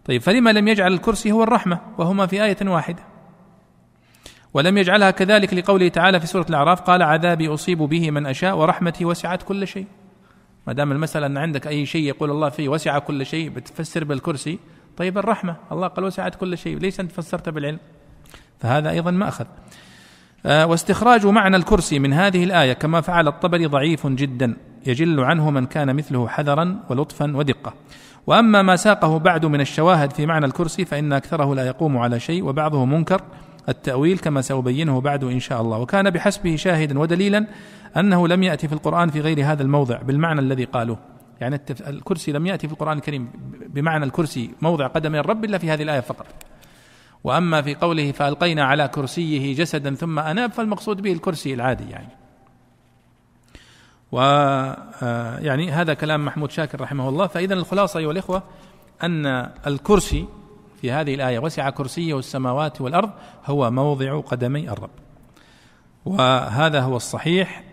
طيب 0.04 0.20
فلما 0.20 0.50
لم 0.50 0.68
يجعل 0.68 0.92
الكرسي 0.92 1.32
هو 1.32 1.42
الرحمة 1.42 1.80
وهما 1.98 2.26
في 2.26 2.44
آية 2.44 2.56
واحدة؟ 2.62 3.02
ولم 4.54 4.78
يجعلها 4.78 5.10
كذلك 5.10 5.54
لقوله 5.54 5.88
تعالى 5.88 6.20
في 6.20 6.26
سورة 6.26 6.46
الأعراف 6.50 6.80
قال 6.80 7.02
عذابي 7.02 7.48
أصيب 7.54 7.78
به 7.78 8.10
من 8.10 8.26
أشاء 8.26 8.56
ورحمتي 8.56 9.04
وسعت 9.04 9.42
كل 9.42 9.66
شيء 9.66 9.86
ما 10.66 10.72
دام 10.72 10.92
المساله 10.92 11.26
أن 11.26 11.36
عندك 11.36 11.66
أي 11.66 11.86
شيء 11.86 12.02
يقول 12.02 12.30
الله 12.30 12.48
فيه 12.48 12.68
وسع 12.68 12.98
كل 12.98 13.26
شيء 13.26 13.48
بتفسر 13.48 14.04
بالكرسي. 14.04 14.58
طيب 14.96 15.18
الرحمة 15.18 15.56
الله 15.72 15.86
قال 15.86 16.04
وسعت 16.04 16.34
كل 16.34 16.58
شيء 16.58 16.78
ليس 16.78 17.00
أنت 17.00 17.12
فسرت 17.12 17.48
بالعلم؟ 17.48 17.78
فهذا 18.60 18.90
أيضا 18.90 19.10
مأخذ. 19.10 19.44
آه 20.46 20.66
واستخراج 20.66 21.26
معنى 21.26 21.56
الكرسي 21.56 21.98
من 21.98 22.12
هذه 22.12 22.44
الآية 22.44 22.72
كما 22.72 23.00
فعل 23.00 23.28
الطبري 23.28 23.66
ضعيف 23.66 24.06
جدا 24.06 24.56
يجل 24.86 25.20
عنه 25.20 25.50
من 25.50 25.66
كان 25.66 25.96
مثله 25.96 26.28
حذرا 26.28 26.80
ولطفا 26.90 27.36
ودقة. 27.36 27.74
وأما 28.26 28.62
ما 28.62 28.76
ساقه 28.76 29.18
بعد 29.18 29.46
من 29.46 29.60
الشواهد 29.60 30.12
في 30.12 30.26
معنى 30.26 30.46
الكرسي 30.46 30.84
فإن 30.84 31.12
أكثره 31.12 31.54
لا 31.54 31.66
يقوم 31.66 31.98
على 31.98 32.20
شيء 32.20 32.44
وبعضه 32.44 32.84
منكر. 32.84 33.22
التأويل 33.68 34.18
كما 34.18 34.40
سأبينه 34.40 35.00
بعد 35.00 35.24
إن 35.24 35.40
شاء 35.40 35.60
الله. 35.60 35.78
وكان 35.78 36.10
بحسبه 36.10 36.56
شاهدا 36.56 36.98
ودليلا 36.98 37.46
أنه 37.97 38.28
لم 38.28 38.43
يأتي 38.43 38.68
في 38.68 38.74
القرآن 38.74 39.11
في 39.11 39.20
غير 39.20 39.53
هذا 39.53 39.62
الموضع 39.62 39.97
بالمعنى 39.97 40.40
الذي 40.40 40.64
قالوه. 40.64 40.99
يعني 41.40 41.61
الكرسي 41.86 42.32
لم 42.32 42.47
يأتي 42.47 42.66
في 42.66 42.72
القرآن 42.72 42.97
الكريم 42.97 43.30
بمعنى 43.66 44.05
الكرسي 44.05 44.51
موضع 44.62 44.86
قدمي 44.86 45.18
الرب 45.18 45.45
إلا 45.45 45.59
في 45.59 45.70
هذه 45.70 45.82
الآية 45.82 46.01
فقط. 46.01 46.26
وأما 47.24 47.62
في 47.62 47.74
قوله 47.74 48.12
فألقينا 48.12 48.64
على 48.64 48.88
كرسيه 48.88 49.55
جسدا 49.55 49.95
ثم 49.95 50.18
أناب 50.18 50.53
فالمقصود 50.53 51.03
به 51.03 51.12
الكرسي 51.12 51.55
العادي 51.55 51.90
يعني. 51.90 52.09
و 54.12 54.20
آه، 54.20 55.38
يعني 55.38 55.70
هذا 55.70 55.95
كلام 55.95 56.24
محمود 56.24 56.51
شاكر 56.51 56.80
رحمه 56.80 57.09
الله. 57.09 57.26
فإذا 57.26 57.55
الخلاصة 57.55 57.99
أيها 57.99 58.11
الإخوة 58.11 58.43
أن 59.03 59.26
الكرسي 59.66 60.26
في 60.80 60.93
هذه 60.93 61.14
الآية 61.14 61.38
وسع 61.38 61.70
كرسيه 61.70 62.18
السماوات 62.18 62.80
والأرض 62.80 63.11
هو 63.47 63.70
موضع 63.70 64.20
قدمي 64.20 64.70
الرب. 64.70 64.90
وهذا 66.05 66.80
هو 66.80 66.97
الصحيح. 66.97 67.71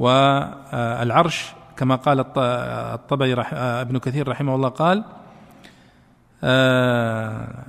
والعرش 0.00 1.52
كما 1.76 1.96
قال 1.96 2.24
الطبري 2.36 3.34
ابن 3.52 3.98
كثير 3.98 4.28
رحمه 4.28 4.54
الله 4.54 4.68
قال 4.68 5.04
آه، 6.44 7.64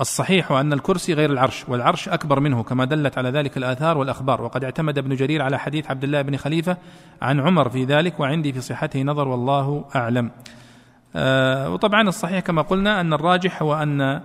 الصحيح 0.00 0.52
أن 0.52 0.72
الكرسي 0.72 1.14
غير 1.14 1.32
العرش 1.32 1.68
والعرش 1.68 2.08
أكبر 2.08 2.40
منه 2.40 2.62
كما 2.62 2.84
دلت 2.84 3.18
على 3.18 3.30
ذلك 3.30 3.56
الآثار 3.56 3.98
والأخبار. 3.98 4.42
وقد 4.42 4.64
اعتمد 4.64 4.98
ابن 4.98 5.14
جرير 5.14 5.42
على 5.42 5.58
حديث 5.58 5.90
عبد 5.90 6.04
الله 6.04 6.22
بن 6.22 6.36
خليفة 6.36 6.76
عن 7.22 7.40
عمر 7.40 7.68
في 7.68 7.84
ذلك 7.84 8.20
وعندي 8.20 8.52
في 8.52 8.60
صحته 8.60 9.02
نظر 9.02 9.28
والله 9.28 9.84
أعلم. 9.96 10.30
آه، 11.16 11.70
وطبعا 11.70 12.08
الصحيح 12.08 12.38
كما 12.38 12.62
قلنا 12.62 13.00
أن 13.00 13.12
الراجح 13.12 13.62
هو 13.62 13.74
أن 13.74 14.20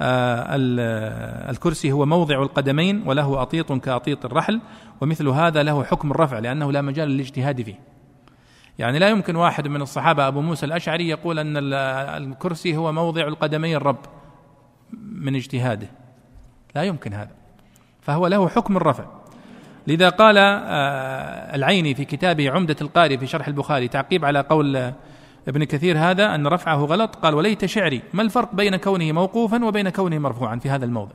الكرسي 0.00 1.92
هو 1.92 2.06
موضع 2.06 2.42
القدمين 2.42 3.02
وله 3.06 3.42
أطيط 3.42 3.72
كأطيط 3.72 4.24
الرحل 4.24 4.60
ومثل 5.00 5.28
هذا 5.28 5.62
له 5.62 5.84
حكم 5.84 6.10
الرفع 6.10 6.38
لأنه 6.38 6.72
لا 6.72 6.82
مجال 6.82 7.08
للاجتهاد 7.08 7.62
فيه. 7.62 7.80
يعني 8.78 8.98
لا 8.98 9.08
يمكن 9.08 9.36
واحد 9.36 9.68
من 9.68 9.82
الصحابة 9.82 10.28
أبو 10.28 10.40
موسى 10.40 10.66
الأشعري 10.66 11.08
يقول 11.08 11.38
أن 11.38 11.56
الكرسي 12.22 12.76
هو 12.76 12.92
موضع 12.92 13.28
القدمين 13.28 13.76
الرب 13.76 13.98
من 14.92 15.34
اجتهاده. 15.34 15.88
لا 16.74 16.82
يمكن 16.82 17.14
هذا. 17.14 17.30
فهو 18.00 18.26
له 18.26 18.48
حكم 18.48 18.76
الرفع. 18.76 19.04
لذا 19.86 20.08
قال 20.08 20.38
آه، 20.38 21.54
العيني 21.54 21.94
في 21.94 22.04
كتابه 22.04 22.50
عمدة 22.50 22.76
القاري 22.80 23.18
في 23.18 23.26
شرح 23.26 23.48
البخاري 23.48 23.88
تعقيب 23.88 24.24
على 24.24 24.40
قول 24.40 24.92
ابن 25.48 25.64
كثير 25.64 25.98
هذا 25.98 26.34
أن 26.34 26.46
رفعه 26.46 26.76
غلط 26.76 27.16
قال 27.16 27.34
وليت 27.34 27.64
شعري 27.64 28.02
ما 28.12 28.22
الفرق 28.22 28.54
بين 28.54 28.76
كونه 28.76 29.12
موقوفا 29.12 29.64
وبين 29.64 29.88
كونه 29.88 30.18
مرفوعا 30.18 30.56
في 30.56 30.70
هذا 30.70 30.84
الموضع؟ 30.84 31.14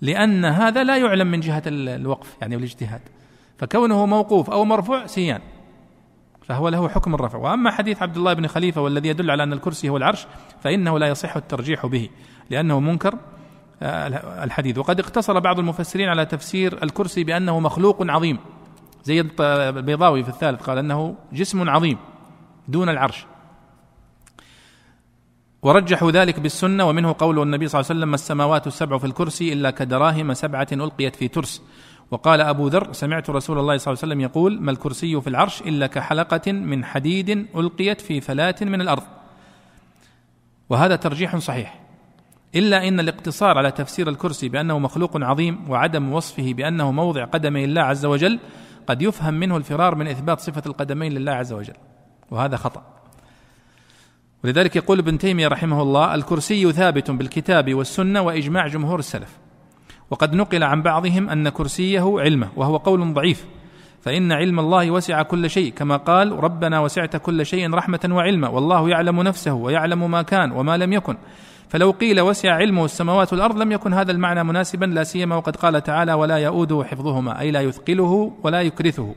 لأن 0.00 0.44
هذا 0.44 0.84
لا 0.84 0.96
يعلم 0.96 1.26
من 1.26 1.40
جهة 1.40 1.62
الوقف 1.66 2.36
يعني 2.40 2.56
والاجتهاد 2.56 3.00
فكونه 3.58 4.06
موقوف 4.06 4.50
أو 4.50 4.64
مرفوع 4.64 5.06
سيان 5.06 5.40
فهو 6.46 6.68
له 6.68 6.88
حكم 6.88 7.14
الرفع. 7.14 7.38
وأما 7.38 7.70
حديث 7.70 8.02
عبد 8.02 8.16
الله 8.16 8.32
بن 8.32 8.46
خليفة 8.46 8.80
والذي 8.80 9.08
يدل 9.08 9.30
على 9.30 9.42
أن 9.42 9.52
الكرسي 9.52 9.88
هو 9.88 9.96
العرش 9.96 10.26
فإنه 10.60 10.98
لا 10.98 11.08
يصح 11.08 11.36
الترجيح 11.36 11.86
به 11.86 12.08
لأنه 12.50 12.80
منكر 12.80 13.14
آه، 13.82 14.44
الحديث. 14.44 14.78
وقد 14.78 15.00
اقتصر 15.00 15.38
بعض 15.38 15.58
المفسرين 15.58 16.08
على 16.08 16.26
تفسير 16.26 16.82
الكرسي 16.82 17.24
بأنه 17.24 17.60
مخلوق 17.60 18.10
عظيم. 18.10 18.38
زي 19.04 19.20
البيضاوي 19.40 20.22
في 20.22 20.28
الثالث 20.28 20.62
قال 20.62 20.78
أنه 20.78 21.14
جسم 21.32 21.70
عظيم. 21.70 21.98
دون 22.68 22.88
العرش. 22.88 23.26
ورجحوا 25.62 26.10
ذلك 26.10 26.40
بالسنة 26.40 26.84
ومنه 26.84 27.14
قول 27.18 27.42
النبي 27.42 27.68
صلى 27.68 27.80
الله 27.80 27.90
عليه 27.90 28.00
وسلم 28.00 28.14
السماوات 28.14 28.66
السبع 28.66 28.98
في 28.98 29.06
الكرسي 29.06 29.52
إلا 29.52 29.70
كدراهم 29.70 30.34
سبعة 30.34 30.68
ألقيت 30.72 31.16
في 31.16 31.28
ترس. 31.28 31.62
وقال 32.10 32.40
أبو 32.40 32.68
ذر 32.68 32.92
سمعت 32.92 33.30
رسول 33.30 33.58
الله 33.58 33.76
صلى 33.76 33.92
الله 33.92 34.02
عليه 34.02 34.12
وسلم 34.12 34.20
يقول 34.20 34.60
ما 34.60 34.70
الكرسي 34.70 35.20
في 35.20 35.26
العرش 35.26 35.60
إلا 35.60 35.86
كحلقة 35.86 36.52
من 36.52 36.84
حديد 36.84 37.30
ألقيت 37.56 38.00
في 38.00 38.20
فلاة 38.20 38.54
من 38.60 38.80
الأرض. 38.80 39.02
وهذا 40.70 40.96
ترجيح 40.96 41.36
صحيح. 41.36 41.80
إلا 42.54 42.88
أن 42.88 43.00
الاقتصار 43.00 43.58
على 43.58 43.70
تفسير 43.70 44.08
الكرسي 44.08 44.48
بأنه 44.48 44.78
مخلوق 44.78 45.16
عظيم 45.16 45.70
وعدم 45.70 46.12
وصفه 46.12 46.52
بأنه 46.52 46.92
موضع 46.92 47.24
قدمي 47.24 47.64
الله 47.64 47.82
عز 47.82 48.04
وجل 48.04 48.38
قد 48.86 49.02
يفهم 49.02 49.34
منه 49.34 49.56
الفرار 49.56 49.94
من 49.94 50.08
إثبات 50.08 50.40
صفة 50.40 50.62
القدمين 50.66 51.12
لله 51.12 51.32
عز 51.32 51.52
وجل. 51.52 51.74
وهذا 52.30 52.56
خطأ. 52.56 52.82
ولذلك 54.44 54.76
يقول 54.76 54.98
ابن 54.98 55.18
تيمية 55.18 55.48
رحمه 55.48 55.82
الله 55.82 56.14
الكرسي 56.14 56.72
ثابت 56.72 57.10
بالكتاب 57.10 57.74
والسنة 57.74 58.20
وإجماع 58.20 58.66
جمهور 58.66 58.98
السلف. 58.98 59.38
وقد 60.10 60.34
نقل 60.34 60.62
عن 60.62 60.82
بعضهم 60.82 61.28
أن 61.28 61.48
كرسيه 61.48 62.20
علمه 62.20 62.48
وهو 62.56 62.76
قول 62.76 63.14
ضعيف. 63.14 63.46
فإن 64.02 64.32
علم 64.32 64.60
الله 64.60 64.90
وسع 64.90 65.22
كل 65.22 65.50
شيء 65.50 65.72
كما 65.72 65.96
قال 65.96 66.32
ربنا 66.32 66.80
وسعت 66.80 67.16
كل 67.16 67.46
شيء 67.46 67.74
رحمة 67.74 68.08
وعلما 68.10 68.48
والله 68.48 68.88
يعلم 68.88 69.22
نفسه 69.22 69.54
ويعلم 69.54 70.10
ما 70.10 70.22
كان 70.22 70.52
وما 70.52 70.76
لم 70.76 70.92
يكن. 70.92 71.16
فلو 71.68 71.90
قيل 71.90 72.20
وسع 72.20 72.54
علمه 72.54 72.84
السماوات 72.84 73.32
والأرض 73.32 73.58
لم 73.58 73.72
يكن 73.72 73.92
هذا 73.92 74.12
المعنى 74.12 74.44
مناسبا 74.44 74.84
لا 74.84 75.04
سيما 75.04 75.36
وقد 75.36 75.56
قال 75.56 75.82
تعالى 75.82 76.12
ولا 76.12 76.36
يؤوده 76.36 76.84
حفظهما 76.84 77.40
أي 77.40 77.50
لا 77.50 77.60
يثقله 77.60 78.32
ولا 78.42 78.62
يكرثه. 78.62 79.14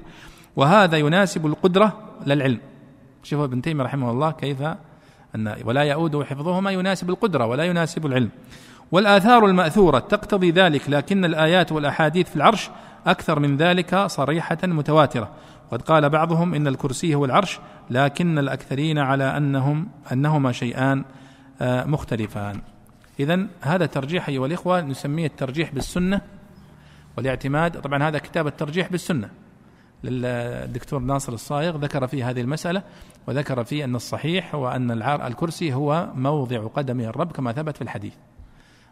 وهذا 0.55 0.97
يناسب 0.97 1.45
القدرة 1.45 1.97
لا 2.25 2.33
العلم 2.33 2.59
شوفوا 3.23 3.45
ابن 3.45 3.61
تيمية 3.61 3.83
رحمه 3.83 4.11
الله 4.11 4.31
كيف 4.31 4.61
أن 5.35 5.55
ولا 5.65 5.81
يؤوده 5.81 6.25
حفظهما 6.25 6.71
يناسب 6.71 7.09
القدرة 7.09 7.45
ولا 7.45 7.63
يناسب 7.63 8.05
العلم. 8.05 8.29
والآثار 8.91 9.45
المأثورة 9.45 9.99
تقتضي 9.99 10.51
ذلك 10.51 10.89
لكن 10.89 11.25
الآيات 11.25 11.71
والأحاديث 11.71 12.29
في 12.29 12.35
العرش 12.35 12.69
أكثر 13.07 13.39
من 13.39 13.57
ذلك 13.57 13.95
صريحة 13.95 14.57
متواترة. 14.63 15.31
وقد 15.71 15.81
قال 15.81 16.09
بعضهم 16.09 16.53
إن 16.53 16.67
الكرسي 16.67 17.15
هو 17.15 17.25
العرش 17.25 17.59
لكن 17.89 18.39
الأكثرين 18.39 18.97
على 18.97 19.37
انهم 19.37 19.87
أنهما 20.11 20.51
شيئان 20.51 21.05
آه، 21.61 21.85
مختلفان. 21.85 22.61
إذا 23.19 23.47
هذا 23.61 23.85
ترجيح 23.85 24.29
أيها 24.29 24.45
الإخوة 24.45 24.81
نسميه 24.81 25.25
الترجيح 25.25 25.73
بالسنة 25.73 26.21
والاعتماد. 27.17 27.81
طبعا 27.81 28.03
هذا 28.03 28.17
كتاب 28.17 28.47
الترجيح 28.47 28.91
بالسنة. 28.91 29.29
للدكتور 30.03 30.99
ناصر 30.99 31.33
الصايغ 31.33 31.77
ذكر 31.77 32.07
فيه 32.07 32.29
هذه 32.29 32.41
المسألة 32.41 32.83
وذكر 33.27 33.63
فيه 33.63 33.85
أن 33.85 33.95
الصحيح 33.95 34.55
هو 34.55 34.69
أن 34.69 35.01
الكرسي 35.01 35.73
هو 35.73 36.09
موضع 36.15 36.67
قدم 36.67 36.99
الرب 36.99 37.31
كما 37.31 37.51
ثبت 37.51 37.75
في 37.75 37.81
الحديث. 37.81 38.13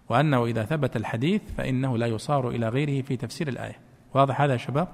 وأنه 0.09 0.45
إذا 0.45 0.63
ثبت 0.63 0.95
الحديث 0.95 1.41
فإنه 1.57 1.97
لا 1.97 2.07
يصار 2.07 2.49
إلى 2.49 2.69
غيره 2.69 3.01
في 3.01 3.17
تفسير 3.17 3.47
الآية. 3.47 3.75
واضح 4.13 4.41
هذا 4.41 4.53
يا 4.53 4.57
شباب؟ 4.57 4.87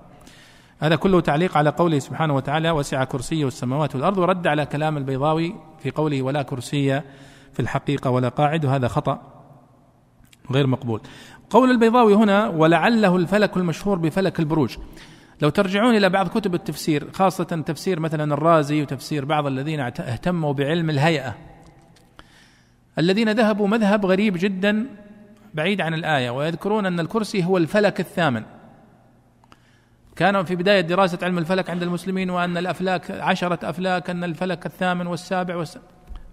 هذا 0.80 0.95
كله 0.95 1.22
تعليق 1.22 1.57
على 1.57 1.70
قوله 1.70 1.99
سبحانه 1.99 2.36
وتعالى 2.36 2.72
وسع 2.72 3.03
كرسيه 3.03 3.47
السماوات 3.47 3.95
والأرض 3.95 4.18
ورد 4.18 4.47
على 4.47 4.66
كلام 4.66 4.97
البيضاوي 4.97 5.55
في 5.80 5.91
قوله 5.91 6.22
ولا 6.22 6.41
كرسي 6.41 7.01
في 7.53 7.59
الحقيقة 7.59 8.09
ولا 8.09 8.30
قاعد 8.30 8.66
وهذا 8.66 8.88
خطأ 8.88 9.22
غير 10.51 10.68
مقبول. 10.68 11.01
قول 11.49 11.72
البيضاوي 11.72 12.16
هنا 12.16 12.47
ولعله 12.47 13.16
الفلك 13.16 13.58
المشهور 13.58 13.97
بفلك 13.97 14.39
البروج 14.39 14.78
لو 15.43 15.49
ترجعون 15.49 15.95
إلى 15.95 16.09
بعض 16.09 16.28
كتب 16.28 16.55
التفسير 16.55 17.11
خاصة 17.11 17.43
تفسير 17.43 17.99
مثلا 17.99 18.33
الرازي 18.33 18.82
وتفسير 18.82 19.25
بعض 19.25 19.47
الذين 19.47 19.79
اهتموا 19.79 20.53
بعلم 20.53 20.89
الهيئة. 20.89 21.36
الذين 22.99 23.32
ذهبوا 23.32 23.67
مذهب 23.67 24.05
غريب 24.05 24.37
جدا 24.37 24.86
بعيد 25.53 25.82
عن 25.82 25.93
الآية 25.93 26.29
ويذكرون 26.29 26.86
أن 26.86 26.99
الكرسي 26.99 27.43
هو 27.43 27.57
الفلك 27.57 27.99
الثامن. 27.99 28.43
كانوا 30.15 30.43
في 30.43 30.55
بداية 30.55 30.82
دراسة 30.82 31.20
علم 31.21 31.37
الفلك 31.37 31.70
عند 31.70 31.83
المسلمين 31.83 32.29
وأن 32.29 32.57
الأفلاك 32.57 33.11
عشرة 33.11 33.70
أفلاك 33.70 34.09
أن 34.09 34.24
الفلك 34.24 34.65
الثامن 34.65 35.07
والسابع 35.07 35.55
والسابع 35.55 35.86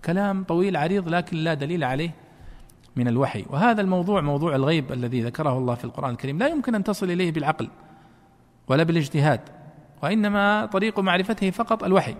كلام 0.05 0.45
طويل 0.45 0.77
عريض 0.77 1.09
لكن 1.09 1.37
لا 1.37 1.55
دليل 1.55 1.85
عليه 1.85 2.15
من 2.97 3.09
الوحي. 3.09 3.45
وهذا 3.51 3.81
الموضوع 3.81 4.21
موضوع 4.21 4.55
الغيب 4.57 4.93
الذي 4.93 5.23
ذكره 5.23 5.59
الله 5.59 5.75
في 5.75 5.85
القرآن 5.85 6.11
الكريم. 6.11 6.39
لا 6.39 6.49
يمكن 6.49 6.75
أن 6.75 6.85
تصل 6.85 7.11
إليه 7.11 7.33
بالعقل. 7.33 7.69
ولا 8.71 8.83
بالاجتهاد 8.83 9.41
وإنما 10.03 10.67
طريق 10.67 11.01
معرفته 11.01 11.51
فقط 11.51 11.85
الوحي. 11.85 12.17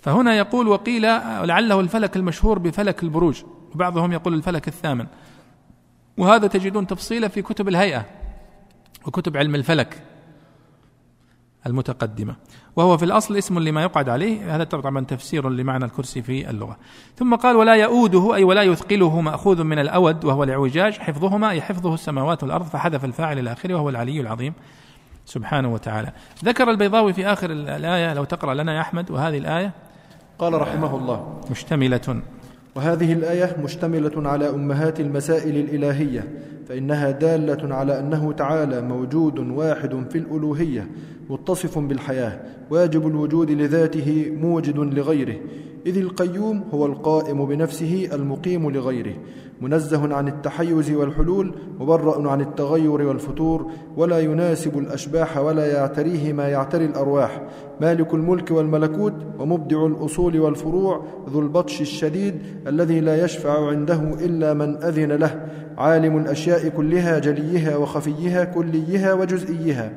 فهنا 0.00 0.34
يقول 0.34 0.68
وقيل 0.68 1.02
لعله 1.46 1.80
الفلك 1.80 2.16
المشهور 2.16 2.58
بفلك 2.58 3.02
البروج 3.02 3.42
وبعضهم 3.74 4.12
يقول 4.12 4.34
الفلك 4.34 4.68
الثامن. 4.68 5.06
وهذا 6.18 6.46
تجدون 6.46 6.86
تفصيله 6.86 7.28
في 7.28 7.42
كتب 7.42 7.68
الهيئة 7.68 8.06
وكتب 9.06 9.36
علم 9.36 9.54
الفلك 9.54 10.02
المتقدمة. 11.66 12.36
وهو 12.76 12.96
في 12.96 13.04
الأصل 13.04 13.36
اسم 13.36 13.58
لما 13.58 13.82
يقعد 13.82 14.08
عليه 14.08 14.56
هذا 14.56 14.64
طبعا 14.64 15.04
تفسير 15.04 15.48
لمعنى 15.48 15.84
الكرسي 15.84 16.22
في 16.22 16.50
اللغة. 16.50 16.76
ثم 17.16 17.34
قال 17.34 17.56
ولا 17.56 17.74
يؤوده 17.74 18.34
أي 18.34 18.44
ولا 18.44 18.62
يثقله 18.62 19.20
مأخوذ 19.20 19.64
من 19.64 19.78
الأود 19.78 20.24
وهو 20.24 20.44
الإعوجاج 20.44 20.98
حفظهما 20.98 21.50
أي 21.50 21.62
حفظه 21.62 21.94
السماوات 21.94 22.42
والأرض 22.42 22.66
فحذف 22.66 23.04
الفاعل 23.04 23.38
إلى 23.38 23.52
آخره 23.52 23.74
وهو 23.74 23.88
العلي 23.88 24.20
العظيم. 24.20 24.54
سبحانه 25.26 25.72
وتعالى. 25.72 26.12
ذكر 26.44 26.70
البيضاوي 26.70 27.12
في 27.12 27.26
آخر 27.26 27.50
الآية 27.50 28.14
لو 28.14 28.24
تقرأ 28.24 28.54
لنا 28.54 28.74
يا 28.74 28.80
أحمد 28.80 29.10
وهذه 29.10 29.38
الآية. 29.38 29.70
قال 30.38 30.52
رحمه 30.52 30.96
الله. 30.96 31.40
مشتملة. 31.50 32.22
وهذه 32.74 33.12
الآية 33.12 33.56
مشتملة 33.64 34.28
على 34.28 34.50
أمهات 34.50 35.00
المسائل 35.00 35.56
الإلهية 35.56 36.28
فإنها 36.68 37.10
دالة 37.10 37.74
على 37.74 37.98
أنه 37.98 38.32
تعالى 38.32 38.80
موجود 38.80 39.38
واحد 39.38 40.06
في 40.10 40.18
الألوهية 40.18 40.88
متصف 41.30 41.78
بالحياة 41.78 42.40
واجب 42.70 43.06
الوجود 43.06 43.50
لذاته 43.50 44.32
موجد 44.40 44.78
لغيره 44.78 45.36
إذ 45.86 45.98
القيوم 45.98 46.64
هو 46.74 46.86
القائم 46.86 47.46
بنفسه 47.46 48.08
المقيم 48.12 48.70
لغيره. 48.70 49.14
منزه 49.60 50.14
عن 50.14 50.28
التحيز 50.28 50.90
والحلول 50.90 51.54
مبرأ 51.80 52.30
عن 52.30 52.40
التغير 52.40 53.02
والفتور 53.02 53.70
ولا 53.96 54.18
يناسب 54.18 54.78
الأشباح 54.78 55.38
ولا 55.38 55.66
يعتريه 55.66 56.32
ما 56.32 56.48
يعتري 56.48 56.84
الأرواح. 56.84 57.42
مالك 57.80 58.14
الملك 58.14 58.50
والملكوت 58.50 59.14
ومبدع 59.38 59.86
الأصول 59.86 60.40
والفروع 60.40 61.04
ذو 61.30 61.40
البطش 61.40 61.80
الشديد 61.80 62.34
الذي 62.66 63.00
لا 63.00 63.24
يشفع 63.24 63.68
عنده 63.68 64.00
إلا 64.20 64.54
من 64.54 64.76
أذن 64.76 65.12
له. 65.12 65.46
عالم 65.78 66.16
الأشياء 66.16 66.68
كلها 66.68 67.18
جليها 67.18 67.76
وخفيها 67.76 68.44
كليها 68.44 69.12
وجزئيها. 69.12 69.92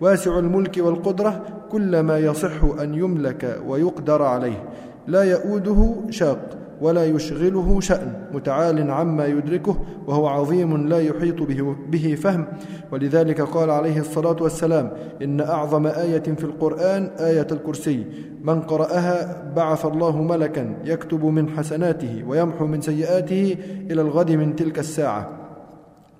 واسع 0.00 0.38
الملك 0.38 0.78
والقدرة 0.78 1.44
كل 1.70 2.00
ما 2.00 2.18
يصح 2.18 2.64
أن 2.80 2.94
يملك 2.94 3.60
ويقدر 3.66 4.22
عليه. 4.22 4.64
لا 5.06 5.22
يؤوده 5.22 5.94
شاق. 6.10 6.57
ولا 6.80 7.06
يشغله 7.06 7.80
شأن 7.80 8.12
متعال 8.32 8.90
عما 8.90 9.26
يدركه 9.26 9.76
وهو 10.06 10.26
عظيم 10.26 10.88
لا 10.88 11.00
يحيط 11.00 11.42
به, 11.42 11.76
به 11.88 12.14
فهم. 12.14 12.46
ولذلك 12.92 13.40
قال 13.40 13.70
عليه 13.70 14.00
الصلاة 14.00 14.36
والسلام 14.40 14.90
إن 15.22 15.40
أعظم 15.40 15.86
آية 15.86 16.18
في 16.18 16.44
القرآن 16.44 17.10
آية 17.20 17.46
الكرسي. 17.52 18.04
من 18.42 18.60
قرأها 18.60 19.44
بعث 19.56 19.86
الله 19.86 20.22
ملكا 20.22 20.74
يكتب 20.84 21.24
من 21.24 21.48
حسناته 21.48 22.24
ويمحو 22.28 22.66
من 22.66 22.80
سيئاته 22.80 23.56
إلى 23.90 24.02
الغد 24.02 24.30
من 24.30 24.56
تلك 24.56 24.78
الساعة. 24.78 25.37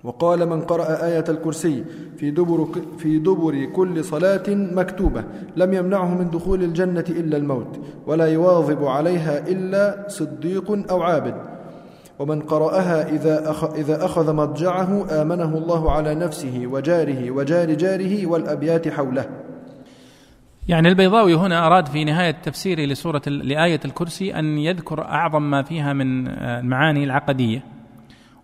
وقال 0.03 0.49
من 0.49 0.61
قرأ 0.61 1.05
آية 1.05 1.23
الكرسي 1.29 1.83
في 2.17 2.31
دبر, 2.31 2.67
في 2.97 3.19
دبر 3.19 3.65
كل 3.65 4.03
صلاة 4.03 4.43
مكتوبة 4.49 5.23
لم 5.55 5.73
يمنعه 5.73 6.17
من 6.17 6.29
دخول 6.29 6.63
الجنة 6.63 7.05
إلا 7.09 7.37
الموت 7.37 7.79
ولا 8.07 8.25
يواظب 8.25 8.85
عليها 8.85 9.47
إلا 9.47 10.05
صديق 10.07 10.91
أو 10.91 11.01
عابد. 11.01 11.35
ومن 12.19 12.41
قرأها 12.41 13.09
إذا, 13.09 13.51
أخ 13.51 13.63
إذا 13.63 14.05
أخذ 14.05 14.33
مضجعه 14.33 15.21
آمنه 15.21 15.57
الله 15.57 15.91
على 15.91 16.15
نفسه 16.15 16.67
وجاره 16.71 17.31
وجار 17.31 17.73
جاره 17.73 18.27
والأبيات 18.27 18.87
حوله. 18.87 19.25
يعني 20.67 20.87
البيضاوي 20.87 21.35
هنا 21.35 21.67
أراد 21.67 21.87
في 21.87 22.03
نهاية 22.03 22.31
تفسيره 22.31 22.81
لسورة 22.81 23.21
لآية 23.27 23.79
الكرسي 23.85 24.39
أن 24.39 24.57
يذكر 24.57 25.01
أعظم 25.01 25.49
ما 25.49 25.63
فيها 25.63 25.93
من 25.93 26.27
المعاني 26.27 27.03
العقدية. 27.03 27.78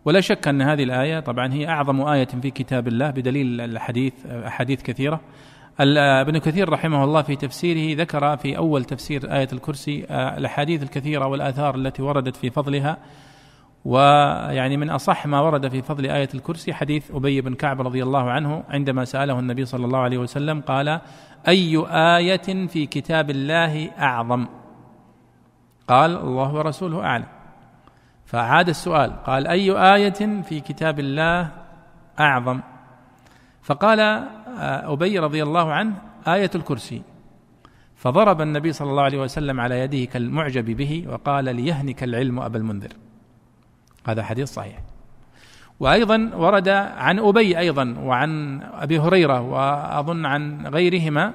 ولا 0.06 0.22
شك 0.22 0.48
أن 0.48 0.62
هذه 0.62 0.84
الآية 0.84 1.20
طبعا 1.20 1.54
هي 1.54 1.68
أعظم 1.68 2.02
آية 2.02 2.26
في 2.26 2.52
كتاب 2.52 2.88
الله 2.88 3.10
بدليل 3.10 3.62
الحديث 3.62 4.26
أحاديث 4.26 4.82
كثيرة. 4.82 5.22
ابن 5.80 6.38
كثير 6.38 6.70
رحمه 6.70 7.04
الله 7.04 7.22
في 7.22 7.36
تفسيره 7.36 8.02
ذكر 8.02 8.38
في 8.38 8.58
أول 8.58 8.86
تفسير 8.86 9.34
آية 9.34 9.48
الكرسي 9.54 10.06
آه، 10.10 10.38
الأحاديث 10.38 10.84
الكثيرة 10.84 11.28
والآثار 11.28 11.76
التي 11.76 12.02
وردت 12.02 12.36
في 12.36 12.50
فضلها. 12.50 12.98
ويعني 13.86 14.78
من 14.78 14.90
أصح 14.90 15.28
ما 15.28 15.42
ورد 15.42 15.68
في 15.68 15.82
فضل 15.82 16.06
آية 16.06 16.30
الكرسي 16.36 16.74
حديث 16.74 17.12
أبي 17.12 17.42
بن 17.42 17.54
كعب 17.54 17.82
رضي 17.82 18.04
الله 18.04 18.32
عنه 18.32 18.64
عندما 18.70 19.06
سأله 19.06 19.40
النبي 19.40 19.66
صلى 19.66 19.86
الله 19.86 20.00
عليه 20.00 20.18
وسلم 20.18 20.62
قال 20.62 21.00
أي 21.48 21.86
آية 21.90 22.68
في 22.68 22.86
كتاب 22.86 23.30
الله 23.30 23.92
أعظم؟ 24.00 24.48
قال 25.88 26.18
الله 26.18 26.54
ورسوله 26.54 27.04
أعلم. 27.04 27.26
فأعاد 28.26 28.70
السؤال 28.70 29.24
قال 29.24 29.48
أي 29.48 29.72
آية 29.72 30.42
في 30.42 30.60
كتاب 30.60 31.00
الله 31.00 31.52
أعظم؟ 32.20 32.62
فقال 33.62 34.00
آه، 34.00 34.94
أبي 34.94 35.20
رضي 35.20 35.44
الله 35.44 35.74
عنه 35.74 35.94
آية 36.28 36.52
الكرسي. 36.56 37.02
فضرب 37.96 38.42
النبي 38.42 38.74
صلى 38.74 38.90
الله 38.90 39.04
عليه 39.04 39.22
وسلم 39.22 39.60
على 39.60 39.80
يده 39.80 40.06
كالمعجب 40.06 40.66
به 40.66 41.06
وقال 41.10 41.56
ليهنك 41.56 42.04
العلم 42.04 42.40
أبا 42.40 42.58
المنذر. 42.58 42.94
هذا 44.08 44.24
حديث 44.24 44.54
صحيح. 44.54 44.80
وأيضا 45.80 46.32
ورد 46.36 46.70
عن 46.70 47.20
أبي 47.20 47.60
أيضا 47.60 47.96
وعن 48.00 48.62
أبي 48.64 49.00
هريرة 49.00 49.42
وأظن 49.42 50.26
عن 50.26 50.68
غيرهما 50.68 51.34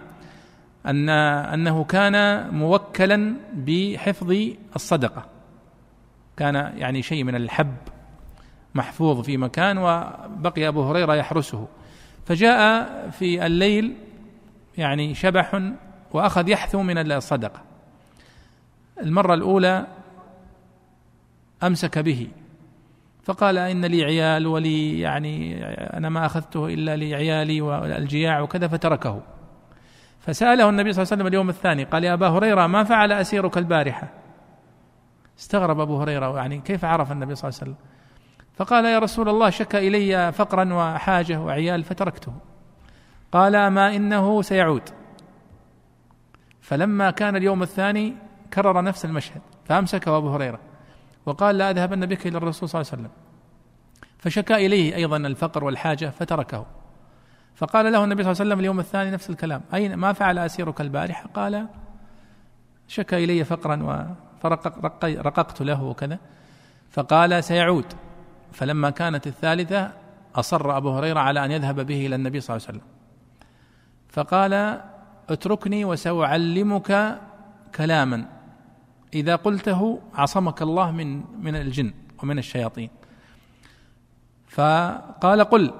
أن 0.86 1.08
أنه 1.08 1.84
كان 1.84 2.46
موكلا 2.54 3.34
بحفظ 3.54 4.34
الصدقة. 4.76 5.39
كان 6.40 6.54
يعني 6.54 7.02
شيء 7.02 7.24
من 7.24 7.34
الحب 7.34 7.74
محفوظ 8.74 9.20
في 9.20 9.36
مكان 9.36 9.78
وبقي 9.78 10.68
أبو 10.68 10.82
هريرة 10.82 11.14
يحرسه. 11.14 11.68
فجاء 12.26 12.86
في 13.10 13.46
الليل 13.46 13.96
يعني 14.78 15.14
شبح 15.14 15.62
وأخذ 16.12 16.48
يحثو 16.48 16.82
من 16.82 17.12
الصدقة. 17.12 17.60
المرة 19.02 19.34
الأولى 19.34 19.86
أمسك 21.62 21.98
به 21.98 22.28
فقال 23.22 23.58
إن 23.58 23.84
لي 23.84 24.04
عيال 24.04 24.46
ولي 24.46 25.00
يعني 25.00 25.64
أنا 25.96 26.08
ما 26.08 26.26
أخذته 26.26 26.66
إلا 26.66 26.96
لعيالي 26.96 27.60
والجياع 27.60 28.40
وكذا 28.40 28.68
فتركه. 28.68 29.22
فسأله 30.20 30.68
النبي 30.68 30.92
صلى 30.92 31.02
الله 31.02 31.12
عليه 31.12 31.22
وسلم 31.22 31.26
اليوم 31.26 31.48
الثاني 31.48 31.84
قال 31.84 32.04
يا 32.04 32.12
أبا 32.12 32.28
هريرة 32.28 32.66
ما 32.66 32.84
فعل 32.84 33.12
أسيرك 33.12 33.58
البارحة؟ 33.58 34.08
استغرب 35.40 35.80
أبو 35.80 36.00
هريرة 36.02 36.36
يعني 36.36 36.58
كيف 36.60 36.84
عرف 36.84 37.12
النبي 37.12 37.34
صلى 37.34 37.48
الله 37.48 37.60
عليه 37.60 37.72
وسلم؟ 37.72 37.84
فقال 38.54 38.84
يا 38.84 38.98
رسول 38.98 39.28
الله 39.28 39.50
شكى 39.50 39.88
إلي 39.88 40.32
فقرا 40.32 40.74
وحاجة 40.74 41.40
وعيال 41.40 41.84
فتركته. 41.84 42.32
قال 43.32 43.68
ما 43.68 43.96
إنه 43.96 44.42
سيعود. 44.42 44.82
فلما 46.60 47.10
كان 47.10 47.36
اليوم 47.36 47.62
الثاني 47.62 48.14
كرر 48.54 48.82
نفس 48.82 49.04
المشهد 49.04 49.40
فأمسكه 49.64 50.16
أبو 50.16 50.28
هريرة 50.30 50.58
وقال 51.26 51.58
لا 51.58 51.70
أذهبن 51.70 52.06
بك 52.06 52.26
إلى 52.26 52.38
الرسول 52.38 52.68
صلى 52.68 52.80
الله 52.80 52.92
عليه 52.92 53.02
وسلم. 53.02 53.12
فشكى 54.18 54.66
إليه 54.66 54.96
أيضا 54.96 55.16
الفقر 55.16 55.64
والحاجة 55.64 56.10
فتركه. 56.10 56.66
فقال 57.54 57.92
له 57.92 58.04
النبي 58.04 58.22
صلى 58.22 58.32
الله 58.32 58.40
عليه 58.40 58.50
وسلم 58.50 58.60
اليوم 58.60 58.80
الثاني 58.80 59.10
نفس 59.10 59.30
الكلام. 59.30 59.62
أين 59.74 59.94
ما 59.94 60.12
فعل 60.12 60.38
أسيرك 60.38 60.80
البارحة؟ 60.80 61.26
قال 61.34 61.66
شكى 62.88 63.24
إلي 63.24 63.44
فقرا 63.44 64.16
فرققت 64.40 65.62
له 65.62 65.82
وكذا. 65.82 66.18
فقال 66.90 67.44
سيعود. 67.44 67.84
فلما 68.52 68.90
كانت 68.90 69.26
الثالثة 69.26 69.92
أصر 70.34 70.76
أبو 70.76 70.90
هريرة 70.90 71.20
على 71.20 71.44
أن 71.44 71.50
يذهب 71.50 71.86
به 71.86 72.06
إلى 72.06 72.14
النبي 72.14 72.40
صلى 72.40 72.56
الله 72.56 72.66
عليه 72.68 72.78
وسلم. 72.78 72.88
فقال 74.08 74.80
اتركني 75.30 75.84
وسأعلمك 75.84 77.18
كلاما. 77.74 78.26
إذا 79.14 79.36
قلته 79.36 80.00
عصمك 80.14 80.62
الله 80.62 80.90
من 80.90 81.22
من 81.44 81.56
الجن 81.56 81.92
ومن 82.22 82.38
الشياطين. 82.38 82.90
فقال 84.48 85.44
قل. 85.44 85.74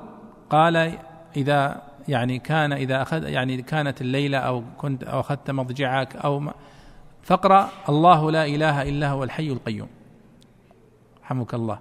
قال 0.51 0.99
إذا 1.37 1.83
يعني 2.09 2.39
كان 2.39 2.73
إذا 2.73 3.03
أخذ 3.03 3.23
يعني 3.23 3.63
كانت 3.63 4.01
الليلة 4.01 4.39
أو 4.39 4.65
كنت 4.79 5.05
أو 5.05 5.21
أخذت 5.21 5.51
مضجعك 5.51 6.17
أو 6.17 6.53
فاقرأ 7.23 7.69
الله 7.89 8.31
لا 8.31 8.45
إله 8.47 8.83
إلا 8.83 9.11
هو 9.11 9.25
الحي 9.25 9.49
القيوم. 9.49 9.89
رحمك 11.25 11.55
الله. 11.55 11.79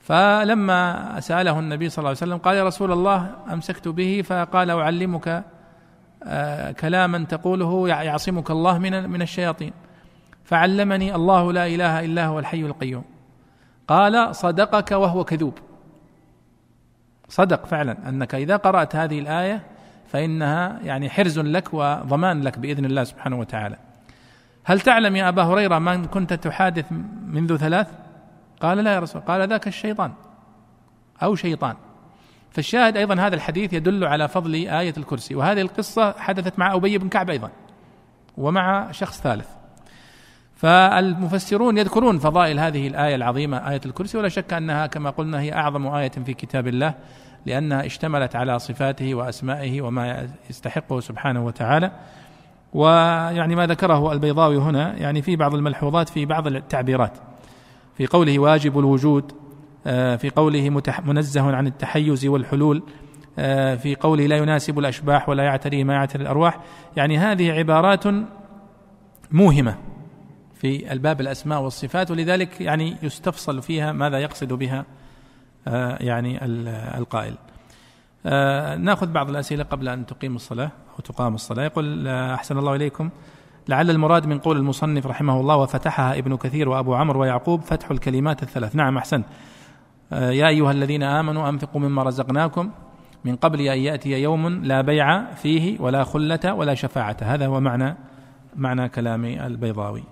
فلما 0.00 1.20
سأله 1.20 1.58
النبي 1.58 1.88
صلى 1.88 1.98
الله 1.98 2.08
عليه 2.08 2.18
وسلم 2.18 2.38
قال 2.38 2.56
يا 2.56 2.64
رسول 2.64 2.92
الله 2.92 3.30
أمسكت 3.52 3.88
به 3.88 4.22
فقال 4.26 4.70
أعلمك 4.70 5.44
آه، 6.24 6.72
كلاما 6.72 7.24
تقوله 7.24 7.88
يعصمك 7.88 8.50
الله 8.50 8.78
من 8.78 9.10
من 9.10 9.22
الشياطين. 9.22 9.72
فعلمني 10.44 11.14
الله 11.14 11.52
لا 11.52 11.66
إله 11.66 12.04
إلا 12.04 12.26
هو 12.26 12.38
الحي 12.38 12.60
القيوم. 12.60 13.04
قال 13.88 14.36
صدقك 14.36 14.90
وهو 14.90 15.24
كذوب. 15.24 15.58
صدق 17.28 17.66
فعلا 17.66 18.08
أنك 18.08 18.34
إذا 18.34 18.56
قرأت 18.56 18.96
هذه 18.96 19.18
الآية 19.18 19.62
فإنها 20.06 20.80
يعني 20.82 21.10
حرز 21.10 21.38
لك 21.38 21.74
وضمان 21.74 22.42
لك 22.42 22.58
بإذن 22.58 22.84
الله 22.84 23.04
سبحانه 23.04 23.38
وتعالى. 23.38 23.76
هل 24.68 24.80
تعلم 24.80 25.16
يا 25.16 25.28
أبا 25.28 25.42
هريرة 25.42 25.78
من 25.78 26.04
كنت 26.04 26.32
تحادث 26.32 26.84
منذ 27.26 27.56
ثلاث؟ 27.56 27.86
قال 28.60 28.78
لا 28.78 28.94
يا 28.94 28.98
رسول 28.98 29.22
قال 29.22 29.48
ذاك 29.48 29.68
الشيطان 29.68 30.12
أو 31.22 31.34
شيطان. 31.34 31.76
فالشاهد 32.50 32.96
أيضا 32.96 33.14
هذا 33.14 33.34
الحديث 33.34 33.72
يدل 33.72 34.04
على 34.04 34.28
فضل 34.28 34.54
آية 34.54 34.94
الكرسي 34.96 35.34
وهذه 35.34 35.60
القصة 35.60 36.12
حدثت 36.12 36.58
مع 36.58 36.74
أبي 36.74 36.98
بن 36.98 37.08
كعب 37.08 37.30
أيضا 37.30 37.50
ومع 38.36 38.92
شخص 38.92 39.20
ثالث. 39.20 39.48
فالمفسرون 40.56 41.78
يذكرون 41.78 42.18
فضائل 42.18 42.60
هذه 42.60 42.88
الآية 42.88 43.14
العظيمة 43.14 43.70
آية 43.70 43.80
الكرسي 43.86 44.18
ولا 44.18 44.28
شك 44.28 44.52
أنها 44.52 44.86
كما 44.86 45.10
قلنا 45.10 45.40
هي 45.40 45.52
أعظم 45.52 45.86
آية 45.86 46.10
في 46.10 46.34
كتاب 46.34 46.68
الله 46.68 46.94
لأنها 47.46 47.86
اشتملت 47.86 48.36
على 48.36 48.58
صفاته 48.58 49.14
وأسمائه 49.14 49.82
وما 49.82 50.28
يستحقه 50.50 51.00
سبحانه 51.00 51.44
وتعالى. 51.44 51.92
ويعني 52.76 53.54
ما 53.54 53.66
ذكره 53.66 54.12
البيضاوي 54.12 54.56
هنا 54.56 54.96
يعني 54.96 55.22
في 55.22 55.36
بعض 55.36 55.54
الملحوظات 55.54 56.08
في 56.08 56.26
بعض 56.26 56.46
التعبيرات. 56.46 57.12
في 57.96 58.06
قوله 58.06 58.38
واجب 58.38 58.78
الوجود 58.78 59.32
آه، 59.86 60.16
في 60.16 60.30
قوله 60.30 60.82
منزه 61.04 61.56
عن 61.56 61.66
التحيز 61.66 62.26
والحلول 62.26 62.82
آه، 63.38 63.74
في 63.74 63.94
قوله 63.94 64.26
لا 64.26 64.36
يناسب 64.36 64.78
الأشباح 64.78 65.28
ولا 65.28 65.44
يعتري 65.44 65.84
ما 65.84 65.94
يعتري 65.94 66.22
الأرواح. 66.22 66.60
يعني 66.96 67.18
هذه 67.18 67.52
عبارات 67.52 68.04
موهمة 69.30 69.76
في 70.54 70.92
ألباب 70.92 71.20
الأسماء 71.20 71.62
والصفات 71.62 72.10
ولذلك 72.10 72.60
يعني 72.60 72.96
يستفصل 73.02 73.62
فيها 73.62 73.92
ماذا 73.92 74.18
يقصد 74.18 74.52
بها 74.52 74.84
آه، 75.68 75.98
يعني 76.00 76.44
القائل. 76.98 77.34
ناخذ 78.78 79.06
بعض 79.06 79.30
الأسئلة 79.30 79.64
قبل 79.64 79.88
أن 79.88 80.06
تقيم 80.06 80.36
الصلاة 80.36 80.70
أو 80.94 81.00
تقام 81.04 81.34
الصلاة. 81.34 81.64
يقول 81.64 82.08
أحسن 82.08 82.58
الله 82.58 82.74
إليكم. 82.74 83.10
لعل 83.68 83.90
المراد 83.90 84.26
من 84.26 84.38
قول 84.38 84.56
المصنف 84.56 85.06
رحمه 85.06 85.40
الله 85.40 85.56
وفتحها 85.56 86.18
ابن 86.18 86.36
كثير 86.36 86.68
وأبو 86.68 86.94
عمرو 86.94 87.20
ويعقوب 87.20 87.60
فتح 87.60 87.90
الكلمات 87.90 88.42
الثلاث. 88.42 88.76
نعم 88.76 88.96
احسنت 88.98 89.26
آه، 90.12 90.30
يا 90.30 90.48
أيها 90.48 90.70
الذين 90.70 91.02
آمنوا 91.02 91.48
أنفقوا 91.48 91.80
مما 91.80 92.02
رزقناكم 92.02 92.70
من 93.24 93.36
قبل 93.36 93.60
أن 93.60 93.78
يأتي 93.78 94.22
يوم 94.22 94.48
لا 94.48 94.80
بيع 94.80 95.34
فيه 95.34 95.80
ولا 95.80 96.04
خلة 96.04 96.54
ولا 96.54 96.74
شفاعة. 96.74 97.16
هذا 97.20 97.46
هو 97.46 97.60
معنى 97.60 97.96
معنى 98.56 98.88
كلام 98.88 99.24
البيضاوي. 99.24 100.04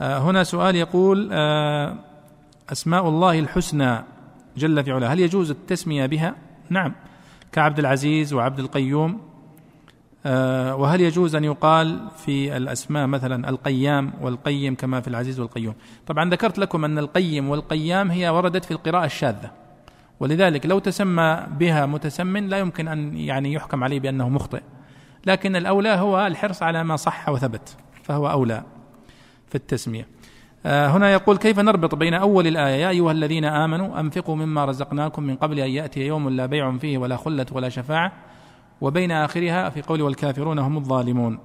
آه، 0.00 0.18
هنا 0.18 0.44
سؤال 0.44 0.76
يقول 0.76 1.28
آه، 1.32 1.94
أسماء 2.72 3.08
الله 3.08 3.38
الحسنى 3.38 4.04
جل 4.56 4.84
في 4.84 4.92
علاه 4.92 5.08
هل 5.08 5.20
يجوز 5.20 5.50
التسمية 5.50 6.06
بها؟ 6.06 6.34
نعم. 6.70 6.94
كعبد 7.52 7.78
العزيز 7.78 8.32
وعبد 8.32 8.58
القيوم 8.58 9.20
آه، 10.26 10.76
وهل 10.76 11.00
يجوز 11.00 11.34
أن 11.34 11.44
يقال 11.44 12.08
في 12.16 12.56
الأسماء 12.56 13.06
مثلا 13.06 13.48
القيام 13.48 14.12
والقيم 14.20 14.74
كما 14.74 15.00
في 15.00 15.08
العزيز 15.08 15.40
والقيوم؟ 15.40 15.74
طبعا 16.06 16.30
ذكرت 16.30 16.58
لكم 16.58 16.84
أن 16.84 16.98
القيم 16.98 17.50
والقيام 17.50 18.10
هي 18.10 18.28
وردت 18.28 18.64
في 18.64 18.70
القراءة 18.70 19.04
الشاذة 19.04 19.50
ولذلك 20.20 20.66
لو 20.66 20.78
تسمى 20.78 21.46
بها 21.58 21.86
متسم 21.86 22.36
لا 22.36 22.58
يمكن 22.58 22.88
أن 22.88 23.16
يعني 23.16 23.52
يحكم 23.52 23.84
عليه 23.84 24.00
بأنه 24.00 24.28
مخطئ 24.28 24.62
لكن 25.26 25.56
الأولى 25.56 25.88
هو 25.88 26.26
الحرص 26.26 26.62
على 26.62 26.84
ما 26.84 26.96
صح 26.96 27.28
وثبت 27.28 27.76
فهو 28.02 28.30
أولى 28.30 28.62
في 29.48 29.54
التسمية. 29.54 30.08
هنا 30.64 31.12
يقول 31.12 31.36
كيف 31.36 31.58
نربط 31.58 31.94
بين 31.94 32.14
أول 32.14 32.46
الآية؟ 32.46 32.74
يا 32.82 32.88
أيها 32.88 33.12
الذين 33.12 33.44
آمنوا 33.44 34.00
أنفقوا 34.00 34.36
مما 34.36 34.64
رزقناكم 34.64 35.22
من 35.22 35.36
قبل 35.36 35.60
أن 35.60 35.70
يأتي 35.70 36.06
يوم 36.06 36.28
لا 36.28 36.46
بيع 36.46 36.76
فيه 36.76 36.98
ولا 36.98 37.16
خلة 37.16 37.46
ولا 37.52 37.68
شفاعة 37.68 38.12
وبين 38.80 39.12
آخرها 39.12 39.70
في 39.70 39.82
قول 39.82 40.02
والكافرون 40.02 40.58
هم 40.58 40.76
الظالمون. 40.76 41.38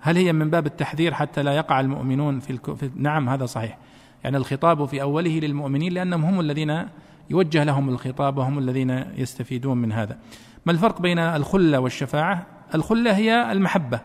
هل 0.00 0.16
هي 0.16 0.32
من 0.32 0.50
باب 0.50 0.66
التحذير 0.66 1.14
حتى 1.14 1.42
لا 1.42 1.52
يقع 1.52 1.80
المؤمنون 1.80 2.40
في, 2.40 2.50
الك... 2.50 2.74
في 2.74 2.90
نعم 2.96 3.28
هذا 3.28 3.46
صحيح. 3.46 3.78
يعني 4.24 4.36
الخطاب 4.36 4.84
في 4.84 5.02
أوله 5.02 5.38
للمؤمنين 5.38 5.92
لأنهم 5.92 6.24
هم 6.24 6.40
الذين 6.40 6.88
يوجه 7.30 7.64
لهم 7.64 7.88
الخطاب 7.88 8.38
وهم 8.38 8.58
الذين 8.58 8.90
يستفيدون 9.16 9.78
من 9.78 9.92
هذا. 9.92 10.18
ما 10.66 10.72
الفرق 10.72 11.00
بين 11.00 11.18
الخلة 11.18 11.78
والشفاعة؟ 11.78 12.46
الخلة 12.74 13.16
هي 13.16 13.52
المحبة 13.52 14.00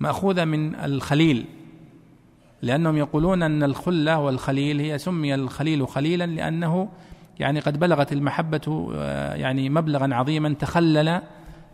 مأخوذة 0.00 0.44
من 0.44 0.74
الخليل. 0.74 1.46
لأنهم 2.62 2.96
يقولون 2.96 3.42
أن 3.42 3.62
الخلة 3.62 4.18
والخليل 4.18 4.80
هي 4.80 4.98
سمي 4.98 5.34
الخليل 5.34 5.88
خليلا 5.88 6.26
لأنه 6.26 6.88
يعني 7.40 7.60
قد 7.60 7.78
بلغت 7.78 8.12
المحبة 8.12 8.90
آه، 8.96 9.34
يعني 9.34 9.70
مبلغا 9.70 10.14
عظيما 10.14 10.54
تخلل. 10.54 11.20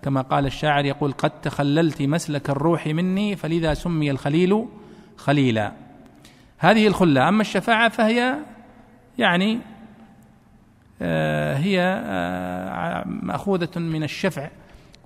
كما 0.03 0.21
قال 0.21 0.47
الشاعر 0.47 0.85
يقول 0.85 1.13
قد 1.13 1.41
تخللت 1.41 2.03
مسلك 2.03 2.51
الروح 2.51 2.87
مني 2.87 3.37
فلذا 3.37 3.75
سمي 3.75 4.11
الخليل 4.11 4.67
خليلا. 5.17 5.73
هذه 6.59 6.87
الخلة. 6.87 7.29
أما 7.29 7.41
الشفاعة 7.41 7.89
فهي 7.89 8.35
يعني 9.19 9.59
آه، 11.03 11.57
هي 11.57 11.81
آه، 12.07 13.05
مأخوذة 13.07 13.79
من 13.79 14.03
الشفع 14.03 14.49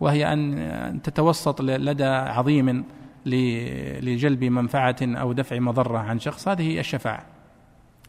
وهي 0.01 0.33
أن 0.33 1.01
تتوسط 1.03 1.63
لدى 1.63 2.05
عظيم. 2.05 2.85
لجلب 3.27 4.45
منفعة 4.45 4.97
أو 5.03 5.33
دفع 5.33 5.59
مضرة 5.59 5.99
عن 5.99 6.19
شخص 6.19 6.49
هذه 6.49 6.81
الشفاعة. 6.81 7.27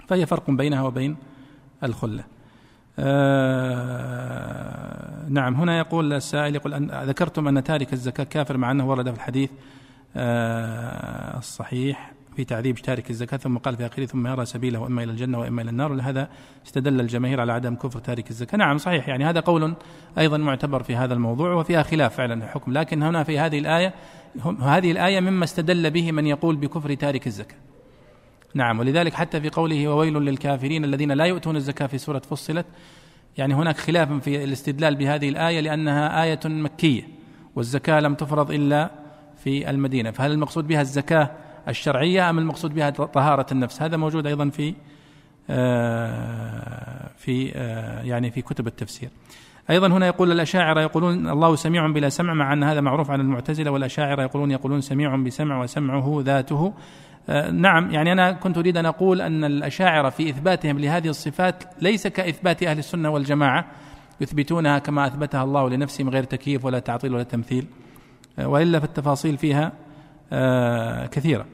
فهي 0.07 0.25
فرق 0.25 0.51
بينها 0.51 0.83
وبين 0.83 1.15
الخلة. 1.83 2.23
آه 2.99 4.77
نعم 5.29 5.55
هنا 5.55 5.77
يقول 5.77 6.13
السائل 6.13 6.55
يقول 6.55 6.73
أن 6.73 6.91
ذكرتم 7.03 7.47
أن 7.47 7.63
تارك 7.63 7.93
الزكاة 7.93 8.23
كافر 8.23 8.57
مع 8.57 8.71
أنه 8.71 8.89
ورد 8.89 9.09
في 9.09 9.15
الحديث 9.15 9.49
آه 10.15 11.37
الصحيح 11.37 12.13
في 12.35 12.43
تعذيب 12.43 12.75
تارك 12.75 13.09
الزكاة 13.09 13.37
ثم 13.37 13.57
قال 13.57 13.77
في 13.77 13.85
آخره 13.85 14.05
ثم 14.05 14.27
يرى 14.27 14.45
سبيله 14.45 14.87
إما 14.87 15.03
إلى 15.03 15.11
الجنة 15.11 15.39
وإما 15.39 15.61
إلى 15.61 15.69
النار 15.69 15.91
ولهذا 15.91 16.29
استدل 16.65 16.99
الجماهير 16.99 17.41
على 17.41 17.53
عدم 17.53 17.75
كفر 17.75 17.99
تارك 17.99 18.29
الزكاة. 18.29 18.57
نعم 18.57 18.77
صحيح 18.77 19.09
يعني 19.09 19.25
هذا 19.25 19.39
قول 19.39 19.73
أيضا 20.17 20.37
معتبر 20.37 20.83
في 20.83 20.95
هذا 20.95 21.13
الموضوع 21.13 21.53
وفيها 21.53 21.83
خلاف 21.83 22.15
فعلا 22.15 22.33
الحكم 22.33 22.73
لكن 22.73 23.03
هنا 23.03 23.23
في 23.23 23.39
هذه 23.39 23.59
الآية 23.59 23.93
هذه 24.61 24.91
الآية 24.91 25.19
مما 25.19 25.43
استدل 25.43 25.91
به 25.91 26.11
من 26.11 26.27
يقول 26.27 26.55
بكفر 26.55 26.93
تارك 26.93 27.27
الزكاة. 27.27 27.57
نعم 28.53 28.79
ولذلك 28.79 29.13
حتى 29.13 29.41
في 29.41 29.49
قوله 29.49 29.87
وويل 29.87 30.13
للكافرين 30.13 30.83
الذين 30.83 31.11
لا 31.11 31.25
يؤتون 31.25 31.55
الزكاة 31.55 31.87
في 31.87 31.97
سورة 31.97 32.19
فصلت 32.19 32.65
يعني 33.37 33.53
هناك 33.53 33.77
خلاف 33.77 34.11
في 34.11 34.43
الاستدلال 34.43 34.95
بهذه 34.95 35.29
الآية 35.29 35.59
لأنها 35.59 36.23
آية 36.23 36.39
مكية 36.45 37.03
والزكاة 37.55 37.99
لم 37.99 38.15
تفرض 38.15 38.51
إلا 38.51 38.91
في 39.43 39.69
المدينة. 39.69 40.11
فهل 40.11 40.31
المقصود 40.31 40.67
بها 40.67 40.81
الزكاة 40.81 41.31
الشرعية 41.67 42.29
أم 42.29 42.39
المقصود 42.39 42.73
بها 42.73 42.89
طهارة 42.89 43.45
النفس؟ 43.51 43.81
هذا 43.81 43.97
موجود 43.97 44.27
أيضا 44.27 44.49
في 44.49 44.73
آه، 45.49 47.09
في 47.17 47.51
آه، 47.55 48.03
يعني 48.03 48.31
في 48.31 48.41
كتب 48.41 48.67
التفسير. 48.67 49.09
أيضا 49.69 49.87
هنا 49.87 50.07
يقول 50.07 50.31
الأشاعرة 50.31 50.81
يقولون 50.81 51.29
الله 51.29 51.55
سميع 51.55 51.87
بلا 51.87 52.09
سمع 52.09 52.33
مع 52.33 52.53
أن 52.53 52.63
هذا 52.63 52.81
معروف 52.81 53.11
عن 53.11 53.21
المعتزلة 53.21 53.71
والأشاعرة 53.71 54.21
يقولون 54.21 54.51
يقولون 54.51 54.81
سميع 54.81 55.15
بسمع 55.15 55.61
وسمعه 55.61 56.21
ذاته. 56.25 56.73
آه، 57.29 57.51
نعم 57.51 57.91
يعني 57.91 58.11
أنا 58.11 58.31
كنت 58.31 58.57
أريد 58.57 58.77
أن 58.77 58.85
أقول 58.85 59.21
أن 59.21 59.43
الأشاعرة 59.43 60.09
في 60.09 60.29
إثباتهم 60.29 60.79
لهذه 60.79 61.07
الصفات 61.07 61.63
ليس 61.81 62.07
كإثبات 62.07 62.63
أهل 62.63 62.79
السنة 62.79 63.09
والجماعة 63.09 63.65
يثبتونها 64.21 64.79
كما 64.79 65.07
أثبتها 65.07 65.43
الله 65.43 65.69
لنفسه 65.69 66.03
من 66.03 66.09
غير 66.09 66.23
تكييف 66.23 66.65
ولا 66.65 66.79
تعطيل 66.79 67.13
ولا 67.13 67.23
تمثيل. 67.23 67.65
آه، 68.39 68.47
وإلا 68.47 68.79
فالتفاصيل 68.79 69.37
فيها 69.37 69.71
آه، 70.33 71.05
كثيرة. 71.05 71.45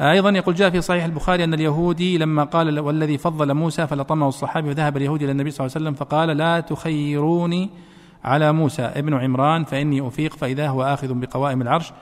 أيضا 0.00 0.30
يقول 0.30 0.54
جاء 0.54 0.70
في 0.70 0.80
صحيح 0.80 1.04
البخاري 1.04 1.44
أن 1.44 1.54
اليهودي 1.54 2.18
لما 2.18 2.44
قال 2.44 2.80
والذي 2.80 3.18
فضل 3.18 3.54
موسى 3.54 3.86
فلطمه 3.86 4.28
الصحابي 4.28 4.68
وذهب 4.68 4.96
اليهودي 4.96 5.24
إلى 5.24 5.32
النبي 5.32 5.50
صلى 5.50 5.66
الله 5.66 5.76
عليه 5.76 5.86
وسلم 5.86 5.94
فقال 5.94 6.28
لا 6.28 6.60
تخيروني 6.60 7.70
على 8.24 8.52
موسى 8.52 8.82
ابن 8.82 9.14
عمران 9.14 9.64
فإني 9.64 10.08
أفيق 10.08 10.36
فإذا 10.36 10.68
هو 10.68 10.82
آخذ 10.82 11.14
بقوائم 11.14 11.62
العرش. 11.62 11.92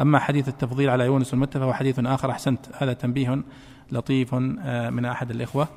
أما 0.00 0.18
حديث 0.18 0.48
التفضيل 0.48 0.90
على 0.90 1.04
يونس 1.04 1.34
المتى 1.34 1.58
فهو 1.58 1.72
حديث 1.72 1.98
آخر 1.98 2.30
أحسنت. 2.30 2.66
هذا 2.78 2.92
تنبيه 2.92 3.42
لطيف 3.92 4.34
آه، 4.34 4.90
من 4.90 5.04
أحد 5.04 5.30
الإخوة. 5.30 5.68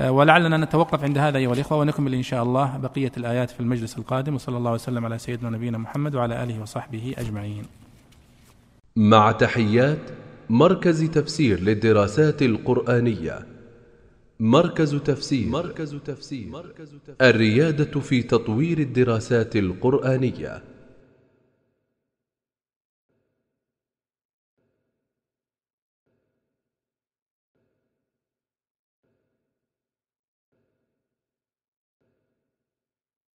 آه، 0.00 0.10
ولعلنا 0.10 0.56
نتوقف 0.56 1.04
عند 1.04 1.18
هذا 1.18 1.38
أيها 1.38 1.52
الإخوة 1.52 1.78
ونكمل 1.78 2.14
إن 2.14 2.22
شاء 2.22 2.42
الله 2.42 2.76
بقية 2.76 3.12
الآيات 3.16 3.50
في 3.50 3.60
المجلس 3.60 3.98
القادم. 3.98 4.34
وصلى 4.34 4.56
الله 4.56 4.72
وسلم 4.72 5.04
على 5.04 5.18
سيدنا 5.18 5.50
نبينا 5.50 5.78
محمد 5.78 6.14
وعلى 6.14 6.42
آله 6.42 6.62
وصحبه 6.62 7.14
أجمعين. 7.18 7.64
مع 8.96 9.32
تحيات 9.32 9.98
مركز 10.50 11.04
تفسير 11.04 11.60
للدراسات 11.60 12.42
القرآنية. 12.42 13.46
مركز 14.40 14.94
تفسير. 14.94 15.48
مركز 15.48 15.96
تفسير. 16.04 16.48
الريادة 17.20 18.00
في 18.00 18.22
تطوير 18.22 18.78
الدراسات 18.78 19.56
القرآنية. 19.56 20.62